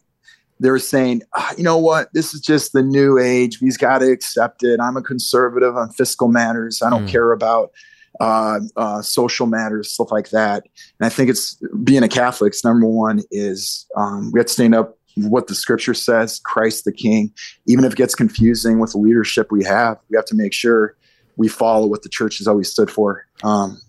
they 0.60 0.70
were 0.70 0.80
saying, 0.80 1.22
ah, 1.36 1.54
you 1.58 1.63
know 1.63 1.78
what, 1.78 2.13
this 2.13 2.34
is 2.34 2.42
just 2.42 2.74
the 2.74 2.84
new 2.84 3.18
age. 3.18 3.62
We've 3.62 3.78
got 3.78 4.00
to 4.00 4.12
accept 4.12 4.63
it. 4.63 4.80
I'm 4.80 4.98
a 4.98 5.02
conservative 5.02 5.78
on 5.78 5.89
fiscal 5.92 6.28
matters. 6.28 6.82
I 6.82 6.89
don't 6.89 7.06
mm. 7.06 7.10
care 7.10 7.32
about 7.32 7.72
uh, 8.20 8.60
uh, 8.76 9.02
social 9.02 9.48
matters, 9.48 9.94
stuff 9.94 10.12
like 10.12 10.30
that. 10.32 10.63
And 11.00 11.06
I 11.06 11.10
think 11.10 11.30
it's 11.30 11.56
being 11.84 12.04
a 12.04 12.10
Catholic. 12.10 12.54
Number 12.63 12.88
one 12.88 13.22
is 13.32 13.88
um, 13.96 14.32
we 14.34 14.39
have 14.39 14.48
to 14.48 14.54
stand 14.54 14.76
up 14.76 14.98
what 15.15 15.48
the 15.48 15.56
Scripture 15.56 15.94
says, 15.94 16.39
Christ 16.44 16.84
the 16.86 16.92
King. 16.92 17.32
Even 17.65 17.86
if 17.86 17.94
it 17.94 17.98
gets 17.98 18.15
confusing 18.15 18.80
with 18.80 18.92
the 18.92 18.98
leadership 18.98 19.52
we 19.52 19.63
have, 19.63 19.98
we 20.10 20.15
have 20.18 20.26
to 20.26 20.36
make 20.36 20.54
sure 20.54 20.96
we 21.38 21.48
follow 21.48 21.88
what 21.88 22.04
the 22.04 22.10
church 22.10 22.38
has 22.39 22.48
always 22.48 22.72
stood 22.72 22.89
for, 22.92 23.26
um, 23.44 23.80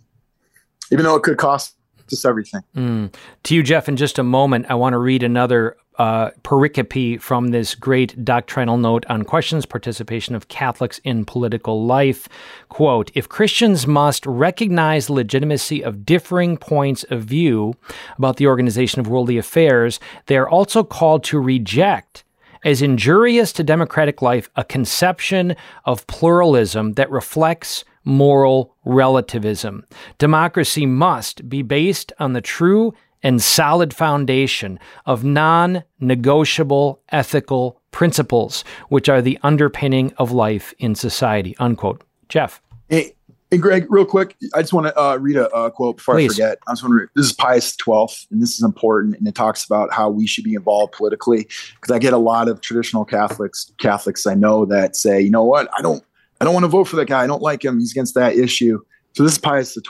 even 0.92 1.04
though 1.04 1.16
it 1.16 1.22
could 1.22 1.38
cost 1.38 1.74
us 2.12 2.24
everything. 2.24 2.62
Mm. 2.76 3.14
To 3.44 3.54
you, 3.54 3.62
Jeff, 3.62 3.88
in 3.88 3.96
just 3.96 4.18
a 4.18 4.22
moment, 4.22 4.66
I 4.68 4.74
want 4.74 4.94
to 4.94 4.98
read 4.98 5.22
another 5.22 5.76
uh, 5.98 6.30
pericope 6.42 7.20
from 7.20 7.48
this 7.48 7.74
great 7.74 8.24
doctrinal 8.24 8.78
note 8.78 9.04
on 9.08 9.22
questions 9.22 9.66
participation 9.66 10.34
of 10.34 10.48
Catholics 10.48 10.98
in 11.04 11.24
political 11.24 11.84
life. 11.84 12.28
Quote 12.68 13.10
If 13.14 13.28
Christians 13.28 13.86
must 13.86 14.24
recognize 14.26 15.06
the 15.06 15.12
legitimacy 15.12 15.82
of 15.82 16.06
differing 16.06 16.56
points 16.56 17.04
of 17.10 17.24
view 17.24 17.74
about 18.16 18.36
the 18.36 18.46
organization 18.46 19.00
of 19.00 19.08
worldly 19.08 19.36
affairs, 19.36 20.00
they 20.26 20.36
are 20.36 20.48
also 20.48 20.82
called 20.82 21.22
to 21.24 21.38
reject 21.38 22.24
as 22.64 22.82
injurious 22.82 23.52
to 23.52 23.64
democratic 23.64 24.22
life 24.22 24.48
a 24.56 24.64
conception 24.64 25.56
of 25.84 26.06
pluralism 26.06 26.92
that 26.94 27.10
reflects 27.10 27.84
moral 28.04 28.74
relativism. 28.84 29.84
Democracy 30.18 30.86
must 30.86 31.48
be 31.48 31.62
based 31.62 32.12
on 32.18 32.32
the 32.32 32.40
true 32.40 32.94
and 33.22 33.42
solid 33.42 33.92
foundation 33.92 34.78
of 35.04 35.24
non 35.24 35.84
negotiable 35.98 37.02
ethical 37.10 37.80
principles, 37.90 38.64
which 38.88 39.08
are 39.08 39.20
the 39.20 39.38
underpinning 39.42 40.12
of 40.16 40.32
life 40.32 40.72
in 40.78 40.94
society. 40.94 41.54
Unquote. 41.58 42.02
Jeff. 42.28 42.62
Hey, 42.88 43.14
and 43.52 43.60
Greg, 43.60 43.86
real 43.90 44.04
quick, 44.04 44.36
I 44.54 44.60
just 44.60 44.72
want 44.72 44.86
to 44.86 45.00
uh, 45.00 45.16
read 45.16 45.36
a, 45.36 45.48
a, 45.48 45.70
quote 45.70 45.96
before 45.96 46.14
Please. 46.14 46.32
I 46.32 46.34
forget. 46.34 46.58
I 46.68 46.72
just 46.72 46.82
want 46.82 46.92
to. 46.92 46.96
Read, 46.96 47.08
this 47.16 47.26
is 47.26 47.32
Pius 47.32 47.76
XII, 47.76 48.26
and 48.30 48.40
this 48.40 48.54
is 48.54 48.62
important, 48.62 49.16
and 49.16 49.26
it 49.26 49.34
talks 49.34 49.64
about 49.64 49.92
how 49.92 50.08
we 50.08 50.26
should 50.26 50.44
be 50.44 50.54
involved 50.54 50.92
politically. 50.92 51.48
Because 51.74 51.90
I 51.90 51.98
get 51.98 52.12
a 52.12 52.18
lot 52.18 52.48
of 52.48 52.60
traditional 52.60 53.04
Catholics, 53.04 53.72
Catholics 53.78 54.26
I 54.26 54.34
know 54.34 54.64
that 54.66 54.94
say, 54.94 55.20
you 55.20 55.30
know 55.30 55.44
what, 55.44 55.68
I 55.76 55.82
don't, 55.82 56.04
I 56.40 56.44
don't 56.44 56.54
want 56.54 56.64
to 56.64 56.68
vote 56.68 56.84
for 56.84 56.96
that 56.96 57.06
guy. 57.06 57.24
I 57.24 57.26
don't 57.26 57.42
like 57.42 57.64
him. 57.64 57.80
He's 57.80 57.90
against 57.90 58.14
that 58.14 58.36
issue. 58.36 58.80
So 59.14 59.24
this 59.24 59.32
is 59.32 59.38
Pius 59.38 59.74
XII. 59.74 59.80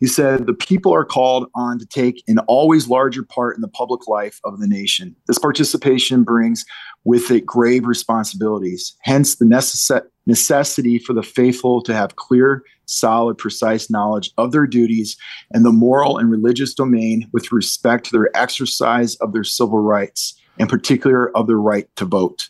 He 0.00 0.06
said, 0.06 0.46
the 0.46 0.54
people 0.54 0.94
are 0.94 1.04
called 1.04 1.50
on 1.54 1.78
to 1.78 1.86
take 1.86 2.24
an 2.26 2.38
always 2.40 2.88
larger 2.88 3.22
part 3.22 3.54
in 3.54 3.60
the 3.60 3.68
public 3.68 4.08
life 4.08 4.40
of 4.44 4.58
the 4.58 4.66
nation. 4.66 5.14
This 5.26 5.38
participation 5.38 6.24
brings 6.24 6.64
with 7.04 7.30
it 7.30 7.44
grave 7.44 7.86
responsibilities. 7.86 8.96
Hence, 9.02 9.36
the 9.36 9.44
necess- 9.44 10.06
necessity 10.24 10.98
for 10.98 11.12
the 11.12 11.22
faithful 11.22 11.82
to 11.82 11.92
have 11.92 12.16
clear, 12.16 12.62
solid, 12.86 13.36
precise 13.36 13.90
knowledge 13.90 14.30
of 14.38 14.52
their 14.52 14.66
duties 14.66 15.18
and 15.52 15.66
the 15.66 15.72
moral 15.72 16.16
and 16.16 16.30
religious 16.30 16.72
domain 16.72 17.28
with 17.34 17.52
respect 17.52 18.06
to 18.06 18.12
their 18.12 18.34
exercise 18.34 19.16
of 19.16 19.34
their 19.34 19.44
civil 19.44 19.80
rights, 19.80 20.34
in 20.58 20.66
particular 20.66 21.30
of 21.36 21.46
their 21.46 21.60
right 21.60 21.88
to 21.96 22.06
vote. 22.06 22.48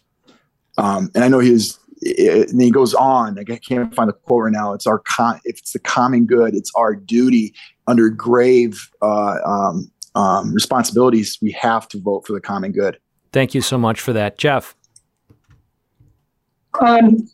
Um, 0.78 1.10
and 1.16 1.24
I 1.24 1.28
know 1.28 1.40
his, 1.40 1.79
and 2.02 2.60
he 2.60 2.70
goes 2.70 2.94
on. 2.94 3.38
I 3.38 3.44
can't 3.56 3.94
find 3.94 4.08
the 4.08 4.14
quote 4.14 4.44
right 4.44 4.52
now. 4.52 4.72
It's 4.72 4.86
our 4.86 5.00
con- 5.00 5.40
if 5.44 5.58
it's 5.58 5.72
the 5.72 5.78
common 5.78 6.26
good, 6.26 6.54
it's 6.54 6.70
our 6.74 6.94
duty 6.94 7.54
under 7.86 8.08
grave 8.08 8.88
uh, 9.02 9.36
um, 9.44 9.90
um, 10.14 10.52
responsibilities. 10.54 11.38
We 11.42 11.52
have 11.52 11.88
to 11.88 12.00
vote 12.00 12.26
for 12.26 12.32
the 12.32 12.40
common 12.40 12.72
good. 12.72 12.98
Thank 13.32 13.54
you 13.54 13.60
so 13.60 13.78
much 13.78 14.00
for 14.00 14.12
that, 14.12 14.38
Jeff. 14.38 14.74
Um, 16.80 17.28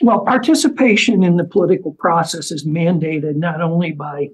well, 0.00 0.24
participation 0.24 1.22
in 1.22 1.36
the 1.36 1.44
political 1.44 1.92
process 1.92 2.50
is 2.50 2.66
mandated 2.66 3.36
not 3.36 3.60
only 3.60 3.92
by 3.92 4.28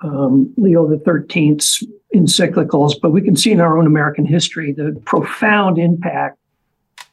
um, 0.00 0.52
Leo 0.56 0.88
XIII's 0.88 1.84
encyclicals, 2.14 2.94
but 3.00 3.10
we 3.10 3.22
can 3.22 3.36
see 3.36 3.52
in 3.52 3.60
our 3.60 3.78
own 3.78 3.86
American 3.86 4.24
history 4.24 4.72
the 4.72 5.00
profound 5.04 5.78
impact 5.78 6.38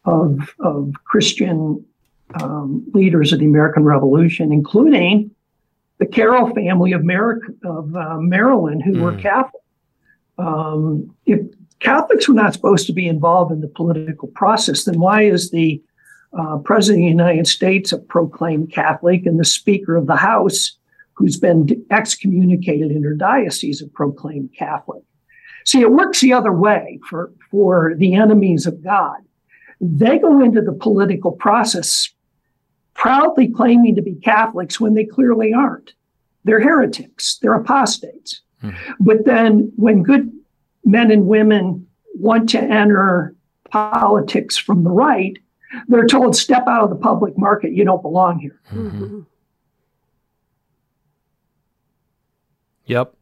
of, 0.05 0.39
of 0.59 0.93
Christian 1.03 1.83
um, 2.41 2.85
leaders 2.93 3.33
of 3.33 3.39
the 3.39 3.45
American 3.45 3.83
Revolution, 3.83 4.51
including 4.51 5.31
the 5.97 6.05
Carroll 6.05 6.53
family 6.53 6.91
of, 6.91 7.03
Mer- 7.03 7.41
of 7.63 7.95
uh, 7.95 8.17
Maryland, 8.19 8.83
who 8.83 8.93
mm. 8.93 9.01
were 9.01 9.15
Catholic. 9.15 9.61
Um, 10.37 11.15
if 11.25 11.39
Catholics 11.79 12.27
were 12.27 12.33
not 12.33 12.53
supposed 12.53 12.87
to 12.87 12.93
be 12.93 13.07
involved 13.07 13.51
in 13.51 13.61
the 13.61 13.67
political 13.67 14.27
process, 14.29 14.83
then 14.83 14.99
why 14.99 15.23
is 15.23 15.51
the 15.51 15.81
uh, 16.37 16.57
President 16.57 17.03
of 17.03 17.05
the 17.05 17.23
United 17.23 17.47
States 17.47 17.91
a 17.91 17.97
proclaimed 17.97 18.71
Catholic 18.71 19.25
and 19.25 19.39
the 19.39 19.45
Speaker 19.45 19.95
of 19.95 20.07
the 20.07 20.17
House, 20.17 20.77
who's 21.13 21.37
been 21.37 21.85
excommunicated 21.91 22.91
in 22.91 23.03
her 23.03 23.13
diocese, 23.13 23.81
a 23.81 23.87
proclaimed 23.87 24.49
Catholic? 24.57 25.03
See, 25.65 25.81
it 25.81 25.91
works 25.91 26.19
the 26.19 26.33
other 26.33 26.51
way 26.51 26.99
for, 27.09 27.31
for 27.49 27.93
the 27.97 28.15
enemies 28.15 28.67
of 28.67 28.83
God. 28.83 29.17
They 29.81 30.19
go 30.19 30.43
into 30.43 30.61
the 30.61 30.73
political 30.73 31.31
process 31.31 32.09
proudly 32.93 33.49
claiming 33.49 33.95
to 33.95 34.01
be 34.01 34.15
Catholics 34.15 34.79
when 34.79 34.93
they 34.93 35.05
clearly 35.05 35.53
aren't. 35.53 35.93
They're 36.43 36.61
heretics, 36.61 37.37
they're 37.41 37.53
apostates. 37.53 38.41
Hmm. 38.61 38.71
But 38.99 39.25
then 39.25 39.71
when 39.75 40.03
good 40.03 40.31
men 40.83 41.11
and 41.11 41.27
women 41.27 41.87
want 42.15 42.49
to 42.49 42.59
enter 42.61 43.35
politics 43.69 44.55
from 44.57 44.83
the 44.83 44.91
right, 44.91 45.37
they're 45.87 46.05
told, 46.05 46.35
step 46.35 46.65
out 46.67 46.83
of 46.83 46.89
the 46.89 46.95
public 46.95 47.37
market. 47.37 47.73
You 47.73 47.83
don't 47.83 48.01
belong 48.01 48.39
here. 48.39 48.61
Mm-hmm. 48.71 49.21
Yep. 52.85 53.14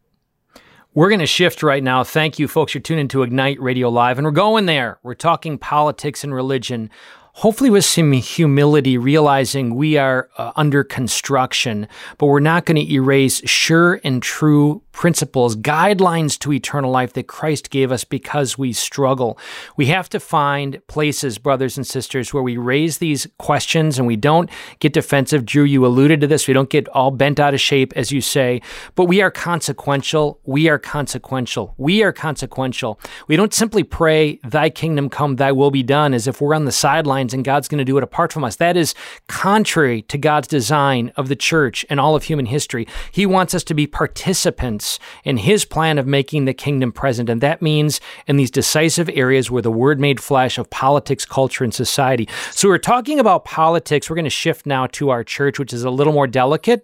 We're 0.95 1.09
going 1.09 1.21
to 1.21 1.25
shift 1.25 1.63
right 1.63 1.83
now. 1.83 2.03
Thank 2.03 2.37
you, 2.37 2.47
folks. 2.47 2.75
You're 2.75 2.81
tuning 2.83 3.07
to 3.07 3.23
Ignite 3.23 3.59
Radio 3.59 3.89
Live, 3.89 4.19
and 4.19 4.25
we're 4.25 4.31
going 4.31 4.67
there. 4.67 4.99
We're 5.01 5.15
talking 5.15 5.57
politics 5.57 6.23
and 6.23 6.31
religion 6.31 6.91
hopefully 7.33 7.69
with 7.69 7.83
some 7.85 8.11
humility, 8.11 8.97
realizing 8.97 9.75
we 9.75 9.97
are 9.97 10.29
uh, 10.37 10.51
under 10.55 10.83
construction, 10.83 11.87
but 12.17 12.27
we're 12.27 12.39
not 12.39 12.65
going 12.65 12.75
to 12.75 12.93
erase 12.93 13.41
sure 13.47 13.99
and 14.03 14.21
true 14.21 14.81
principles, 14.91 15.55
guidelines 15.55 16.37
to 16.37 16.53
eternal 16.53 16.91
life 16.91 17.13
that 17.13 17.27
Christ 17.27 17.71
gave 17.71 17.91
us 17.91 18.03
because 18.03 18.57
we 18.59 18.71
struggle. 18.71 19.39
We 19.75 19.87
have 19.87 20.07
to 20.09 20.19
find 20.19 20.79
places, 20.87 21.39
brothers 21.39 21.77
and 21.77 21.85
sisters, 21.85 22.31
where 22.31 22.43
we 22.43 22.57
raise 22.57 22.99
these 22.99 23.27
questions 23.39 23.97
and 23.97 24.05
we 24.05 24.15
don't 24.15 24.49
get 24.79 24.93
defensive. 24.93 25.45
Drew, 25.45 25.63
you 25.63 25.85
alluded 25.85 26.21
to 26.21 26.27
this. 26.27 26.47
We 26.47 26.53
don't 26.53 26.69
get 26.69 26.87
all 26.89 27.09
bent 27.09 27.39
out 27.39 27.55
of 27.55 27.59
shape, 27.59 27.91
as 27.95 28.11
you 28.11 28.21
say, 28.21 28.61
but 28.93 29.05
we 29.05 29.21
are 29.21 29.31
consequential. 29.31 30.39
We 30.45 30.69
are 30.69 30.79
consequential. 30.79 31.73
We 31.77 32.03
are 32.03 32.13
consequential. 32.13 32.99
We 33.27 33.35
don't 33.35 33.53
simply 33.53 33.83
pray, 33.83 34.39
Thy 34.43 34.69
kingdom 34.69 35.09
come, 35.09 35.37
Thy 35.37 35.51
will 35.51 35.71
be 35.71 35.83
done, 35.83 36.13
as 36.13 36.27
if 36.27 36.39
we're 36.39 36.53
on 36.53 36.65
the 36.65 36.71
sidelines 36.71 37.22
and 37.31 37.45
God's 37.45 37.67
going 37.67 37.77
to 37.77 37.85
do 37.85 37.95
it 37.97 38.03
apart 38.03 38.33
from 38.33 38.43
us. 38.43 38.55
That 38.55 38.75
is 38.75 38.95
contrary 39.27 40.01
to 40.01 40.17
God's 40.17 40.47
design 40.47 41.11
of 41.15 41.27
the 41.27 41.35
church 41.35 41.85
and 41.91 41.99
all 41.99 42.15
of 42.15 42.23
human 42.23 42.47
history. 42.47 42.87
He 43.11 43.27
wants 43.27 43.53
us 43.53 43.63
to 43.65 43.75
be 43.75 43.85
participants 43.85 44.97
in 45.23 45.37
his 45.37 45.63
plan 45.63 45.99
of 45.99 46.07
making 46.07 46.45
the 46.45 46.55
kingdom 46.55 46.91
present. 46.91 47.29
And 47.29 47.39
that 47.41 47.61
means 47.61 48.01
in 48.25 48.37
these 48.37 48.49
decisive 48.49 49.09
areas 49.13 49.51
where 49.51 49.61
the 49.61 49.71
word 49.71 49.99
made 49.99 50.19
flesh 50.19 50.57
of 50.57 50.71
politics, 50.71 51.23
culture, 51.25 51.63
and 51.63 51.73
society. 51.73 52.27
So 52.49 52.67
we're 52.67 52.79
talking 52.79 53.19
about 53.19 53.45
politics. 53.45 54.09
We're 54.09 54.15
going 54.15 54.23
to 54.23 54.31
shift 54.31 54.65
now 54.65 54.87
to 54.87 55.11
our 55.11 55.23
church, 55.23 55.59
which 55.59 55.73
is 55.73 55.83
a 55.83 55.91
little 55.91 56.13
more 56.13 56.25
delicate. 56.25 56.83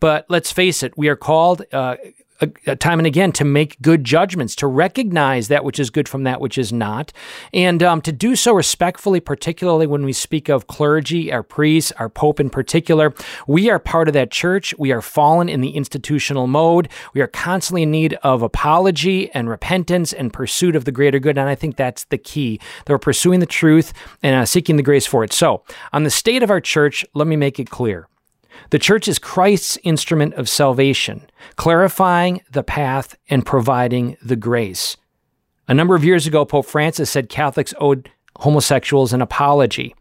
But 0.00 0.26
let's 0.28 0.50
face 0.50 0.82
it, 0.82 0.96
we 0.96 1.08
are 1.08 1.16
called 1.16 1.62
uh, 1.72 1.96
time 2.78 2.98
and 2.98 3.06
again 3.06 3.32
to 3.32 3.44
make 3.44 3.80
good 3.82 4.04
judgments, 4.04 4.54
to 4.56 4.66
recognize 4.66 5.48
that 5.48 5.64
which 5.64 5.78
is 5.78 5.90
good 5.90 6.08
from 6.08 6.24
that 6.24 6.40
which 6.40 6.56
is 6.58 6.72
not, 6.72 7.12
and 7.52 7.82
um, 7.82 8.00
to 8.02 8.12
do 8.12 8.36
so 8.36 8.52
respectfully, 8.52 9.20
particularly 9.20 9.86
when 9.86 10.04
we 10.04 10.12
speak 10.12 10.48
of 10.48 10.66
clergy, 10.66 11.32
our 11.32 11.42
priests, 11.42 11.92
our 11.98 12.08
pope 12.08 12.40
in 12.40 12.50
particular. 12.50 13.12
We 13.46 13.70
are 13.70 13.78
part 13.78 14.08
of 14.08 14.14
that 14.14 14.30
church. 14.30 14.74
We 14.78 14.92
are 14.92 15.02
fallen 15.02 15.48
in 15.48 15.60
the 15.60 15.70
institutional 15.70 16.46
mode. 16.46 16.88
We 17.14 17.20
are 17.20 17.26
constantly 17.26 17.82
in 17.82 17.90
need 17.90 18.14
of 18.22 18.42
apology 18.42 19.30
and 19.32 19.48
repentance 19.48 20.12
and 20.12 20.32
pursuit 20.32 20.76
of 20.76 20.84
the 20.84 20.92
greater 20.92 21.18
good. 21.18 21.38
And 21.38 21.48
I 21.48 21.54
think 21.54 21.76
that's 21.76 22.04
the 22.04 22.18
key. 22.18 22.60
That 22.84 22.92
we're 22.92 22.98
pursuing 22.98 23.40
the 23.40 23.46
truth 23.46 23.92
and 24.22 24.36
uh, 24.36 24.46
seeking 24.46 24.76
the 24.76 24.82
grace 24.82 25.06
for 25.06 25.24
it. 25.24 25.32
So, 25.32 25.62
on 25.92 26.04
the 26.04 26.10
state 26.10 26.42
of 26.42 26.50
our 26.50 26.60
church, 26.60 27.04
let 27.14 27.26
me 27.26 27.36
make 27.36 27.58
it 27.58 27.70
clear. 27.70 28.08
The 28.70 28.78
church 28.78 29.08
is 29.08 29.18
Christ's 29.18 29.78
instrument 29.82 30.34
of 30.34 30.48
salvation, 30.48 31.28
clarifying 31.56 32.42
the 32.50 32.62
path 32.62 33.16
and 33.28 33.44
providing 33.46 34.16
the 34.22 34.36
grace. 34.36 34.96
A 35.66 35.74
number 35.74 35.94
of 35.94 36.04
years 36.04 36.26
ago, 36.26 36.44
Pope 36.44 36.66
Francis 36.66 37.10
said 37.10 37.28
Catholics 37.28 37.74
owed 37.78 38.10
homosexuals 38.38 39.12
an 39.12 39.22
apology. 39.22 39.94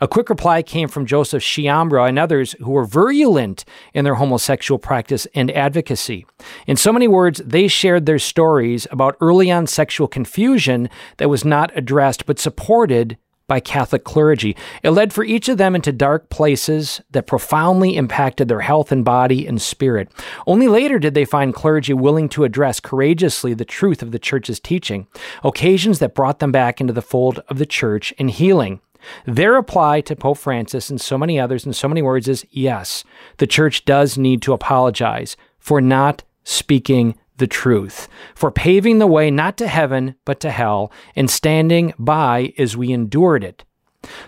A 0.00 0.08
quick 0.08 0.28
reply 0.28 0.62
came 0.62 0.88
from 0.88 1.06
Joseph 1.06 1.42
Sciambra 1.42 2.08
and 2.08 2.18
others 2.18 2.54
who 2.60 2.70
were 2.70 2.84
virulent 2.84 3.64
in 3.94 4.04
their 4.04 4.14
homosexual 4.14 4.78
practice 4.78 5.26
and 5.34 5.50
advocacy. 5.50 6.26
In 6.66 6.76
so 6.76 6.92
many 6.92 7.08
words, 7.08 7.40
they 7.44 7.68
shared 7.68 8.06
their 8.06 8.18
stories 8.18 8.86
about 8.90 9.16
early 9.20 9.50
on 9.50 9.66
sexual 9.66 10.08
confusion 10.08 10.88
that 11.18 11.30
was 11.30 11.44
not 11.44 11.76
addressed 11.76 12.26
but 12.26 12.38
supported 12.38 13.18
by 13.48 13.60
Catholic 13.60 14.04
clergy. 14.04 14.56
It 14.82 14.90
led 14.90 15.12
for 15.12 15.24
each 15.24 15.48
of 15.48 15.58
them 15.58 15.74
into 15.74 15.92
dark 15.92 16.28
places 16.30 17.00
that 17.10 17.26
profoundly 17.26 17.96
impacted 17.96 18.48
their 18.48 18.60
health 18.60 18.90
and 18.90 19.04
body 19.04 19.46
and 19.46 19.60
spirit. 19.62 20.10
Only 20.46 20.68
later 20.68 20.98
did 20.98 21.14
they 21.14 21.24
find 21.24 21.54
clergy 21.54 21.92
willing 21.92 22.28
to 22.30 22.44
address 22.44 22.80
courageously 22.80 23.54
the 23.54 23.64
truth 23.64 24.02
of 24.02 24.10
the 24.10 24.18
church's 24.18 24.58
teaching, 24.58 25.06
occasions 25.44 25.98
that 26.00 26.14
brought 26.14 26.40
them 26.40 26.52
back 26.52 26.80
into 26.80 26.92
the 26.92 27.02
fold 27.02 27.40
of 27.48 27.58
the 27.58 27.66
church 27.66 28.12
in 28.12 28.28
healing. 28.28 28.80
Their 29.24 29.52
reply 29.52 30.00
to 30.02 30.16
Pope 30.16 30.38
Francis 30.38 30.90
and 30.90 31.00
so 31.00 31.16
many 31.16 31.38
others 31.38 31.64
in 31.64 31.72
so 31.72 31.88
many 31.88 32.02
words 32.02 32.26
is 32.26 32.46
yes, 32.50 33.04
the 33.36 33.46
church 33.46 33.84
does 33.84 34.18
need 34.18 34.42
to 34.42 34.52
apologize 34.52 35.36
for 35.58 35.80
not 35.80 36.24
speaking 36.42 37.16
the 37.38 37.46
truth, 37.46 38.08
for 38.34 38.50
paving 38.50 38.98
the 38.98 39.06
way 39.06 39.30
not 39.30 39.56
to 39.58 39.68
heaven, 39.68 40.14
but 40.24 40.40
to 40.40 40.50
hell, 40.50 40.92
and 41.14 41.30
standing 41.30 41.92
by 41.98 42.52
as 42.58 42.76
we 42.76 42.92
endured 42.92 43.44
it. 43.44 43.64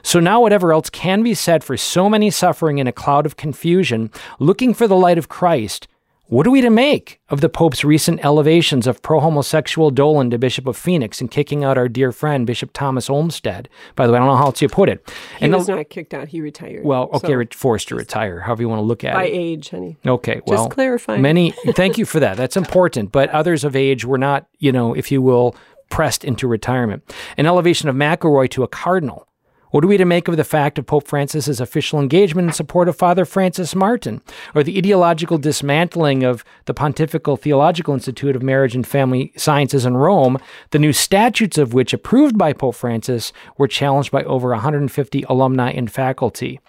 So 0.03 0.21
now, 0.21 0.41
whatever 0.41 0.73
else 0.73 0.91
can 0.91 1.23
be 1.23 1.35
said 1.35 1.63
for 1.63 1.77
so 1.77 2.09
many 2.09 2.31
suffering 2.31 2.79
in 2.79 2.87
a 2.87 2.93
cloud 2.93 3.27
of 3.27 3.37
confusion, 3.37 4.11
looking 4.39 4.75
for 4.75 4.87
the 4.89 4.97
light 4.97 5.19
of 5.19 5.29
Christ, 5.29 5.87
what 6.29 6.47
are 6.47 6.51
we 6.51 6.61
to 6.61 6.69
make 6.69 7.21
of 7.31 7.41
the 7.41 7.49
Pope's 7.49 7.85
recent 7.85 8.23
elevations 8.23 8.87
of 8.87 9.01
pro 9.01 9.19
homosexual 9.19 9.91
Dolan 9.91 10.29
to 10.31 10.39
Bishop 10.39 10.67
of 10.67 10.77
Phoenix 10.77 11.23
and 11.23 11.31
kicking 11.31 11.65
out 11.65 11.79
our 11.79 11.89
dear 11.89 12.13
friend, 12.13 12.47
Bishop 12.47 12.73
Thomas 12.75 13.09
Olmsted? 13.09 13.69
By 13.97 14.07
the 14.07 14.13
way, 14.13 14.19
I 14.19 14.21
don't 14.21 14.29
know 14.29 14.37
how 14.37 14.45
else 14.47 14.61
you 14.61 14.69
put 14.69 14.91
it. 14.91 15.11
He 15.39 15.47
and 15.47 15.55
was 15.55 15.67
the, 15.67 15.77
not 15.77 15.89
kicked 15.89 16.13
out, 16.13 16.29
he 16.29 16.43
retired. 16.43 16.85
Well, 16.85 17.09
okay, 17.15 17.33
so 17.33 17.45
forced 17.53 17.89
to 17.89 17.95
retire, 17.95 18.41
however 18.41 18.63
you 18.63 18.69
want 18.69 18.81
to 18.81 18.85
look 18.85 19.05
at 19.05 19.15
by 19.15 19.25
it. 19.25 19.33
By 19.33 19.39
age, 19.39 19.71
honey. 19.71 19.97
Okay, 20.07 20.43
well. 20.47 20.65
Just 20.65 20.71
clarifying. 20.71 21.23
Many, 21.23 21.51
thank 21.69 21.97
you 21.97 22.05
for 22.05 22.21
that. 22.21 22.37
That's 22.37 22.59
important. 22.59 23.11
But 23.11 23.31
others 23.31 23.65
of 23.65 23.75
age 23.75 24.05
were 24.05 24.19
not, 24.19 24.49
you 24.59 24.71
know, 24.71 24.93
if 24.93 25.11
you 25.11 25.23
will, 25.23 25.57
pressed 25.89 26.25
into 26.25 26.47
retirement. 26.47 27.11
An 27.37 27.47
elevation 27.47 27.89
of 27.89 27.97
McElroy 27.97 28.51
to 28.51 28.63
a 28.63 28.69
cardinal 28.69 29.28
what 29.71 29.85
are 29.85 29.89
we 29.89 29.97
to 29.97 30.05
make 30.05 30.29
of 30.29 30.37
the 30.37 30.45
fact 30.45 30.79
of 30.79 30.87
Pope 30.87 31.07
Francis's 31.07 31.61
official 31.61 32.01
engagement 32.01 32.49
in 32.49 32.53
support 32.53 32.89
of 32.89 32.97
Father 32.97 33.25
Francis 33.25 33.75
Martin, 33.75 34.21
or 34.55 34.63
the 34.63 34.79
ideological 34.79 35.39
dismantling 35.39 36.23
of 36.23 36.45
the 36.67 36.75
Pontifical 36.75 37.37
Theological 37.37 37.95
Institute 37.95 38.37
of 38.37 38.43
Marriage 38.43 38.75
and 38.75 38.87
Family 38.87 39.33
Sciences 39.37 39.85
in 39.85 39.97
Rome, 39.97 40.39
the 40.71 40.79
new 40.79 40.93
statutes 40.93 41.59
of 41.59 41.75
which, 41.75 41.93
approved 41.93 42.39
by 42.39 42.53
Pope 42.53 42.75
Francis, 42.75 43.33
were 43.57 43.69
challenged 43.69 44.11
by 44.11 44.23
over 44.25 44.51
150 44.51 45.25
alumni 45.29 45.71
and 45.71 45.91
faculty? 45.91 46.61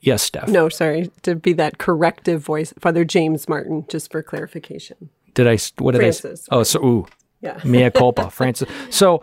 Yes, 0.00 0.22
Steph. 0.22 0.48
No, 0.48 0.68
sorry, 0.68 1.10
to 1.22 1.34
be 1.34 1.52
that 1.54 1.78
corrective 1.78 2.42
voice, 2.42 2.72
Father 2.78 3.04
James 3.04 3.48
Martin, 3.48 3.84
just 3.88 4.10
for 4.10 4.22
clarification. 4.22 5.10
Did 5.34 5.46
I? 5.46 5.58
What 5.78 5.92
did 5.92 5.98
Francis. 5.98 6.48
I? 6.50 6.56
Oh, 6.56 6.62
so 6.62 6.84
ooh, 6.84 7.06
yeah, 7.40 7.60
mea 7.64 7.90
culpa, 7.90 8.30
Francis. 8.30 8.68
So 8.90 9.22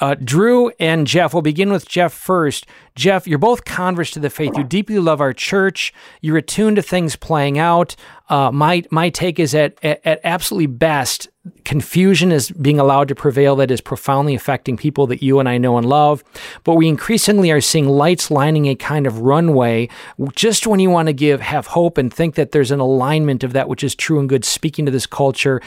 uh, 0.00 0.14
Drew 0.22 0.70
and 0.78 1.06
Jeff, 1.06 1.32
we'll 1.32 1.42
begin 1.42 1.70
with 1.70 1.88
Jeff 1.88 2.12
first. 2.12 2.66
Jeff, 2.94 3.26
you're 3.26 3.38
both 3.38 3.64
converts 3.64 4.10
to 4.12 4.20
the 4.20 4.30
faith. 4.30 4.56
You 4.56 4.64
deeply 4.64 4.98
love 4.98 5.20
our 5.20 5.32
church. 5.32 5.92
You're 6.20 6.38
attuned 6.38 6.76
to 6.76 6.82
things 6.82 7.16
playing 7.16 7.58
out. 7.58 7.96
Uh, 8.28 8.50
my 8.52 8.84
my 8.90 9.10
take 9.10 9.38
is 9.38 9.54
at, 9.54 9.82
at, 9.82 10.00
at 10.04 10.20
absolutely 10.24 10.66
best, 10.66 11.28
confusion 11.64 12.32
is 12.32 12.50
being 12.50 12.78
allowed 12.78 13.08
to 13.08 13.14
prevail 13.14 13.56
that 13.56 13.70
is 13.70 13.80
profoundly 13.80 14.34
affecting 14.34 14.76
people 14.76 15.06
that 15.08 15.22
you 15.22 15.40
and 15.40 15.48
I 15.48 15.58
know 15.58 15.76
and 15.78 15.88
love. 15.88 16.24
But 16.64 16.74
we 16.74 16.88
increasingly 16.88 17.50
are 17.50 17.60
seeing 17.60 17.88
lights 17.88 18.30
lining 18.30 18.66
a 18.66 18.74
kind 18.74 19.06
of 19.06 19.20
runway 19.20 19.88
just 20.34 20.66
when 20.66 20.80
you 20.80 20.90
want 20.90 21.08
to 21.08 21.12
give 21.12 21.40
have 21.40 21.68
hope 21.68 21.98
and 21.98 22.12
think 22.12 22.34
that 22.36 22.52
there's 22.52 22.70
an 22.70 22.80
alignment 22.80 23.44
of 23.44 23.52
that 23.52 23.68
which 23.68 23.84
is 23.84 23.94
true 23.94 24.18
and 24.18 24.28
good 24.28 24.44
speaking 24.44 24.86
to 24.86 24.92
this 24.92 25.06
culture. 25.06 25.60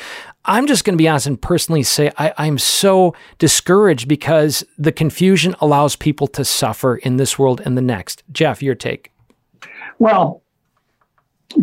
I'm 0.46 0.68
just 0.68 0.84
going 0.84 0.94
to 0.94 1.02
be 1.02 1.08
honest 1.08 1.28
and 1.28 1.42
personally 1.42 1.84
say 1.84 2.12
I, 2.18 2.34
I'm 2.38 2.58
so 2.58 3.14
discouraged 3.38 4.08
because 4.08 4.64
the 4.78 4.92
confusion 4.92 5.56
allows 5.62 5.96
people 5.96 6.28
to 6.28 6.44
suffer 6.44 6.98
in 6.98 7.18
this 7.18 7.38
world 7.38 7.62
and 7.64 7.78
the 7.78 7.82
next. 7.82 8.24
Jeff, 8.32 8.64
your 8.64 8.76
take. 8.76 9.12
Well, 10.00 10.42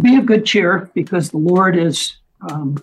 be 0.01 0.17
of 0.17 0.27
good 0.27 0.45
cheer 0.45 0.91
because 0.95 1.31
the 1.31 1.39
Lord 1.39 1.77
is 1.77 2.19
um, 2.51 2.79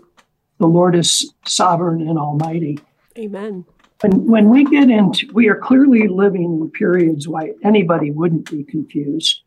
the 0.60 0.68
Lord 0.68 0.95
is 0.95 1.34
sovereign 1.45 2.01
and 2.08 2.18
almighty. 2.18 2.80
Amen. 3.18 3.66
And 4.03 4.28
when 4.28 4.49
we 4.49 4.66
get 4.66 4.89
into, 4.89 5.32
we 5.34 5.47
are 5.47 5.56
clearly 5.56 6.08
living 6.08 6.43
in 6.43 6.72
periods 6.72 7.28
why 7.28 7.53
anybody 7.64 8.12
wouldn't 8.12 8.49
be 8.49 8.64
confused. 8.64 9.41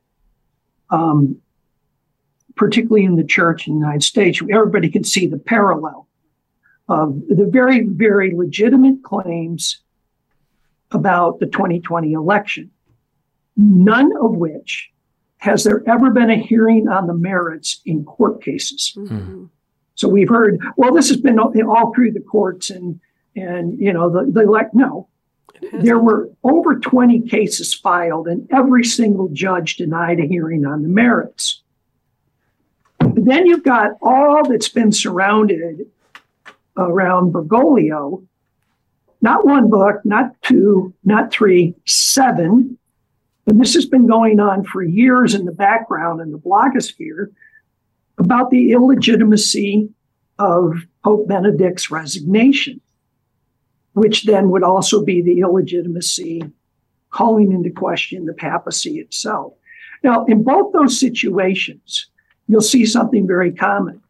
Um, 0.90 1.40
particularly 2.56 3.04
in 3.04 3.16
the 3.16 3.24
church 3.24 3.68
in 3.68 3.74
the 3.74 3.80
United 3.80 4.02
States, 4.02 4.40
everybody 4.50 4.88
can 4.88 5.04
see 5.04 5.26
the 5.26 5.38
parallel 5.38 6.08
of 6.88 7.20
the 7.28 7.46
very, 7.46 7.84
very 7.84 8.34
legitimate 8.34 9.02
claims 9.04 9.80
about 10.90 11.38
the 11.38 11.46
2020 11.46 12.12
election, 12.12 12.70
none 13.56 14.10
of 14.20 14.32
which 14.32 14.90
has 15.38 15.64
there 15.64 15.82
ever 15.88 16.10
been 16.10 16.30
a 16.30 16.36
hearing 16.36 16.88
on 16.88 17.06
the 17.06 17.14
merits 17.14 17.80
in 17.84 18.04
court 18.04 18.42
cases? 18.42 18.92
Mm-hmm. 18.96 19.44
So 19.98 20.08
we've 20.08 20.28
heard, 20.28 20.60
well, 20.76 20.94
this 20.94 21.08
has 21.08 21.16
been 21.16 21.40
all, 21.40 21.52
all 21.68 21.92
through 21.92 22.12
the 22.12 22.20
courts 22.20 22.70
and 22.70 23.00
and 23.34 23.78
you 23.78 23.92
know 23.92 24.08
the, 24.08 24.30
the 24.30 24.48
like 24.48 24.72
no. 24.72 25.08
There 25.72 25.98
were 25.98 26.30
over 26.44 26.78
20 26.78 27.22
cases 27.22 27.74
filed, 27.74 28.28
and 28.28 28.48
every 28.52 28.84
single 28.84 29.28
judge 29.32 29.76
denied 29.76 30.20
a 30.20 30.26
hearing 30.26 30.64
on 30.64 30.82
the 30.82 30.88
merits. 30.88 31.62
then 33.00 33.46
you've 33.46 33.64
got 33.64 33.92
all 34.00 34.48
that's 34.48 34.68
been 34.68 34.92
surrounded 34.92 35.80
around 36.76 37.32
Bergoglio. 37.32 38.24
Not 39.20 39.44
one 39.44 39.68
book, 39.68 39.96
not 40.04 40.40
two, 40.42 40.94
not 41.04 41.32
three, 41.32 41.74
seven 41.86 42.78
and 43.48 43.58
this 43.58 43.72
has 43.74 43.86
been 43.86 44.06
going 44.06 44.40
on 44.40 44.62
for 44.62 44.82
years 44.82 45.34
in 45.34 45.46
the 45.46 45.52
background 45.52 46.20
in 46.20 46.32
the 46.32 46.38
blogosphere 46.38 47.30
about 48.18 48.50
the 48.50 48.72
illegitimacy 48.72 49.88
of 50.38 50.74
Pope 51.04 51.28
Benedict's 51.28 51.90
resignation, 51.90 52.80
which 53.92 54.24
then 54.24 54.50
would 54.50 54.62
also 54.62 55.04
be 55.04 55.22
the 55.22 55.40
illegitimacy 55.40 56.42
calling 57.10 57.52
into 57.52 57.70
question 57.70 58.26
the 58.26 58.34
papacy 58.34 58.98
itself. 58.98 59.54
Now, 60.04 60.24
in 60.26 60.42
both 60.42 60.72
those 60.72 61.00
situations, 61.00 62.06
you'll 62.46 62.60
see 62.60 62.84
something 62.86 63.26
very 63.26 63.52
common. 63.52 64.00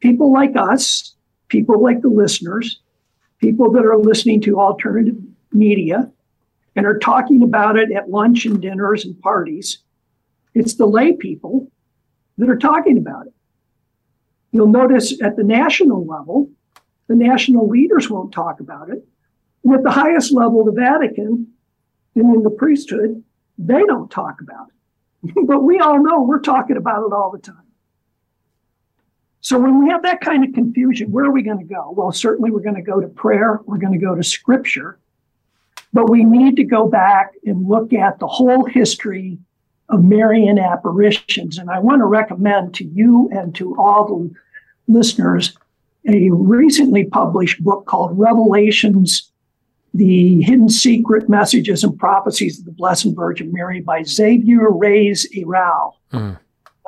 People 0.00 0.32
like 0.32 0.56
us, 0.56 1.14
people 1.48 1.80
like 1.80 2.00
the 2.00 2.08
listeners, 2.08 2.80
people 3.40 3.70
that 3.72 3.84
are 3.84 3.98
listening 3.98 4.40
to 4.42 4.60
alternative 4.60 5.16
media, 5.52 6.10
and 6.74 6.86
are 6.86 6.98
talking 6.98 7.42
about 7.42 7.78
it 7.78 7.90
at 7.92 8.10
lunch 8.10 8.44
and 8.44 8.60
dinners 8.60 9.04
and 9.04 9.20
parties. 9.20 9.78
It's 10.54 10.74
the 10.74 10.86
lay 10.86 11.12
people 11.12 11.70
that 12.38 12.50
are 12.50 12.58
talking 12.58 12.98
about 12.98 13.26
it. 13.26 13.34
You'll 14.52 14.68
notice 14.68 15.20
at 15.22 15.36
the 15.36 15.44
national 15.44 16.06
level, 16.06 16.50
the 17.08 17.14
national 17.14 17.68
leaders 17.68 18.10
won't 18.10 18.32
talk 18.32 18.60
about 18.60 18.90
it. 18.90 19.06
And 19.64 19.74
at 19.74 19.82
the 19.82 19.90
highest 19.90 20.32
level, 20.32 20.64
the 20.64 20.72
Vatican 20.72 21.48
and 22.14 22.34
in 22.34 22.42
the 22.42 22.50
priesthood, 22.50 23.22
they 23.58 23.82
don't 23.84 24.10
talk 24.10 24.40
about 24.40 24.68
it. 24.68 25.34
but 25.46 25.62
we 25.62 25.78
all 25.78 26.02
know 26.02 26.22
we're 26.22 26.40
talking 26.40 26.76
about 26.76 27.04
it 27.04 27.12
all 27.12 27.30
the 27.30 27.38
time. 27.38 27.62
So 29.40 29.58
when 29.58 29.82
we 29.82 29.90
have 29.90 30.02
that 30.02 30.20
kind 30.20 30.44
of 30.44 30.54
confusion, 30.54 31.12
where 31.12 31.24
are 31.24 31.30
we 31.30 31.42
going 31.42 31.58
to 31.58 31.64
go? 31.64 31.92
Well, 31.96 32.10
certainly 32.10 32.50
we're 32.50 32.60
going 32.60 32.74
to 32.74 32.82
go 32.82 33.00
to 33.00 33.06
prayer. 33.06 33.60
We're 33.64 33.78
going 33.78 33.92
to 33.92 34.04
go 34.04 34.14
to 34.14 34.22
scripture. 34.24 34.98
But 35.92 36.10
we 36.10 36.24
need 36.24 36.56
to 36.56 36.64
go 36.64 36.88
back 36.88 37.32
and 37.44 37.68
look 37.68 37.92
at 37.92 38.18
the 38.18 38.26
whole 38.26 38.64
history 38.64 39.38
of 39.88 40.02
Marian 40.02 40.58
apparitions. 40.58 41.58
And 41.58 41.70
I 41.70 41.78
want 41.78 42.00
to 42.00 42.06
recommend 42.06 42.74
to 42.74 42.84
you 42.84 43.28
and 43.32 43.54
to 43.54 43.76
all 43.78 44.06
the 44.06 44.30
listeners 44.92 45.56
a 46.08 46.30
recently 46.30 47.04
published 47.04 47.62
book 47.62 47.86
called 47.86 48.18
Revelations 48.18 49.30
The 49.94 50.42
Hidden 50.42 50.68
Secret 50.68 51.28
Messages 51.28 51.82
and 51.82 51.98
Prophecies 51.98 52.58
of 52.58 52.64
the 52.64 52.72
Blessed 52.72 53.08
Virgin 53.14 53.52
Mary 53.52 53.80
by 53.80 54.02
Xavier 54.02 54.70
Reyes-Ayral. 54.70 55.92
Mm. 56.12 56.38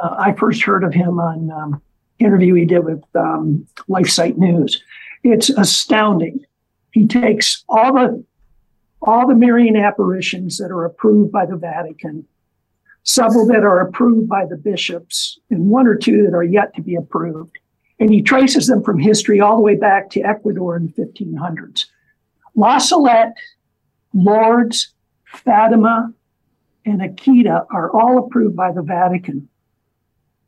Uh, 0.01 0.17
I 0.19 0.33
first 0.35 0.63
heard 0.63 0.85
of 0.85 0.95
him 0.95 1.19
on 1.19 1.51
um, 1.51 1.83
interview 2.19 2.55
he 2.55 2.65
did 2.65 2.85
with 2.85 3.03
um, 3.15 3.67
LifeSite 3.89 4.37
News. 4.37 4.81
It's 5.25 5.51
astounding. 5.51 6.45
He 6.93 7.07
takes 7.07 7.65
all 7.69 7.93
the 7.95 8.25
all 9.03 9.29
the 9.29 9.35
Marian 9.35 9.77
apparitions 9.77 10.59
that 10.59 10.73
are 10.73 10.85
approved 10.85 11.31
by 11.31 11.47
the 11.47 11.57
Vatican, 11.57 12.27
several 13.03 13.47
that 13.47 13.65
are 13.65 13.81
approved 13.81 14.29
by 14.29 14.45
the 14.45 14.57
bishops, 14.57 15.39
and 15.51 15.69
one 15.69 15.87
or 15.87 15.95
two 15.95 16.23
that 16.25 16.35
are 16.35 16.45
yet 16.45 16.75
to 16.75 16.83
be 16.83 16.95
approved. 16.95 17.59
And 18.01 18.11
he 18.11 18.23
traces 18.23 18.67
them 18.67 18.83
from 18.83 18.99
history 18.99 19.41
all 19.41 19.57
the 19.57 19.63
way 19.63 19.75
back 19.75 20.11
to 20.11 20.23
Ecuador 20.23 20.77
in 20.77 20.87
the 20.87 21.03
1500s. 21.03 21.87
La 22.55 22.79
Salette, 22.79 23.35
Lourdes, 24.13 24.93
Fatima, 25.25 26.13
and 26.85 27.01
Akita 27.01 27.67
are 27.71 27.91
all 27.91 28.19
approved 28.19 28.57
by 28.57 28.73
the 28.73 28.83
Vatican. 28.83 29.49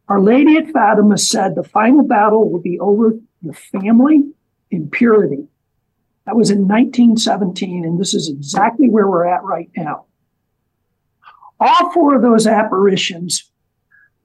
Our 0.08 0.20
Lady 0.20 0.56
at 0.56 0.70
Fatima 0.70 1.18
said 1.18 1.54
the 1.54 1.62
final 1.62 2.02
battle 2.02 2.50
will 2.50 2.60
be 2.60 2.80
over 2.80 3.14
the 3.42 3.52
family 3.52 4.24
and 4.72 4.90
purity. 4.90 5.46
That 6.26 6.36
was 6.36 6.50
in 6.50 6.68
1917, 6.68 7.84
and 7.84 7.98
this 7.98 8.14
is 8.14 8.28
exactly 8.28 8.88
where 8.88 9.08
we're 9.08 9.26
at 9.26 9.42
right 9.44 9.70
now. 9.76 10.06
All 11.60 11.92
four 11.92 12.14
of 12.16 12.22
those 12.22 12.46
apparitions 12.46 13.50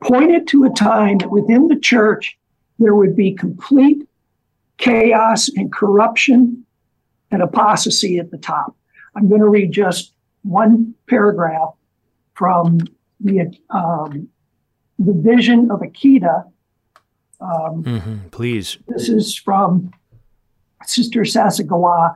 pointed 0.02 0.48
to 0.48 0.64
a 0.64 0.70
time 0.70 1.18
that 1.20 1.30
within 1.30 1.68
the 1.68 1.80
church 1.80 2.38
there 2.80 2.96
would 2.96 3.16
be 3.16 3.34
complete 3.34 4.08
chaos 4.78 5.50
and 5.50 5.72
corruption 5.72 6.66
and 7.32 7.42
apostasy 7.42 8.20
at 8.20 8.32
the 8.32 8.38
top. 8.38 8.76
I'm 9.16 9.28
going 9.28 9.42
to 9.42 9.48
read 9.48 9.72
just 9.72 10.14
one 10.44 10.94
paragraph 11.08 11.74
from 12.34 12.80
the 13.20 13.52
um, 13.70 14.30
the 15.00 15.14
vision 15.14 15.72
of 15.72 15.82
Akita. 15.82 16.46
Um, 17.42 17.84
mm-hmm, 17.84 18.28
please. 18.30 18.78
This 18.88 19.10
is 19.10 19.36
from 19.36 19.92
Sister 20.86 21.22
Sasagawa 21.22 22.16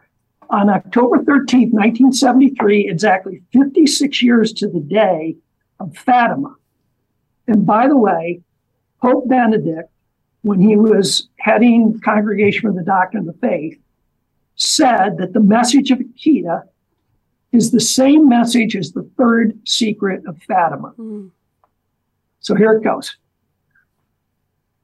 on 0.49 0.69
October 0.69 1.17
13th, 1.17 1.71
1973, 1.71 2.89
exactly 2.89 3.41
56 3.53 4.21
years 4.23 4.51
to 4.53 4.67
the 4.67 4.79
day 4.79 5.35
of 5.79 5.95
Fatima. 5.95 6.55
And 7.47 7.65
by 7.65 7.87
the 7.87 7.97
way, 7.97 8.41
Pope 9.01 9.27
Benedict, 9.29 9.89
when 10.41 10.59
he 10.59 10.75
was 10.75 11.27
heading 11.37 11.99
Congregation 12.03 12.61
for 12.61 12.73
the 12.73 12.83
Doctrine 12.83 13.27
of 13.27 13.33
the 13.33 13.47
Faith, 13.47 13.79
said 14.55 15.17
that 15.17 15.33
the 15.33 15.39
message 15.39 15.91
of 15.91 15.99
Akita 15.99 16.63
is 17.51 17.71
the 17.71 17.79
same 17.79 18.27
message 18.27 18.75
as 18.75 18.91
the 18.91 19.09
third 19.17 19.57
secret 19.67 20.25
of 20.27 20.41
Fatima. 20.43 20.93
Mm. 20.97 21.31
So 22.39 22.55
here 22.55 22.73
it 22.73 22.83
goes. 22.83 23.17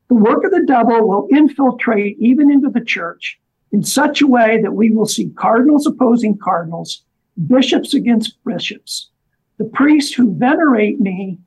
The 0.07 0.15
work 0.15 0.43
of 0.43 0.51
the 0.51 0.65
devil 0.65 1.07
will 1.07 1.27
infiltrate 1.31 2.17
even 2.19 2.51
into 2.51 2.69
the 2.69 2.83
church 2.83 3.39
in 3.71 3.83
such 3.83 4.21
a 4.21 4.27
way 4.27 4.61
that 4.61 4.73
we 4.73 4.89
will 4.89 5.05
see 5.05 5.29
cardinals 5.31 5.85
opposing 5.85 6.37
cardinals, 6.37 7.03
bishops 7.47 7.93
against 7.93 8.43
bishops. 8.45 9.09
The 9.57 9.65
priests 9.65 10.13
who 10.13 10.37
venerate 10.37 10.99
me 10.99 11.39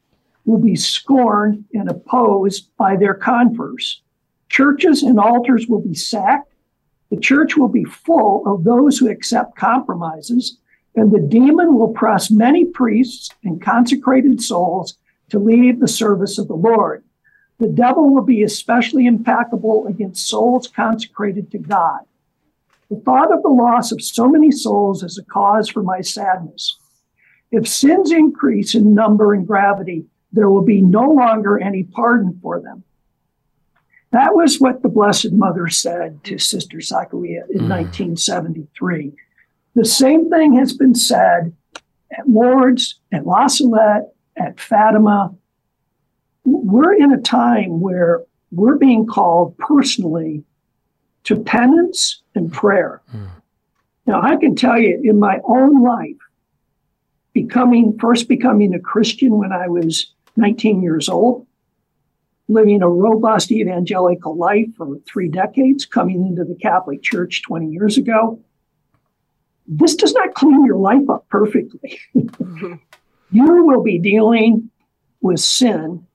will 0.44 0.58
be 0.58 0.76
scorned 0.76 1.64
and 1.74 1.90
opposed 1.90 2.74
by 2.76 2.96
their 2.96 3.14
confers. 3.14 4.02
Churches 4.48 5.02
and 5.02 5.18
altars 5.20 5.66
will 5.68 5.80
be 5.80 5.94
sacked. 5.94 6.52
The 7.10 7.20
church 7.20 7.56
will 7.56 7.68
be 7.68 7.84
full 7.84 8.46
of 8.46 8.64
those 8.64 8.98
who 8.98 9.10
accept 9.10 9.56
compromises, 9.56 10.58
and 10.94 11.12
the 11.12 11.20
demon 11.20 11.74
will 11.74 11.92
press 11.92 12.30
many 12.30 12.64
priests 12.64 13.30
and 13.44 13.62
consecrated 13.62 14.40
souls 14.42 14.96
to 15.30 15.38
leave 15.38 15.80
the 15.80 15.88
service 15.88 16.38
of 16.38 16.48
the 16.48 16.54
Lord. 16.54 17.04
The 17.58 17.68
devil 17.68 18.12
will 18.14 18.22
be 18.22 18.42
especially 18.42 19.06
implacable 19.06 19.86
against 19.86 20.28
souls 20.28 20.68
consecrated 20.68 21.50
to 21.50 21.58
God. 21.58 22.00
The 22.90 22.96
thought 22.96 23.32
of 23.32 23.42
the 23.42 23.48
loss 23.48 23.92
of 23.92 24.02
so 24.02 24.28
many 24.28 24.50
souls 24.50 25.02
is 25.02 25.18
a 25.18 25.24
cause 25.24 25.68
for 25.68 25.82
my 25.82 26.00
sadness. 26.00 26.78
If 27.50 27.66
sins 27.66 28.12
increase 28.12 28.74
in 28.74 28.94
number 28.94 29.34
and 29.34 29.46
gravity, 29.46 30.06
there 30.32 30.50
will 30.50 30.62
be 30.62 30.82
no 30.82 31.10
longer 31.10 31.58
any 31.58 31.82
pardon 31.82 32.38
for 32.42 32.60
them. 32.60 32.84
That 34.10 34.34
was 34.34 34.58
what 34.58 34.82
the 34.82 34.88
Blessed 34.88 35.32
Mother 35.32 35.68
said 35.68 36.24
to 36.24 36.38
Sister 36.38 36.80
Zachariah 36.80 37.44
in 37.50 37.62
mm. 37.62 37.68
1973. 37.68 39.12
The 39.74 39.84
same 39.84 40.30
thing 40.30 40.54
has 40.54 40.72
been 40.72 40.94
said 40.94 41.54
at 42.10 42.28
Lourdes, 42.28 43.00
at 43.12 43.26
La 43.26 43.48
Salette, 43.48 44.14
at 44.36 44.58
Fatima. 44.58 45.34
We're 46.50 46.94
in 46.94 47.12
a 47.12 47.20
time 47.20 47.80
where 47.80 48.22
we're 48.50 48.76
being 48.76 49.06
called 49.06 49.56
personally 49.58 50.44
to 51.24 51.36
penance 51.36 52.22
and 52.34 52.52
prayer. 52.52 53.02
Mm. 53.14 53.28
Now, 54.06 54.22
I 54.22 54.36
can 54.36 54.54
tell 54.54 54.78
you 54.78 54.98
in 55.04 55.18
my 55.18 55.40
own 55.44 55.82
life, 55.82 56.16
becoming 57.34 57.98
first 57.98 58.28
becoming 58.28 58.72
a 58.72 58.80
Christian 58.80 59.36
when 59.36 59.52
I 59.52 59.68
was 59.68 60.12
19 60.36 60.82
years 60.82 61.10
old, 61.10 61.46
living 62.48 62.80
a 62.80 62.88
robust 62.88 63.52
evangelical 63.52 64.34
life 64.34 64.68
for 64.78 64.98
three 65.06 65.28
decades, 65.28 65.84
coming 65.84 66.26
into 66.26 66.44
the 66.44 66.54
Catholic 66.54 67.02
Church 67.02 67.42
20 67.42 67.68
years 67.68 67.98
ago. 67.98 68.40
This 69.66 69.94
does 69.94 70.14
not 70.14 70.32
clean 70.32 70.64
your 70.64 70.78
life 70.78 71.10
up 71.10 71.28
perfectly. 71.28 72.00
you 72.14 72.80
will 73.66 73.82
be 73.82 73.98
dealing 73.98 74.70
with 75.20 75.40
sin 75.40 76.06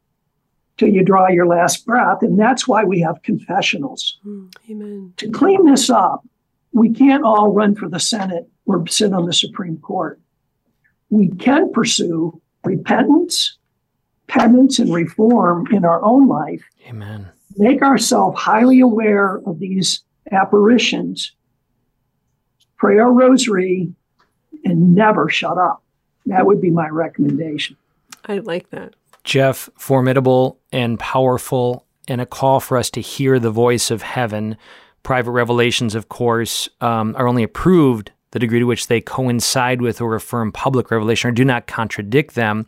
till 0.78 0.90
you 0.90 1.04
draw 1.04 1.28
your 1.30 1.46
last 1.46 1.86
breath. 1.86 2.22
And 2.22 2.40
that's 2.40 2.68
why 2.68 2.84
we 2.84 3.00
have 3.02 3.22
confessionals. 3.24 4.20
Mm, 4.26 4.54
amen. 4.70 5.14
To 5.18 5.30
clean 5.30 5.66
this 5.66 5.90
up, 5.90 6.28
we 6.72 6.90
can't 6.90 7.24
all 7.24 7.52
run 7.52 7.76
for 7.76 7.88
the 7.88 8.00
Senate 8.00 8.50
or 8.66 8.86
sit 8.88 9.14
on 9.14 9.26
the 9.26 9.34
Supreme 9.34 9.78
Court. 9.78 10.20
We 11.10 11.30
can 11.30 11.72
pursue 11.72 12.42
repentance, 12.64 13.58
penance, 14.28 14.80
and 14.80 14.94
reform 14.94 15.68
in 15.72 15.86
our 15.86 16.04
own 16.04 16.28
life. 16.28 16.64
Amen. 16.88 17.30
Make 17.56 17.84
ourselves 17.84 18.40
highly 18.40 18.80
aware 18.80 19.40
of 19.46 19.60
these 19.60 20.02
apparitions, 20.32 21.34
pray 22.78 22.98
our 22.98 23.12
rosary, 23.12 23.94
and 24.66 24.96
never 24.96 25.30
shut 25.30 25.58
up. 25.58 25.84
That 26.26 26.46
would 26.46 26.62
be 26.62 26.72
my 26.72 26.88
recommendation. 26.88 27.76
I 28.26 28.40
like 28.40 28.70
that. 28.72 28.96
Jeff, 29.24 29.70
formidable 29.78 30.60
and 30.72 31.00
powerful, 31.00 31.86
and 32.08 32.20
a 32.20 32.26
call 32.26 32.60
for 32.60 32.78
us 32.78 32.90
to 32.92 33.02
hear 33.02 33.40
the 33.40 33.52
voice 33.52 33.92
of 33.92 34.02
heaven. 34.02 34.58
Private 35.04 35.32
revelations, 35.32 35.96
of 35.96 36.10
course, 36.10 36.70
um, 36.82 37.16
are 37.18 37.28
only 37.28 37.44
approved 37.44 38.12
the 38.32 38.40
degree 38.40 38.60
to 38.60 38.66
which 38.66 38.88
they 38.88 39.00
coincide 39.00 39.82
with 39.82 40.02
or 40.02 40.16
affirm 40.16 40.52
public 40.52 40.92
revelation 40.92 41.30
or 41.30 41.34
do 41.34 41.46
not 41.46 41.68
contradict 41.68 42.36
them. 42.36 42.66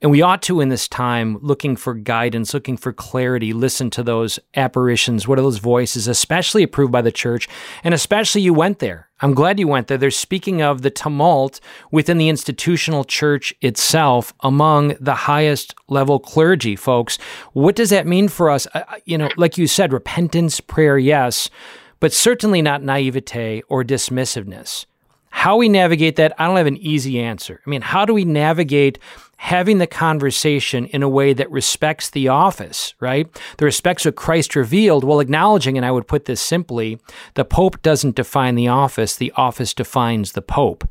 And 0.00 0.12
we 0.12 0.22
ought 0.22 0.42
to, 0.42 0.60
in 0.60 0.68
this 0.68 0.86
time, 0.86 1.38
looking 1.40 1.74
for 1.74 1.92
guidance, 1.92 2.54
looking 2.54 2.76
for 2.76 2.92
clarity, 2.92 3.52
listen 3.52 3.90
to 3.90 4.04
those 4.04 4.38
apparitions. 4.54 5.26
What 5.26 5.40
are 5.40 5.42
those 5.42 5.58
voices, 5.58 6.06
especially 6.06 6.62
approved 6.62 6.92
by 6.92 7.02
the 7.02 7.10
church? 7.10 7.48
And 7.82 7.92
especially 7.92 8.42
you 8.42 8.54
went 8.54 8.78
there. 8.78 9.08
I'm 9.20 9.34
glad 9.34 9.58
you 9.58 9.66
went 9.66 9.88
there. 9.88 9.98
They're 9.98 10.12
speaking 10.12 10.62
of 10.62 10.82
the 10.82 10.90
tumult 10.90 11.58
within 11.90 12.16
the 12.16 12.28
institutional 12.28 13.02
church 13.02 13.52
itself 13.60 14.32
among 14.40 14.94
the 15.00 15.16
highest 15.16 15.74
level 15.88 16.20
clergy, 16.20 16.76
folks. 16.76 17.16
What 17.52 17.74
does 17.74 17.90
that 17.90 18.06
mean 18.06 18.28
for 18.28 18.50
us? 18.50 18.68
You 19.04 19.18
know, 19.18 19.30
like 19.36 19.58
you 19.58 19.66
said, 19.66 19.92
repentance, 19.92 20.60
prayer, 20.60 20.96
yes, 20.96 21.50
but 21.98 22.12
certainly 22.12 22.62
not 22.62 22.84
naivete 22.84 23.62
or 23.68 23.82
dismissiveness. 23.82 24.86
How 25.30 25.56
we 25.56 25.68
navigate 25.68 26.14
that, 26.16 26.40
I 26.40 26.46
don't 26.46 26.56
have 26.56 26.66
an 26.68 26.76
easy 26.76 27.18
answer. 27.18 27.60
I 27.66 27.68
mean, 27.68 27.82
how 27.82 28.04
do 28.04 28.14
we 28.14 28.24
navigate 28.24 29.00
having 29.38 29.78
the 29.78 29.86
conversation 29.86 30.84
in 30.86 31.02
a 31.02 31.08
way 31.08 31.32
that 31.32 31.50
respects 31.50 32.10
the 32.10 32.28
office, 32.28 32.94
right? 33.00 33.28
The 33.56 33.64
respects 33.64 34.04
what 34.04 34.16
Christ 34.16 34.56
revealed 34.56 35.04
while 35.04 35.20
acknowledging, 35.20 35.76
and 35.76 35.86
I 35.86 35.92
would 35.92 36.08
put 36.08 36.24
this 36.24 36.40
simply, 36.40 37.00
the 37.34 37.44
Pope 37.44 37.80
doesn't 37.80 38.16
define 38.16 38.56
the 38.56 38.68
office, 38.68 39.16
the 39.16 39.32
office 39.36 39.72
defines 39.72 40.32
the 40.32 40.42
Pope. 40.42 40.88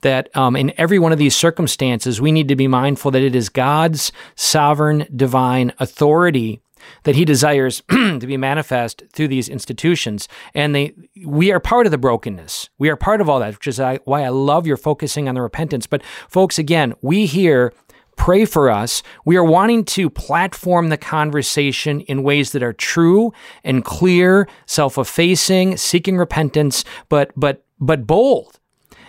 That 0.00 0.34
um, 0.36 0.56
in 0.56 0.72
every 0.78 0.98
one 0.98 1.12
of 1.12 1.18
these 1.18 1.36
circumstances, 1.36 2.20
we 2.20 2.32
need 2.32 2.48
to 2.48 2.56
be 2.56 2.66
mindful 2.66 3.10
that 3.12 3.22
it 3.22 3.36
is 3.36 3.48
God's 3.48 4.12
sovereign 4.34 5.06
divine 5.14 5.72
authority 5.78 6.60
that 7.04 7.14
he 7.14 7.24
desires 7.24 7.82
to 7.90 8.26
be 8.26 8.36
manifest 8.36 9.04
through 9.12 9.28
these 9.28 9.48
institutions. 9.48 10.26
And 10.54 10.74
they, 10.74 10.94
we 11.24 11.52
are 11.52 11.60
part 11.60 11.86
of 11.86 11.92
the 11.92 11.98
brokenness. 11.98 12.70
We 12.78 12.88
are 12.88 12.96
part 12.96 13.20
of 13.20 13.28
all 13.28 13.40
that, 13.40 13.54
which 13.54 13.68
is 13.68 13.78
why 13.78 14.24
I 14.24 14.28
love 14.30 14.66
your 14.66 14.78
focusing 14.78 15.28
on 15.28 15.34
the 15.34 15.42
repentance. 15.42 15.86
But 15.86 16.02
folks, 16.28 16.58
again, 16.58 16.94
we 17.02 17.26
here 17.26 17.72
pray 18.20 18.44
for 18.44 18.68
us. 18.68 19.02
We 19.24 19.38
are 19.38 19.44
wanting 19.44 19.86
to 19.96 20.10
platform 20.10 20.90
the 20.90 20.98
conversation 20.98 22.02
in 22.02 22.22
ways 22.22 22.52
that 22.52 22.62
are 22.62 22.74
true 22.74 23.32
and 23.64 23.82
clear, 23.82 24.46
self-effacing, 24.66 25.78
seeking 25.78 26.18
repentance, 26.18 26.84
but 27.08 27.32
but 27.34 27.64
but 27.80 28.06
bold. 28.06 28.60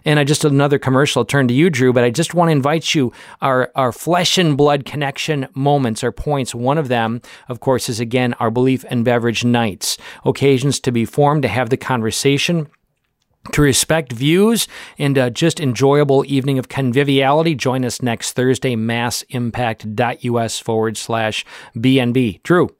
And 0.05 0.18
I 0.18 0.24
just 0.24 0.45
another 0.45 0.80
commercial 0.80 1.26
turn 1.26 1.49
to 1.49 1.53
you, 1.53 1.70
Drew, 1.70 1.91
but 1.91 2.05
I 2.05 2.09
just 2.09 2.34
want 2.34 2.47
to 2.47 2.53
invite 2.53 2.95
you 2.95 3.12
our 3.41 3.70
our 3.76 3.91
flesh 3.91 4.38
and 4.38 4.55
blood 4.55 4.86
connection 4.86 5.49
moments 5.53 6.05
or 6.05 6.14
points. 6.14 6.55
One 6.55 6.78
of 6.78 6.88
them, 6.88 7.22
of 7.49 7.59
course, 7.59 7.89
is 7.89 7.99
again 7.99 8.34
our 8.36 8.49
belief 8.49 8.86
and 8.89 9.03
beverage 9.03 9.43
nights, 9.43 9.97
occasions 10.24 10.80
to 10.80 10.91
be 10.91 11.03
formed 11.03 11.41
to 11.41 11.49
have 11.49 11.70
the 11.70 11.76
conversation 11.76 12.70
to 13.52 13.62
respect 13.62 14.12
views 14.12 14.68
and 14.98 15.18
uh, 15.18 15.30
just 15.30 15.60
enjoyable 15.60 16.24
evening 16.28 16.60
of 16.60 16.70
conviviality. 16.70 17.56
Join 17.56 17.84
us 17.84 18.02
next 18.02 18.34
Thursday, 18.34 18.76
massimpact.us 18.76 20.60
forward 20.60 20.98
slash 20.98 21.46
BNB. 21.76 22.42
Drew. 22.44 22.76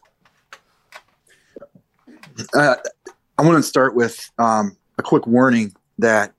Uh, 2.53 2.76
I 3.38 3.41
want 3.43 3.57
to 3.57 3.64
start 3.64 3.95
with 3.95 4.30
um, 4.38 4.78
a 4.97 5.03
quick 5.03 5.26
warning 5.28 5.74
that 5.97 6.34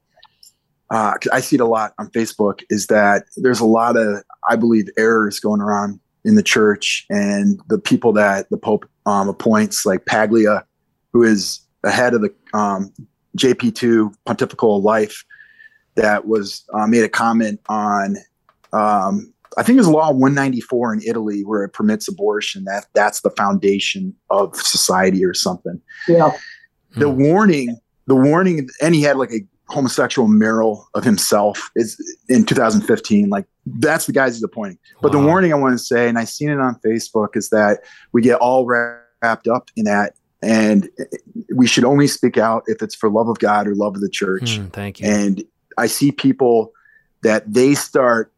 uh, 0.91 1.15
I 1.33 1.41
see 1.41 1.57
it 1.57 1.61
a 1.61 1.67
lot 1.67 1.95
on 1.99 2.11
Facebook 2.11 2.63
is 2.69 2.87
that 2.89 3.25
there's 3.37 3.61
a 3.61 3.65
lot 3.65 3.97
of, 3.97 4.23
I 4.49 4.57
believe, 4.57 4.89
errors 4.99 5.41
going 5.41 5.61
around 5.61 5.99
in 6.25 6.35
the 6.35 6.43
church 6.43 7.07
and 7.11 7.61
the 7.69 7.79
people 7.79 8.13
that 8.13 8.49
the 8.51 8.57
Pope 8.57 8.89
um, 9.07 9.29
appoints, 9.29 9.87
like 9.87 10.05
Paglia, 10.05 10.65
who 11.13 11.23
is 11.23 11.61
ahead 11.83 12.15
of 12.15 12.21
the 12.21 12.33
um, 12.53 12.93
JP2 13.39 14.15
pontifical 14.27 14.83
life 14.83 15.25
that 15.95 16.27
was 16.27 16.65
uh, 16.75 16.87
made 16.87 17.05
a 17.05 17.09
comment 17.09 17.61
on 17.69 18.17
um, 18.73 19.33
I 19.57 19.63
think 19.63 19.77
it 19.77 19.81
was 19.81 19.89
law 19.89 20.11
194 20.11 20.95
in 20.95 21.03
Italy 21.03 21.43
where 21.45 21.65
it 21.65 21.71
permits 21.71 22.09
abortion 22.09 22.65
that 22.65 22.87
that's 22.95 23.21
the 23.21 23.31
foundation 23.31 24.15
of 24.31 24.57
society 24.57 25.25
or 25.25 25.35
something. 25.35 25.81
Yeah. 26.09 26.33
The 26.93 27.07
mm. 27.07 27.29
warning, 27.29 27.79
the 28.07 28.15
warning 28.15 28.69
and 28.81 28.95
he 28.95 29.03
had 29.03 29.17
like 29.17 29.31
a 29.31 29.41
homosexual 29.69 30.29
mural 30.29 30.89
of 30.95 31.05
himself 31.05 31.71
is 31.77 31.97
in 32.29 32.45
2015 32.45 33.31
like 33.31 33.47
that's 33.79 34.07
the 34.07 34.13
guys 34.13 34.35
he's 34.35 34.43
appointing. 34.43 34.79
But 35.01 35.15
wow. 35.15 35.21
the 35.21 35.27
warning 35.27 35.53
I 35.53 35.57
want 35.57 35.75
to 35.75 35.79
say 35.79 36.09
and 36.09 36.19
I 36.19 36.25
seen 36.25 36.51
it 36.51 36.59
on 36.59 36.77
Facebook 36.85 37.37
is 37.37 37.51
that 37.51 37.81
we 38.13 38.23
get 38.23 38.37
all 38.37 38.67
wrapped 38.67 39.49
up 39.49 39.71
in 39.77 39.85
that 39.85 40.15
and 40.43 40.89
we 41.55 41.67
should 41.67 41.85
only 41.85 42.07
speak 42.07 42.37
out 42.37 42.65
if 42.67 42.83
it's 42.83 42.95
for 42.95 43.09
love 43.09 43.29
of 43.29 43.39
God 43.39 43.67
or 43.69 43.75
love 43.75 43.95
of 43.95 44.01
the 44.01 44.11
church. 44.11 44.59
Mm, 44.59 44.73
thank 44.73 45.01
you. 45.01 45.09
And 45.09 45.45
I 45.79 45.87
see 45.87 46.13
people 46.13 46.73
that 47.23 47.51
they 47.53 47.75
start. 47.75 48.33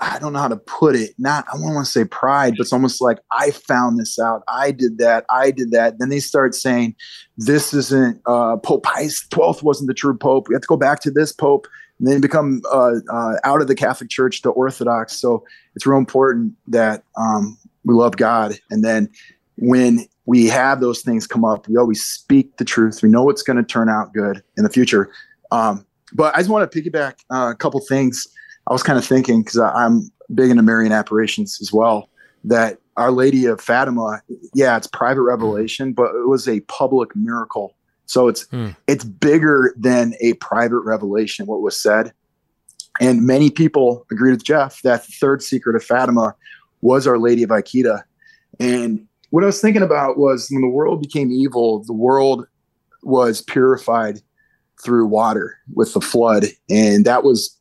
I 0.00 0.20
don't 0.20 0.32
know 0.32 0.38
how 0.38 0.48
to 0.48 0.56
put 0.56 0.94
it. 0.94 1.14
Not 1.18 1.44
I 1.48 1.56
don't 1.56 1.74
want 1.74 1.84
to 1.84 1.90
say 1.90 2.04
pride, 2.04 2.54
but 2.56 2.62
it's 2.62 2.72
almost 2.72 3.00
like 3.00 3.18
I 3.32 3.50
found 3.50 3.98
this 3.98 4.18
out. 4.18 4.42
I 4.48 4.70
did 4.70 4.98
that. 4.98 5.24
I 5.28 5.50
did 5.50 5.72
that. 5.72 5.98
Then 5.98 6.08
they 6.08 6.20
start 6.20 6.54
saying, 6.54 6.94
"This 7.36 7.74
isn't 7.74 8.22
uh, 8.24 8.56
Pope 8.58 8.84
Pius 8.84 9.26
twelfth 9.28 9.62
wasn't 9.62 9.88
the 9.88 9.94
true 9.94 10.16
Pope. 10.16 10.48
We 10.48 10.54
have 10.54 10.62
to 10.62 10.68
go 10.68 10.76
back 10.76 11.00
to 11.00 11.10
this 11.10 11.32
Pope." 11.32 11.66
And 11.98 12.06
then 12.06 12.20
become 12.20 12.62
uh, 12.72 12.92
uh, 13.12 13.34
out 13.42 13.60
of 13.60 13.66
the 13.66 13.74
Catholic 13.74 14.08
Church 14.08 14.40
to 14.42 14.50
Orthodox. 14.50 15.14
So 15.14 15.44
it's 15.74 15.84
real 15.84 15.98
important 15.98 16.54
that 16.68 17.02
um, 17.16 17.58
we 17.84 17.92
love 17.92 18.16
God, 18.16 18.56
and 18.70 18.84
then 18.84 19.10
when 19.58 20.06
we 20.26 20.46
have 20.46 20.80
those 20.80 21.00
things 21.00 21.26
come 21.26 21.44
up. 21.44 21.68
We 21.68 21.76
always 21.76 22.04
speak 22.04 22.58
the 22.58 22.64
truth. 22.64 23.02
We 23.02 23.08
know 23.08 23.30
it's 23.30 23.42
going 23.42 23.56
to 23.56 23.62
turn 23.62 23.88
out 23.88 24.12
good 24.12 24.42
in 24.56 24.64
the 24.64 24.70
future. 24.70 25.10
Um, 25.50 25.86
but 26.12 26.34
I 26.34 26.38
just 26.38 26.50
want 26.50 26.70
to 26.70 26.82
piggyback 26.82 27.16
uh, 27.30 27.50
a 27.52 27.54
couple 27.54 27.80
things. 27.80 28.26
I 28.66 28.72
was 28.72 28.82
kind 28.82 28.98
of 28.98 29.04
thinking 29.04 29.42
because 29.42 29.58
I'm 29.58 30.10
big 30.34 30.50
into 30.50 30.62
Marian 30.62 30.92
apparitions 30.92 31.58
as 31.60 31.72
well. 31.72 32.08
That 32.44 32.78
Our 32.96 33.10
Lady 33.10 33.46
of 33.46 33.60
Fatima, 33.60 34.22
yeah, 34.54 34.76
it's 34.76 34.86
private 34.86 35.22
revelation, 35.22 35.92
but 35.92 36.14
it 36.14 36.28
was 36.28 36.46
a 36.46 36.60
public 36.60 37.14
miracle. 37.16 37.74
So 38.06 38.28
it's 38.28 38.42
hmm. 38.48 38.70
it's 38.86 39.04
bigger 39.04 39.74
than 39.76 40.14
a 40.20 40.34
private 40.34 40.80
revelation. 40.80 41.46
What 41.46 41.62
was 41.62 41.78
said, 41.80 42.12
and 43.00 43.26
many 43.26 43.50
people 43.50 44.06
agreed 44.10 44.32
with 44.32 44.44
Jeff 44.44 44.82
that 44.82 45.04
the 45.06 45.12
third 45.12 45.42
secret 45.42 45.74
of 45.74 45.84
Fatima 45.84 46.34
was 46.80 47.06
Our 47.06 47.18
Lady 47.18 47.42
of 47.42 47.50
Akita, 47.50 48.02
and 48.60 49.06
what 49.30 49.42
I 49.42 49.46
was 49.46 49.60
thinking 49.60 49.82
about 49.82 50.18
was 50.18 50.48
when 50.50 50.62
the 50.62 50.68
world 50.68 51.00
became 51.00 51.30
evil, 51.30 51.84
the 51.84 51.92
world 51.92 52.46
was 53.02 53.42
purified 53.42 54.20
through 54.82 55.06
water 55.06 55.58
with 55.74 55.92
the 55.92 56.00
flood. 56.00 56.46
And 56.70 57.04
that 57.04 57.24
was 57.24 57.56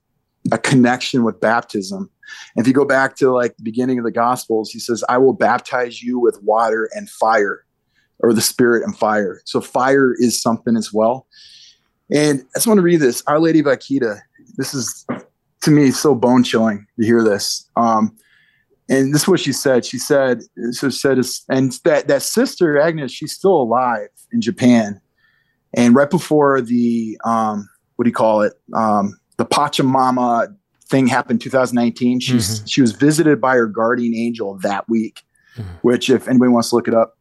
a 0.51 0.57
connection 0.57 1.24
with 1.24 1.41
baptism. 1.41 2.09
And 2.55 2.63
if 2.63 2.68
you 2.68 2.74
go 2.74 2.86
back 2.86 3.15
to 3.18 3.32
like 3.32 3.55
the 3.57 3.63
beginning 3.63 3.97
of 3.97 4.05
the 4.05 4.11
Gospels, 4.11 4.72
he 4.72 4.80
says, 4.80 5.03
I 5.09 5.18
will 5.18 5.34
baptize 5.34 6.01
you 6.01 6.20
with 6.20 6.41
water 6.43 6.89
and 6.93 7.09
fire, 7.09 7.65
or 8.20 8.34
the 8.34 8.41
Spirit 8.41 8.84
and 8.84 8.97
fire. 8.97 9.41
So 9.45 9.61
fire 9.61 10.13
is 10.18 10.41
something 10.41 10.76
as 10.76 10.93
well. 10.93 11.28
And 12.11 12.41
I 12.41 12.59
just 12.59 12.68
want 12.68 12.78
to 12.78 12.84
read 12.84 12.99
this. 12.99 13.24
Our 13.28 13.39
Lady 13.39 13.59
of 13.59 13.65
Akita, 13.65 14.20
this 14.57 14.74
is 14.74 15.05
to 15.63 15.72
me 15.72 15.91
so 15.91 16.15
bone 16.15 16.43
chilling 16.43 16.86
to 16.99 17.05
hear 17.05 17.24
this. 17.24 17.70
Um, 17.76 18.15
and 18.90 19.14
this 19.14 19.24
is 19.24 19.28
what 19.28 19.40
she 19.40 19.52
said. 19.52 19.86
She 19.86 20.00
said, 20.00 20.42
so 20.72 20.90
said, 20.90 21.20
and 21.50 21.72
that 21.84 22.08
that 22.08 22.22
sister 22.22 22.80
Agnes, 22.80 23.12
she's 23.12 23.34
still 23.34 23.62
alive 23.62 24.10
in 24.32 24.42
Japan. 24.42 25.02
And 25.74 25.94
right 25.96 26.10
before 26.10 26.62
the 26.62 27.20
um, 27.26 27.68
what 27.96 28.04
do 28.04 28.10
you 28.10 28.16
call 28.16 28.42
it? 28.42 28.54
Um, 28.74 29.20
the 29.38 29.46
Pachamama 29.46 30.56
thing 30.86 31.08
happened 31.08 31.42
2019. 31.42 32.20
She's 32.20 32.60
mm-hmm. 32.60 32.66
she 32.66 32.82
was 32.82 32.94
visited 32.94 33.42
by 33.42 33.56
her 33.56 33.68
guardian 33.68 34.16
angel 34.16 34.58
that 34.64 34.88
week, 34.88 35.24
mm-hmm. 35.56 35.70
which 35.82 36.10
if 36.10 36.28
anybody 36.28 36.50
wants 36.50 36.70
to 36.70 36.76
look 36.76 36.88
it 36.88 36.94
up. 36.94 37.18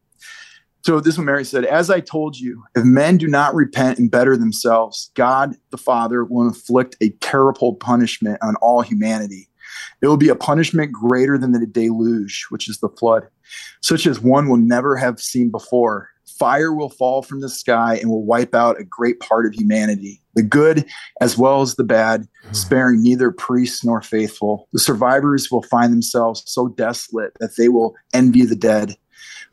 So 0.83 1.01
this 1.01 1.15
is 1.15 1.17
what 1.17 1.25
Mary 1.25 1.43
said, 1.43 1.65
as 1.65 1.89
I 1.89 1.99
told 1.99 2.37
you, 2.37 2.63
if 2.73 2.85
men 2.85 3.17
do 3.17 3.27
not 3.27 3.53
repent 3.53 3.99
and 3.99 4.09
better 4.09 4.37
themselves, 4.37 5.11
God 5.15 5.55
the 5.69 5.77
Father 5.77 6.23
will 6.23 6.47
inflict 6.47 6.95
a 7.01 7.09
terrible 7.19 7.75
punishment 7.75 8.37
on 8.41 8.55
all 8.57 8.81
humanity. 8.81 9.49
It 10.01 10.07
will 10.07 10.17
be 10.17 10.29
a 10.29 10.35
punishment 10.35 10.91
greater 10.91 11.37
than 11.37 11.51
the 11.51 11.65
deluge, 11.65 12.45
which 12.49 12.69
is 12.69 12.79
the 12.79 12.89
flood, 12.89 13.27
such 13.81 14.05
as 14.07 14.19
one 14.19 14.47
will 14.47 14.57
never 14.57 14.95
have 14.95 15.19
seen 15.19 15.49
before 15.49 16.09
fire 16.37 16.73
will 16.73 16.89
fall 16.89 17.21
from 17.21 17.41
the 17.41 17.49
sky 17.49 17.95
and 17.95 18.09
will 18.09 18.23
wipe 18.23 18.53
out 18.53 18.79
a 18.79 18.83
great 18.83 19.19
part 19.19 19.45
of 19.45 19.53
humanity, 19.53 20.21
the 20.35 20.43
good 20.43 20.85
as 21.21 21.37
well 21.37 21.61
as 21.61 21.75
the 21.75 21.83
bad, 21.83 22.27
mm. 22.45 22.55
sparing 22.55 23.01
neither 23.01 23.31
priests 23.31 23.83
nor 23.83 24.01
faithful. 24.01 24.67
The 24.73 24.79
survivors 24.79 25.49
will 25.51 25.63
find 25.63 25.91
themselves 25.91 26.43
so 26.45 26.69
desolate 26.69 27.33
that 27.39 27.55
they 27.57 27.69
will 27.69 27.95
envy 28.13 28.45
the 28.45 28.55
dead. 28.55 28.95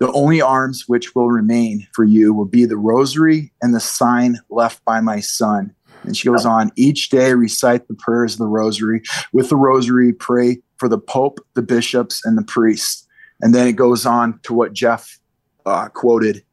The 0.00 0.12
only 0.12 0.40
arms 0.40 0.84
which 0.86 1.14
will 1.14 1.28
remain 1.28 1.86
for 1.92 2.04
you 2.04 2.34
will 2.34 2.46
be 2.46 2.64
the 2.64 2.76
rosary 2.76 3.52
and 3.62 3.74
the 3.74 3.80
sign 3.80 4.38
left 4.50 4.84
by 4.84 5.00
my 5.00 5.20
son. 5.20 5.74
And 6.04 6.16
she 6.16 6.28
goes 6.28 6.46
on, 6.46 6.70
each 6.76 7.08
day 7.10 7.32
recite 7.34 7.88
the 7.88 7.94
prayers 7.94 8.34
of 8.34 8.38
the 8.38 8.46
rosary. 8.46 9.02
With 9.32 9.48
the 9.48 9.56
rosary, 9.56 10.12
pray 10.12 10.58
for 10.76 10.88
the 10.88 10.98
Pope, 10.98 11.40
the 11.54 11.62
bishops, 11.62 12.24
and 12.24 12.36
the 12.36 12.42
priests. 12.42 13.06
And 13.40 13.54
then 13.54 13.66
it 13.66 13.72
goes 13.72 14.06
on 14.06 14.38
to 14.44 14.54
what 14.54 14.72
Jeff 14.72 15.18
uh, 15.66 15.88
quoted 15.88 16.44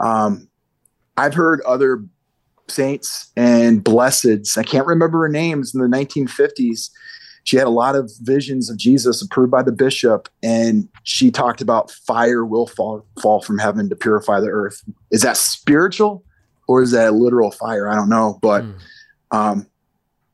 um, 0.00 0.48
I've 1.16 1.34
heard 1.34 1.60
other 1.62 2.04
saints 2.68 3.32
and 3.36 3.84
blesseds. 3.84 4.56
I 4.56 4.62
can't 4.62 4.86
remember 4.86 5.20
her 5.22 5.28
names 5.28 5.74
in 5.74 5.80
the 5.80 5.88
1950s. 5.88 6.90
She 7.44 7.56
had 7.56 7.66
a 7.66 7.70
lot 7.70 7.96
of 7.96 8.10
visions 8.20 8.68
of 8.68 8.76
Jesus 8.76 9.22
approved 9.22 9.50
by 9.50 9.62
the 9.62 9.72
bishop, 9.72 10.28
and 10.42 10.88
she 11.02 11.30
talked 11.30 11.60
about 11.60 11.90
fire 11.90 12.44
will 12.44 12.66
fall 12.66 13.06
fall 13.22 13.40
from 13.40 13.58
heaven 13.58 13.88
to 13.88 13.96
purify 13.96 14.38
the 14.38 14.48
earth. 14.48 14.82
Is 15.10 15.22
that 15.22 15.38
spiritual 15.38 16.22
or 16.68 16.82
is 16.82 16.90
that 16.90 17.14
literal 17.14 17.50
fire? 17.50 17.88
I 17.88 17.94
don't 17.94 18.10
know, 18.10 18.38
but 18.42 18.64
mm. 18.64 18.74
Um, 19.30 19.66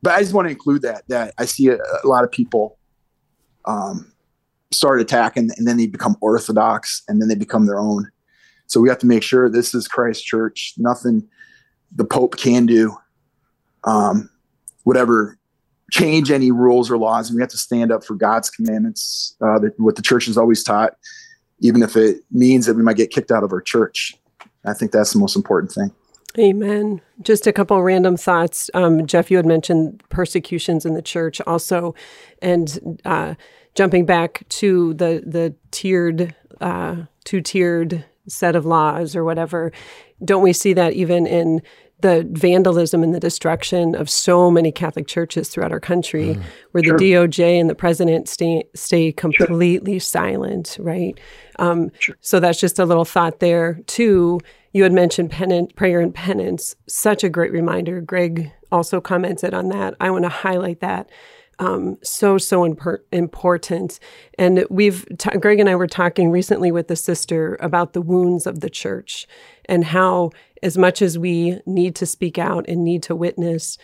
but 0.01 0.13
I 0.13 0.19
just 0.19 0.33
want 0.33 0.47
to 0.47 0.51
include 0.51 0.81
that 0.83 1.03
that 1.07 1.33
I 1.37 1.45
see 1.45 1.67
a, 1.69 1.77
a 1.77 2.07
lot 2.07 2.23
of 2.23 2.31
people 2.31 2.77
um, 3.65 4.11
start 4.71 5.01
attacking, 5.01 5.49
and 5.57 5.67
then 5.67 5.77
they 5.77 5.87
become 5.87 6.15
orthodox, 6.21 7.03
and 7.07 7.21
then 7.21 7.27
they 7.27 7.35
become 7.35 7.65
their 7.65 7.79
own. 7.79 8.09
So 8.67 8.79
we 8.79 8.89
have 8.89 8.99
to 8.99 9.07
make 9.07 9.23
sure 9.23 9.49
this 9.49 9.73
is 9.73 9.87
Christ 9.87 10.25
Church. 10.25 10.73
Nothing 10.77 11.27
the 11.95 12.05
Pope 12.05 12.37
can 12.37 12.65
do, 12.65 12.95
um, 13.83 14.29
whatever, 14.83 15.37
change 15.91 16.31
any 16.31 16.51
rules 16.51 16.91
or 16.91 16.97
laws. 16.97 17.29
And 17.29 17.37
we 17.37 17.41
have 17.41 17.51
to 17.51 17.57
stand 17.57 17.91
up 17.91 18.03
for 18.03 18.15
God's 18.15 18.49
commandments, 18.49 19.35
uh, 19.41 19.59
that, 19.59 19.79
what 19.79 19.95
the 19.95 20.01
church 20.01 20.25
has 20.25 20.37
always 20.37 20.63
taught, 20.63 20.93
even 21.59 21.83
if 21.83 21.95
it 21.95 22.17
means 22.31 22.65
that 22.65 22.75
we 22.75 22.83
might 22.83 22.97
get 22.97 23.11
kicked 23.11 23.31
out 23.31 23.43
of 23.43 23.53
our 23.53 23.61
church. 23.61 24.15
I 24.65 24.73
think 24.73 24.91
that's 24.91 25.13
the 25.13 25.19
most 25.19 25.35
important 25.35 25.71
thing. 25.71 25.91
Amen. 26.37 27.01
Just 27.21 27.47
a 27.47 27.53
couple 27.53 27.81
random 27.81 28.17
thoughts. 28.17 28.69
Um, 28.73 29.05
Jeff, 29.07 29.31
you 29.31 29.37
had 29.37 29.45
mentioned 29.45 30.03
persecutions 30.09 30.85
in 30.85 30.93
the 30.93 31.01
church 31.01 31.39
also, 31.47 31.95
and 32.41 32.99
uh, 33.05 33.35
jumping 33.73 34.05
back 34.05 34.43
to 34.49 34.93
the 34.95 35.23
the 35.25 35.55
tiered, 35.71 36.35
uh, 36.59 37.03
two 37.23 37.41
tiered 37.41 38.03
set 38.27 38.55
of 38.55 38.65
laws 38.65 39.15
or 39.15 39.23
whatever. 39.23 39.71
Don't 40.23 40.43
we 40.43 40.53
see 40.53 40.73
that 40.73 40.93
even 40.93 41.25
in 41.25 41.61
the 42.01 42.27
vandalism 42.31 43.03
and 43.03 43.13
the 43.13 43.19
destruction 43.19 43.95
of 43.95 44.09
so 44.09 44.51
many 44.51 44.71
Catholic 44.71 45.07
churches 45.07 45.49
throughout 45.49 45.71
our 45.71 45.79
country, 45.79 46.35
mm. 46.35 46.43
where 46.71 46.83
sure. 46.83 46.97
the 46.97 47.13
DOJ 47.13 47.59
and 47.59 47.69
the 47.69 47.75
president 47.75 48.27
stay 48.27 48.63
stay 48.75 49.11
completely 49.11 49.93
sure. 49.93 49.99
silent, 50.01 50.77
right? 50.79 51.19
Um, 51.57 51.91
sure. 51.99 52.17
So 52.21 52.39
that's 52.39 52.59
just 52.59 52.79
a 52.79 52.85
little 52.85 53.05
thought 53.05 53.39
there 53.39 53.79
too. 53.87 54.41
You 54.75 54.83
had 54.83 54.91
mentioned 54.91 55.31
penance, 55.31 55.71
prayer 55.71 56.01
and 56.01 56.13
penance. 56.13 56.75
Such 56.85 57.23
a 57.23 57.29
great 57.29 57.53
reminder. 57.53 58.01
Greg 58.01 58.51
also 58.73 58.99
commented 58.99 59.53
on 59.53 59.69
that. 59.69 59.95
I 60.01 60.11
want 60.11 60.25
to 60.25 60.29
highlight 60.29 60.81
that 60.81 61.09
um, 61.59 61.97
so 62.03 62.37
so 62.37 62.69
imper- 62.69 62.99
important. 63.13 64.01
And 64.37 64.65
we've 64.69 65.05
t- 65.17 65.37
Greg 65.37 65.61
and 65.61 65.69
I 65.69 65.77
were 65.77 65.87
talking 65.87 66.29
recently 66.29 66.73
with 66.73 66.89
the 66.89 66.97
sister 66.97 67.57
about 67.61 67.93
the 67.93 68.01
wounds 68.01 68.45
of 68.45 68.59
the 68.59 68.69
church 68.69 69.27
and 69.63 69.85
how, 69.85 70.31
as 70.61 70.77
much 70.77 71.01
as 71.01 71.17
we 71.17 71.61
need 71.65 71.95
to 71.95 72.05
speak 72.05 72.37
out 72.37 72.67
and 72.67 72.83
need 72.83 73.01
to 73.03 73.15
witness, 73.15 73.77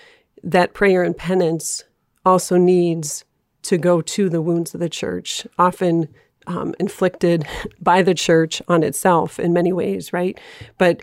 that 0.44 0.74
prayer 0.74 1.04
and 1.04 1.16
penance 1.16 1.86
also 2.26 2.58
needs 2.58 3.24
to 3.62 3.78
go 3.78 4.02
to 4.02 4.28
the 4.28 4.42
wounds 4.42 4.74
of 4.74 4.82
the 4.82 4.90
church, 4.90 5.48
often 5.58 6.10
um, 6.48 6.74
inflicted 6.80 7.46
by 7.82 8.02
the 8.02 8.14
church 8.14 8.62
on 8.68 8.84
itself 8.84 9.40
in 9.40 9.54
many 9.54 9.74
ways, 9.74 10.14
right? 10.14 10.40
But 10.78 11.02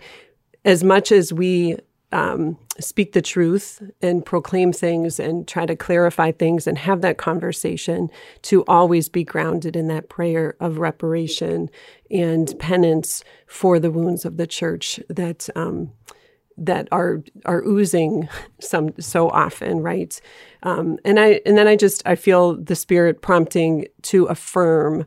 as 0.65 0.83
much 0.83 1.11
as 1.11 1.31
we 1.31 1.77
um, 2.11 2.57
speak 2.79 3.13
the 3.13 3.21
truth 3.21 3.83
and 4.01 4.25
proclaim 4.25 4.73
things 4.73 5.19
and 5.19 5.47
try 5.47 5.65
to 5.65 5.75
clarify 5.75 6.31
things 6.31 6.65
and 6.65 6.77
have 6.77 7.01
that 7.01 7.17
conversation 7.17 8.09
to 8.43 8.63
always 8.65 9.09
be 9.09 9.23
grounded 9.23 9.75
in 9.75 9.87
that 9.89 10.09
prayer 10.09 10.55
of 10.59 10.79
reparation 10.79 11.69
and 12.09 12.57
penance 12.59 13.23
for 13.45 13.79
the 13.79 13.91
wounds 13.91 14.25
of 14.25 14.37
the 14.37 14.47
church 14.47 14.99
that 15.07 15.49
um, 15.55 15.91
that 16.57 16.87
are 16.91 17.23
are 17.45 17.63
oozing 17.63 18.27
some 18.59 18.89
so 18.99 19.29
often, 19.29 19.81
right? 19.81 20.19
Um, 20.63 20.97
and 21.05 21.19
I 21.19 21.41
and 21.45 21.57
then 21.57 21.67
I 21.67 21.75
just 21.75 22.01
I 22.05 22.15
feel 22.15 22.55
the 22.55 22.75
Spirit 22.75 23.21
prompting 23.21 23.85
to 24.03 24.25
affirm 24.25 25.05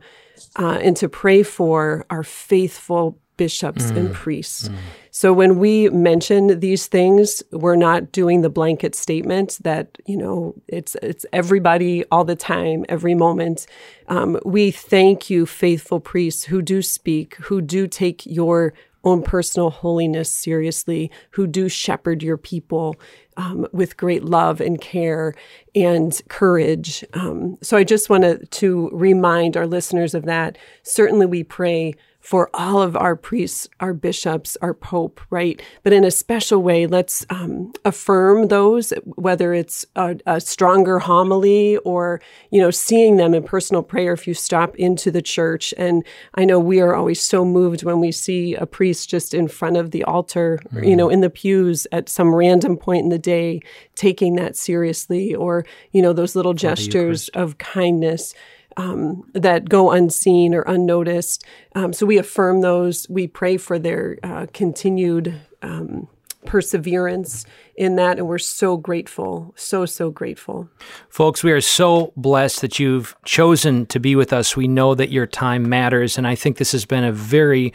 uh, 0.58 0.78
and 0.82 0.96
to 0.96 1.08
pray 1.08 1.42
for 1.42 2.04
our 2.10 2.22
faithful 2.22 3.18
bishops 3.36 3.90
mm. 3.90 3.96
and 3.96 4.14
priests. 4.14 4.68
Mm. 4.68 4.76
So 5.10 5.32
when 5.32 5.58
we 5.58 5.88
mention 5.90 6.60
these 6.60 6.86
things, 6.86 7.42
we're 7.50 7.76
not 7.76 8.12
doing 8.12 8.42
the 8.42 8.50
blanket 8.50 8.94
statement 8.94 9.58
that 9.62 9.98
you 10.06 10.16
know 10.16 10.54
it's 10.68 10.96
it's 11.02 11.26
everybody 11.32 12.04
all 12.10 12.24
the 12.24 12.36
time, 12.36 12.84
every 12.88 13.14
moment. 13.14 13.66
Um, 14.08 14.38
we 14.44 14.70
thank 14.70 15.30
you, 15.30 15.46
faithful 15.46 16.00
priests 16.00 16.44
who 16.44 16.62
do 16.62 16.82
speak, 16.82 17.34
who 17.36 17.60
do 17.60 17.86
take 17.86 18.24
your 18.26 18.74
own 19.04 19.22
personal 19.22 19.70
holiness 19.70 20.32
seriously, 20.32 21.10
who 21.30 21.46
do 21.46 21.68
shepherd 21.68 22.22
your 22.22 22.36
people 22.36 22.96
um, 23.36 23.66
with 23.72 23.96
great 23.96 24.24
love 24.24 24.60
and 24.60 24.80
care 24.80 25.34
and 25.74 26.20
courage. 26.28 27.04
Um, 27.14 27.58
so 27.62 27.76
I 27.76 27.84
just 27.84 28.10
wanted 28.10 28.50
to 28.52 28.90
remind 28.92 29.56
our 29.56 29.66
listeners 29.66 30.14
of 30.14 30.24
that. 30.24 30.58
Certainly, 30.82 31.26
we 31.26 31.42
pray 31.42 31.94
for 32.22 32.48
all 32.54 32.80
of 32.80 32.96
our 32.96 33.16
priests, 33.16 33.68
our 33.80 33.92
bishops, 33.92 34.56
our 34.62 34.72
pope, 34.72 35.20
right? 35.28 35.60
But 35.82 35.92
in 35.92 36.04
a 36.04 36.10
special 36.10 36.62
way, 36.62 36.86
let's 36.86 37.26
um, 37.30 37.72
affirm 37.84 38.46
those, 38.46 38.92
whether 39.16 39.52
it's 39.52 39.84
a, 39.96 40.16
a, 40.24 40.40
stronger 40.40 41.00
homily 41.00 41.78
or, 41.78 42.20
you 42.50 42.60
know, 42.60 42.70
seeing 42.70 43.16
them 43.16 43.34
in 43.34 43.42
personal 43.42 43.82
prayer 43.82 44.12
if 44.12 44.28
you 44.28 44.34
stop 44.34 44.76
into 44.76 45.10
the 45.10 45.20
church. 45.20 45.74
And 45.76 46.04
I 46.36 46.44
know 46.44 46.60
we 46.60 46.80
are 46.80 46.94
always 46.94 47.20
so 47.20 47.44
moved 47.44 47.82
when 47.82 47.98
we 47.98 48.12
see 48.12 48.54
a 48.54 48.66
priest 48.66 49.10
just 49.10 49.34
in 49.34 49.48
front 49.48 49.76
of 49.76 49.90
the 49.90 50.04
altar, 50.04 50.60
mm. 50.72 50.86
you 50.88 50.94
know, 50.94 51.08
in 51.08 51.22
the 51.22 51.30
pews 51.30 51.88
at 51.90 52.08
some 52.08 52.32
random 52.32 52.76
point 52.76 53.02
in 53.02 53.08
the 53.08 53.18
day, 53.18 53.60
taking 53.96 54.36
that 54.36 54.56
seriously, 54.56 55.34
or, 55.34 55.66
you 55.90 56.00
know, 56.00 56.12
those 56.12 56.36
little 56.36 56.54
gestures 56.54 57.28
of 57.30 57.58
kindness 57.58 58.32
um, 58.76 59.24
that 59.34 59.68
go 59.68 59.90
unseen 59.90 60.54
or 60.54 60.62
unnoticed. 60.62 61.44
Um, 61.74 61.92
so 61.92 62.06
we 62.06 62.18
affirm 62.18 62.60
those. 62.60 63.08
We 63.08 63.26
pray 63.26 63.56
for 63.56 63.78
their 63.78 64.18
uh, 64.22 64.46
continued 64.52 65.40
um, 65.62 66.08
perseverance 66.44 67.46
in 67.76 67.96
that. 67.96 68.18
And 68.18 68.28
we're 68.28 68.38
so 68.38 68.76
grateful, 68.76 69.54
so, 69.56 69.86
so 69.86 70.10
grateful. 70.10 70.68
Folks, 71.08 71.42
we 71.42 71.52
are 71.52 71.60
so 71.60 72.12
blessed 72.16 72.60
that 72.60 72.78
you've 72.78 73.14
chosen 73.24 73.86
to 73.86 74.00
be 74.00 74.16
with 74.16 74.32
us. 74.32 74.56
We 74.56 74.68
know 74.68 74.94
that 74.94 75.10
your 75.10 75.26
time 75.26 75.68
matters. 75.68 76.18
And 76.18 76.26
I 76.26 76.34
think 76.34 76.56
this 76.58 76.72
has 76.72 76.84
been 76.84 77.04
a 77.04 77.12
very 77.12 77.72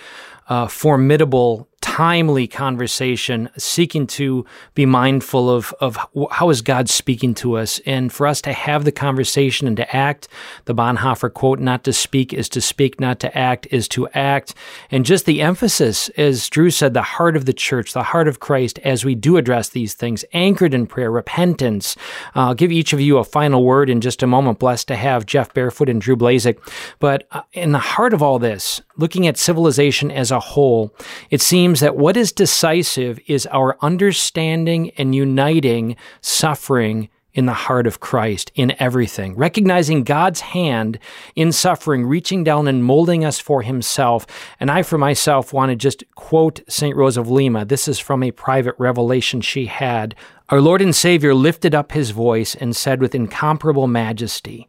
uh, 0.49 0.67
formidable 0.67 1.67
timely 1.82 2.47
conversation, 2.47 3.49
seeking 3.57 4.07
to 4.07 4.45
be 4.73 4.86
mindful 4.86 5.49
of, 5.49 5.73
of 5.80 5.97
how 6.32 6.49
is 6.49 6.61
God 6.61 6.89
speaking 6.89 7.34
to 7.36 7.57
us, 7.57 7.80
and 7.86 8.11
for 8.11 8.25
us 8.25 8.41
to 8.41 8.53
have 8.53 8.84
the 8.84 8.91
conversation 8.91 9.67
and 9.67 9.78
to 9.78 9.95
act. 9.95 10.28
The 10.65 10.73
Bonhoeffer 10.73 11.34
quote, 11.34 11.59
not 11.59 11.84
to 11.84 11.93
speak 11.93 12.34
is 12.34 12.49
to 12.49 12.61
speak, 12.61 12.99
not 12.99 13.19
to 13.21 13.38
act 13.38 13.67
is 13.69 13.88
to 13.89 14.07
act. 14.09 14.55
And 14.89 15.05
just 15.05 15.25
the 15.25 15.41
emphasis, 15.41 16.09
as 16.09 16.49
Drew 16.49 16.71
said, 16.71 16.93
the 16.93 17.01
heart 17.03 17.36
of 17.36 17.45
the 17.45 17.53
church, 17.53 17.93
the 17.93 18.03
heart 18.03 18.28
of 18.28 18.39
Christ, 18.39 18.80
as 18.80 19.05
we 19.05 19.13
do 19.13 19.38
address 19.38 19.69
these 19.69 19.93
things, 19.93 20.25
anchored 20.34 20.73
in 20.73 20.88
prayer, 20.88 21.11
repentance. 21.11 21.95
I'll 22.34 22.55
give 22.55 22.71
each 22.71 22.91
of 22.91 22.99
you 22.99 23.17
a 23.17 23.23
final 23.23 23.63
word 23.63 23.89
in 23.89 24.01
just 24.01 24.23
a 24.23 24.28
moment. 24.28 24.59
Blessed 24.59 24.88
to 24.88 24.95
have 24.95 25.25
Jeff 25.25 25.53
Barefoot 25.53 25.89
and 25.89 26.01
Drew 26.01 26.15
Blazek. 26.15 26.57
But 26.99 27.28
uh, 27.32 27.43
in 27.53 27.71
the 27.71 27.80
heart 27.80 28.13
of 28.13 28.23
all 28.23 28.39
this, 28.39 28.82
looking 28.97 29.28
at 29.28 29.38
civilization 29.38 30.09
as 30.09 30.32
a 30.32 30.39
whole, 30.39 30.93
it 31.30 31.41
seems 31.41 31.66
that 31.76 31.95
what 31.95 32.18
is 32.18 32.32
decisive 32.32 33.20
is 33.28 33.45
our 33.47 33.78
understanding 33.82 34.91
and 34.97 35.13
uniting 35.13 35.95
suffering 36.22 37.09
in 37.38 37.45
the 37.45 37.53
heart 37.53 37.86
of 37.86 37.99
Christ 37.99 38.51
in 38.55 38.76
everything, 38.80 39.36
recognizing 39.36 40.03
God's 40.03 40.41
hand 40.41 40.97
in 41.36 41.51
suffering, 41.51 42.03
reaching 42.03 42.43
down 42.43 42.68
and 42.68 42.84
molding 42.84 43.24
us 43.24 43.39
for 43.39 43.61
Himself. 43.61 44.26
And 44.59 44.72
I, 44.72 44.82
for 44.82 44.97
myself, 44.97 45.53
want 45.53 45.70
to 45.70 45.76
just 45.76 46.03
quote 46.15 46.61
St. 46.68 46.95
Rose 46.95 47.15
of 47.15 47.30
Lima. 47.30 47.63
This 47.63 47.88
is 47.88 47.99
from 47.99 48.24
a 48.24 48.32
private 48.32 48.74
revelation 48.80 49.41
she 49.41 49.68
had. 49.68 50.15
Our 50.49 50.59
Lord 50.59 50.82
and 50.82 50.95
Savior 50.95 51.36
lifted 51.36 51.76
up 51.76 51.91
His 51.91 52.09
voice 52.09 52.55
and 52.55 52.76
said 52.76 53.01
with 53.01 53.13
incomparable 53.13 53.86
majesty, 53.86 54.68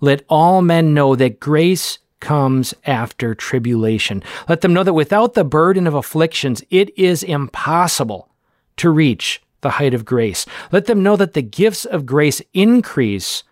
Let 0.00 0.24
all 0.28 0.60
men 0.60 0.94
know 0.94 1.14
that 1.14 1.38
grace 1.38 2.00
comes 2.22 2.72
after 2.86 3.34
tribulation. 3.34 4.22
Let 4.48 4.62
them 4.62 4.72
know 4.72 4.84
that 4.84 4.94
without 4.94 5.34
the 5.34 5.44
burden 5.44 5.86
of 5.86 5.94
afflictions, 5.94 6.62
it 6.70 6.96
is 6.96 7.22
impossible 7.22 8.30
to 8.76 8.88
reach 8.88 9.42
the 9.60 9.70
height 9.70 9.92
of 9.92 10.04
grace. 10.04 10.46
Let 10.70 10.86
them 10.86 11.02
know 11.02 11.16
that 11.16 11.34
the 11.34 11.42
gifts 11.42 11.84
of 11.84 12.06
grace 12.06 12.40
increase 12.54 13.42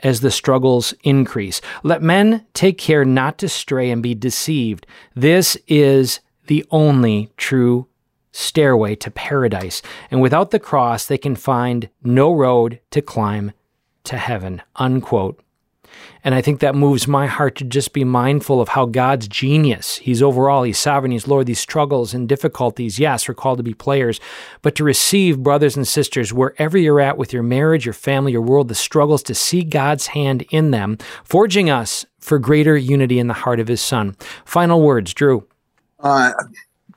as 0.00 0.20
the 0.20 0.30
struggles 0.30 0.94
increase. 1.02 1.60
Let 1.82 2.02
men 2.02 2.46
take 2.54 2.76
care 2.76 3.04
not 3.04 3.38
to 3.38 3.48
stray 3.48 3.90
and 3.90 4.02
be 4.02 4.14
deceived. 4.14 4.86
This 5.14 5.56
is 5.66 6.20
the 6.48 6.64
only 6.70 7.30
true 7.36 7.86
stairway 8.32 8.94
to 8.96 9.10
paradise. 9.10 9.80
And 10.10 10.20
without 10.20 10.50
the 10.50 10.60
cross, 10.60 11.06
they 11.06 11.18
can 11.18 11.36
find 11.36 11.88
no 12.02 12.32
road 12.32 12.80
to 12.90 13.00
climb 13.00 13.52
to 14.04 14.16
heaven. 14.16 14.62
Unquote. 14.76 15.40
And 16.24 16.34
I 16.34 16.42
think 16.42 16.60
that 16.60 16.74
moves 16.74 17.06
my 17.06 17.26
heart 17.26 17.56
to 17.56 17.64
just 17.64 17.92
be 17.92 18.04
mindful 18.04 18.60
of 18.60 18.70
how 18.70 18.86
God's 18.86 19.28
genius, 19.28 19.96
He's 19.98 20.22
overall, 20.22 20.62
He's 20.62 20.78
sovereign, 20.78 21.12
He's 21.12 21.28
Lord, 21.28 21.46
these 21.46 21.60
struggles 21.60 22.14
and 22.14 22.28
difficulties, 22.28 22.98
yes, 22.98 23.28
we're 23.28 23.34
called 23.34 23.58
to 23.58 23.62
be 23.62 23.74
players, 23.74 24.20
but 24.62 24.74
to 24.76 24.84
receive, 24.84 25.42
brothers 25.42 25.76
and 25.76 25.86
sisters, 25.86 26.32
wherever 26.32 26.76
you're 26.76 27.00
at 27.00 27.18
with 27.18 27.32
your 27.32 27.42
marriage, 27.42 27.86
your 27.86 27.92
family, 27.92 28.32
your 28.32 28.42
world, 28.42 28.68
the 28.68 28.74
struggles, 28.74 29.22
to 29.24 29.34
see 29.34 29.62
God's 29.62 30.08
hand 30.08 30.44
in 30.50 30.70
them, 30.70 30.98
forging 31.24 31.70
us 31.70 32.04
for 32.18 32.38
greater 32.38 32.76
unity 32.76 33.18
in 33.18 33.28
the 33.28 33.34
heart 33.34 33.60
of 33.60 33.68
His 33.68 33.80
Son. 33.80 34.16
Final 34.44 34.82
words, 34.82 35.14
Drew. 35.14 35.46
Uh, 36.00 36.32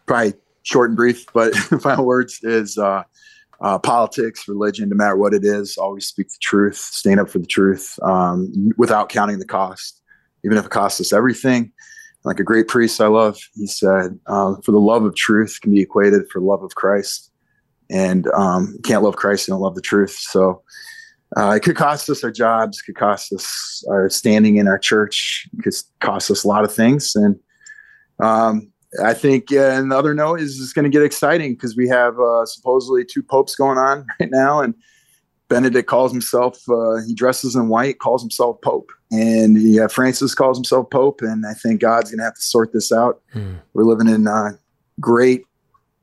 probably 0.06 0.34
short 0.64 0.90
and 0.90 0.98
brief, 0.98 1.26
but 1.34 1.56
final 1.82 2.06
words 2.06 2.40
is 2.44 2.78
uh, 2.78 3.04
uh, 3.62 3.78
politics, 3.78 4.48
religion, 4.48 4.90
no 4.90 4.96
matter 4.96 5.16
what 5.16 5.34
it 5.34 5.46
is, 5.46 5.78
always 5.78 6.08
speak 6.08 6.28
the 6.30 6.38
truth, 6.42 6.78
stand 6.78 7.20
up 7.20 7.30
for 7.30 7.40
the 7.40 7.46
truth 7.46 7.98
um, 8.02 8.72
without 8.78 9.10
counting 9.10 9.40
the 9.40 9.46
cost, 9.46 10.02
even 10.44 10.58
if 10.58 10.66
it 10.66 10.72
costs 10.72 11.00
us 11.00 11.14
everything. 11.14 11.72
Like 12.24 12.40
a 12.40 12.44
great 12.44 12.68
priest 12.68 13.02
I 13.02 13.08
love, 13.08 13.38
he 13.56 13.68
said, 13.68 14.20
uh, 14.28 14.56
for 14.64 14.72
the 14.72 14.80
love 14.80 15.04
of 15.04 15.16
truth 15.16 15.60
can 15.62 15.72
be 15.72 15.82
equated 15.82 16.30
for 16.32 16.40
love 16.40 16.64
of 16.64 16.76
Christ. 16.76 17.32
And 17.90 18.28
um, 18.32 18.78
can't 18.84 19.04
love 19.04 19.16
Christ, 19.16 19.48
you 19.48 19.54
don't 19.54 19.62
love 19.62 19.76
the 19.76 19.82
truth. 19.82 20.12
So 20.12 20.64
uh, 21.38 21.52
it 21.52 21.62
could 21.62 21.76
cost 21.76 22.10
us 22.10 22.24
our 22.24 22.32
jobs, 22.32 22.82
could 22.82 22.96
cost 22.96 23.34
us 23.34 23.84
our 23.90 24.10
standing 24.10 24.58
in 24.58 24.68
our 24.68 24.80
church, 24.80 25.48
it 25.58 25.64
could 25.64 25.74
cost 26.00 26.32
us 26.32 26.44
a 26.44 26.48
lot 26.48 26.64
of 26.64 26.74
things. 26.74 27.16
And 27.16 27.40
um, 28.20 28.72
I 29.04 29.14
think 29.14 29.52
uh, 29.52 29.72
another 29.72 30.14
note 30.14 30.42
is 30.42 30.60
it's 30.60 30.74
going 30.74 30.84
to 30.84 30.90
get 30.90 31.04
exciting 31.04 31.54
because 31.54 31.76
we 31.76 31.88
have 31.88 32.20
uh, 32.20 32.46
supposedly 32.46 33.06
two 33.06 33.24
popes 33.24 33.56
going 33.56 33.78
on 33.78 34.06
right 34.20 34.30
now, 34.30 34.60
and 34.62 34.76
Benedict 35.48 35.88
calls 35.88 36.12
himself 36.12 36.58
uh, 36.70 36.98
he 37.08 37.14
dresses 37.14 37.56
in 37.56 37.70
white, 37.70 38.00
calls 38.00 38.22
himself 38.22 38.62
Pope, 38.62 38.92
and 39.12 39.62
yeah, 39.62 39.88
Francis 39.88 40.36
calls 40.36 40.58
himself 40.58 40.90
Pope, 40.90 41.22
and 41.22 41.46
I 41.46 41.54
think 41.54 41.82
God's 41.82 42.12
going 42.12 42.20
to 42.20 42.26
have 42.26 42.36
to 42.36 42.42
sort 42.42 42.74
this 42.74 42.92
out. 42.92 43.22
Hmm. 43.32 43.56
We're 43.74 43.84
living 43.84 44.08
in 44.08 44.28
uh, 44.28 44.52
great 45.00 45.44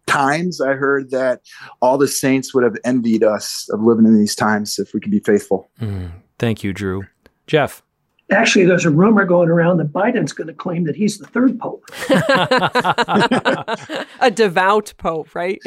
times. 0.06 0.60
I 0.60 0.72
heard 0.72 1.10
that 1.10 1.42
all 1.80 1.98
the 1.98 2.08
saints 2.08 2.54
would 2.54 2.64
have 2.64 2.76
envied 2.84 3.22
us 3.22 3.68
of 3.70 3.82
living 3.82 4.06
in 4.06 4.18
these 4.18 4.34
times 4.34 4.78
if 4.78 4.94
we 4.94 5.00
could 5.00 5.12
be 5.12 5.20
faithful. 5.20 5.70
Hmm. 5.78 6.06
Thank 6.38 6.62
you, 6.62 6.72
Drew. 6.72 7.04
Jeff. 7.46 7.82
Actually, 8.30 8.66
there's 8.66 8.84
a 8.84 8.90
rumor 8.90 9.24
going 9.24 9.48
around 9.48 9.78
that 9.78 9.90
Biden's 9.90 10.32
going 10.32 10.48
to 10.48 10.52
claim 10.52 10.84
that 10.84 10.94
he's 10.94 11.16
the 11.18 11.26
third 11.26 11.58
pope. 11.58 11.82
a 14.20 14.30
devout 14.30 14.92
pope, 14.98 15.34
right? 15.34 15.58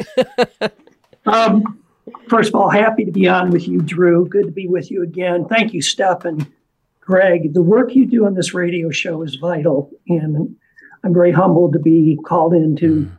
um, 1.26 1.82
first 2.28 2.50
of 2.50 2.54
all, 2.54 2.70
happy 2.70 3.04
to 3.04 3.10
be 3.10 3.26
on 3.26 3.50
with 3.50 3.66
you, 3.66 3.80
Drew. 3.80 4.28
Good 4.28 4.46
to 4.46 4.52
be 4.52 4.68
with 4.68 4.92
you 4.92 5.02
again. 5.02 5.44
Thank 5.48 5.74
you, 5.74 5.82
Steph 5.82 6.24
and 6.24 6.46
Greg. 7.00 7.52
The 7.52 7.62
work 7.62 7.96
you 7.96 8.06
do 8.06 8.26
on 8.26 8.34
this 8.34 8.54
radio 8.54 8.90
show 8.90 9.22
is 9.22 9.34
vital, 9.34 9.90
and 10.08 10.54
I'm 11.02 11.12
very 11.12 11.32
humbled 11.32 11.72
to 11.72 11.80
be 11.80 12.16
called 12.24 12.54
in 12.54 12.76
to 12.76 13.10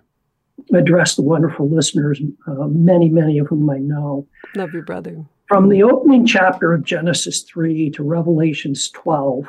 address 0.74 1.16
the 1.16 1.22
wonderful 1.22 1.70
listeners, 1.70 2.22
uh, 2.48 2.68
many, 2.68 3.10
many 3.10 3.40
of 3.40 3.48
whom 3.48 3.70
I 3.70 3.80
know. 3.80 4.26
Love 4.56 4.74
you, 4.74 4.84
brother. 4.84 5.26
From 5.48 5.70
the 5.70 5.84
opening 5.84 6.26
chapter 6.26 6.74
of 6.74 6.84
Genesis 6.84 7.42
3 7.42 7.92
to 7.92 8.04
Revelations 8.04 8.90
12, 8.92 9.46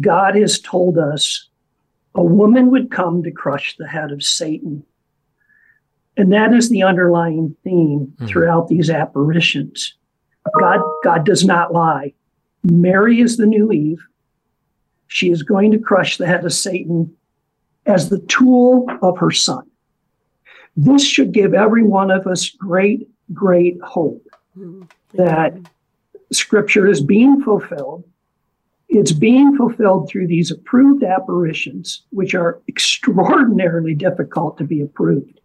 God 0.00 0.34
has 0.34 0.58
told 0.58 0.98
us 0.98 1.48
a 2.14 2.22
woman 2.22 2.70
would 2.70 2.90
come 2.90 3.22
to 3.22 3.30
crush 3.30 3.76
the 3.76 3.86
head 3.86 4.10
of 4.10 4.22
Satan. 4.22 4.84
And 6.16 6.32
that 6.32 6.52
is 6.52 6.70
the 6.70 6.82
underlying 6.82 7.56
theme 7.62 8.12
mm-hmm. 8.14 8.26
throughout 8.26 8.68
these 8.68 8.90
apparitions. 8.90 9.94
God, 10.58 10.80
God 11.04 11.24
does 11.24 11.44
not 11.44 11.72
lie. 11.72 12.12
Mary 12.64 13.20
is 13.20 13.36
the 13.36 13.46
new 13.46 13.70
Eve. 13.70 14.04
She 15.06 15.30
is 15.30 15.42
going 15.42 15.70
to 15.70 15.78
crush 15.78 16.16
the 16.16 16.26
head 16.26 16.44
of 16.44 16.52
Satan 16.52 17.14
as 17.86 18.08
the 18.08 18.20
tool 18.20 18.86
of 19.02 19.18
her 19.18 19.30
son. 19.30 19.68
This 20.76 21.06
should 21.06 21.32
give 21.32 21.54
every 21.54 21.84
one 21.84 22.10
of 22.10 22.26
us 22.26 22.50
great, 22.50 23.08
great 23.32 23.80
hope 23.80 24.26
that 25.14 25.58
scripture 26.32 26.88
is 26.88 27.00
being 27.00 27.42
fulfilled. 27.42 28.04
It's 28.88 29.12
being 29.12 29.56
fulfilled 29.56 30.08
through 30.08 30.28
these 30.28 30.50
approved 30.50 31.02
apparitions, 31.02 32.02
which 32.10 32.34
are 32.34 32.60
extraordinarily 32.68 33.94
difficult 33.94 34.58
to 34.58 34.64
be 34.64 34.80
approved. 34.80 35.40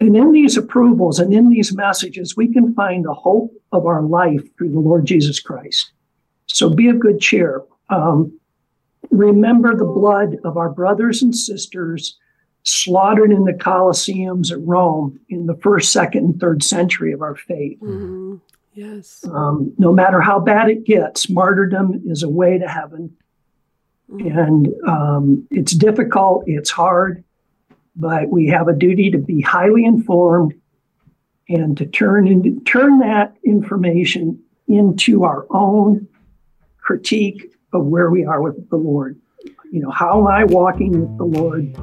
And 0.00 0.16
in 0.16 0.32
these 0.32 0.56
approvals 0.56 1.18
and 1.18 1.32
in 1.32 1.48
these 1.48 1.74
messages, 1.74 2.36
we 2.36 2.52
can 2.52 2.74
find 2.74 3.04
the 3.04 3.14
hope 3.14 3.52
of 3.72 3.86
our 3.86 4.02
life 4.02 4.42
through 4.56 4.72
the 4.72 4.80
Lord 4.80 5.06
Jesus 5.06 5.40
Christ. 5.40 5.92
So 6.46 6.70
be 6.70 6.88
of 6.88 6.98
good 6.98 7.20
cheer. 7.20 7.62
Um, 7.88 8.38
remember 9.10 9.74
the 9.74 9.84
blood 9.84 10.36
of 10.44 10.56
our 10.56 10.70
brothers 10.70 11.22
and 11.22 11.34
sisters 11.34 12.18
slaughtered 12.66 13.30
in 13.30 13.44
the 13.44 13.52
Colosseums 13.52 14.50
at 14.50 14.60
Rome 14.60 15.18
in 15.28 15.46
the 15.46 15.54
first, 15.56 15.92
second, 15.92 16.24
and 16.24 16.40
third 16.40 16.62
century 16.62 17.12
of 17.12 17.22
our 17.22 17.36
faith. 17.36 17.80
Mm-hmm. 17.80 18.36
Yes. 18.74 19.24
Um, 19.32 19.72
no 19.78 19.92
matter 19.92 20.20
how 20.20 20.40
bad 20.40 20.68
it 20.68 20.84
gets, 20.84 21.30
martyrdom 21.30 22.02
is 22.06 22.22
a 22.22 22.28
way 22.28 22.58
to 22.58 22.68
heaven. 22.68 23.16
Mm-hmm. 24.10 24.38
And 24.38 24.74
um, 24.86 25.48
it's 25.50 25.72
difficult, 25.72 26.44
it's 26.46 26.70
hard, 26.70 27.24
but 27.94 28.28
we 28.28 28.48
have 28.48 28.68
a 28.68 28.74
duty 28.74 29.10
to 29.12 29.18
be 29.18 29.40
highly 29.40 29.84
informed 29.84 30.54
and 31.48 31.76
to 31.78 31.86
turn 31.86 32.26
into, 32.26 32.60
turn 32.64 32.98
that 32.98 33.36
information 33.44 34.42
into 34.68 35.22
our 35.22 35.46
own 35.50 36.08
critique 36.78 37.54
of 37.72 37.84
where 37.84 38.10
we 38.10 38.24
are 38.24 38.42
with 38.42 38.68
the 38.70 38.76
Lord. 38.76 39.18
You 39.70 39.80
know, 39.80 39.90
how 39.90 40.20
am 40.20 40.26
I 40.26 40.44
walking 40.44 41.00
with 41.00 41.18
the 41.18 41.24
Lord? 41.24 41.76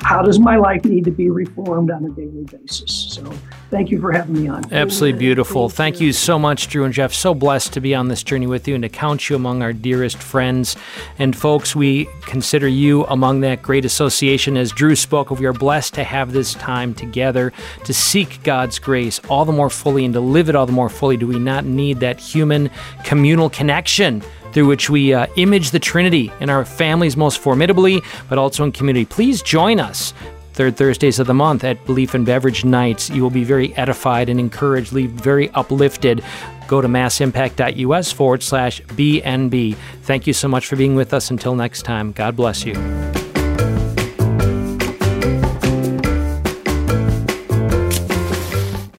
How 0.00 0.22
does 0.22 0.38
my 0.38 0.56
life 0.56 0.84
need 0.84 1.04
to 1.04 1.10
be 1.10 1.30
reformed 1.30 1.90
on 1.90 2.04
a 2.04 2.10
daily 2.10 2.44
basis? 2.44 3.08
So 3.14 3.24
thank 3.70 3.90
you 3.90 4.00
for 4.00 4.12
having 4.12 4.40
me 4.40 4.48
on. 4.48 4.72
Absolutely 4.72 5.18
beautiful. 5.18 5.68
Thank 5.68 6.00
you 6.00 6.12
so 6.12 6.38
much, 6.38 6.68
Drew 6.68 6.84
and 6.84 6.94
Jeff. 6.94 7.12
So 7.12 7.34
blessed 7.34 7.72
to 7.74 7.80
be 7.80 7.94
on 7.94 8.08
this 8.08 8.22
journey 8.22 8.46
with 8.46 8.68
you 8.68 8.74
and 8.74 8.82
to 8.82 8.88
count 8.88 9.28
you 9.28 9.36
among 9.36 9.62
our 9.62 9.72
dearest 9.72 10.18
friends. 10.18 10.76
And 11.18 11.36
folks, 11.36 11.74
we 11.74 12.08
consider 12.22 12.68
you 12.68 13.04
among 13.06 13.40
that 13.40 13.62
great 13.62 13.84
association. 13.84 14.56
As 14.56 14.70
Drew 14.72 14.96
spoke 14.96 15.30
of, 15.30 15.40
we 15.40 15.46
are 15.46 15.52
blessed 15.52 15.94
to 15.94 16.04
have 16.04 16.32
this 16.32 16.54
time 16.54 16.94
together 16.94 17.52
to 17.84 17.94
seek 17.94 18.42
God's 18.42 18.78
grace 18.78 19.20
all 19.28 19.44
the 19.44 19.52
more 19.52 19.70
fully 19.70 20.04
and 20.04 20.14
to 20.14 20.20
live 20.20 20.48
it 20.48 20.54
all 20.54 20.66
the 20.66 20.72
more 20.72 20.88
fully. 20.88 21.16
Do 21.16 21.26
we 21.26 21.38
not 21.38 21.64
need 21.64 22.00
that 22.00 22.20
human 22.20 22.70
communal 23.04 23.50
connection? 23.50 24.22
Through 24.56 24.66
which 24.66 24.88
we 24.88 25.12
uh, 25.12 25.26
image 25.36 25.70
the 25.70 25.78
Trinity 25.78 26.32
in 26.40 26.48
our 26.48 26.64
families 26.64 27.14
most 27.14 27.40
formidably, 27.40 28.00
but 28.30 28.38
also 28.38 28.64
in 28.64 28.72
community. 28.72 29.04
Please 29.04 29.42
join 29.42 29.78
us 29.78 30.14
third 30.54 30.78
Thursdays 30.78 31.18
of 31.18 31.26
the 31.26 31.34
month 31.34 31.62
at 31.62 31.84
Belief 31.84 32.14
and 32.14 32.24
Beverage 32.24 32.64
Nights. 32.64 33.10
You 33.10 33.22
will 33.22 33.28
be 33.28 33.44
very 33.44 33.76
edified 33.76 34.30
and 34.30 34.40
encouraged, 34.40 34.94
leave 34.94 35.10
very 35.10 35.50
uplifted. 35.50 36.24
Go 36.68 36.80
to 36.80 36.88
massimpact.us 36.88 38.12
forward 38.12 38.42
slash 38.42 38.80
BNB. 38.80 39.74
Thank 40.04 40.26
you 40.26 40.32
so 40.32 40.48
much 40.48 40.66
for 40.66 40.76
being 40.76 40.94
with 40.94 41.12
us. 41.12 41.30
Until 41.30 41.54
next 41.54 41.82
time, 41.82 42.12
God 42.12 42.34
bless 42.34 42.64
you. 42.64 42.72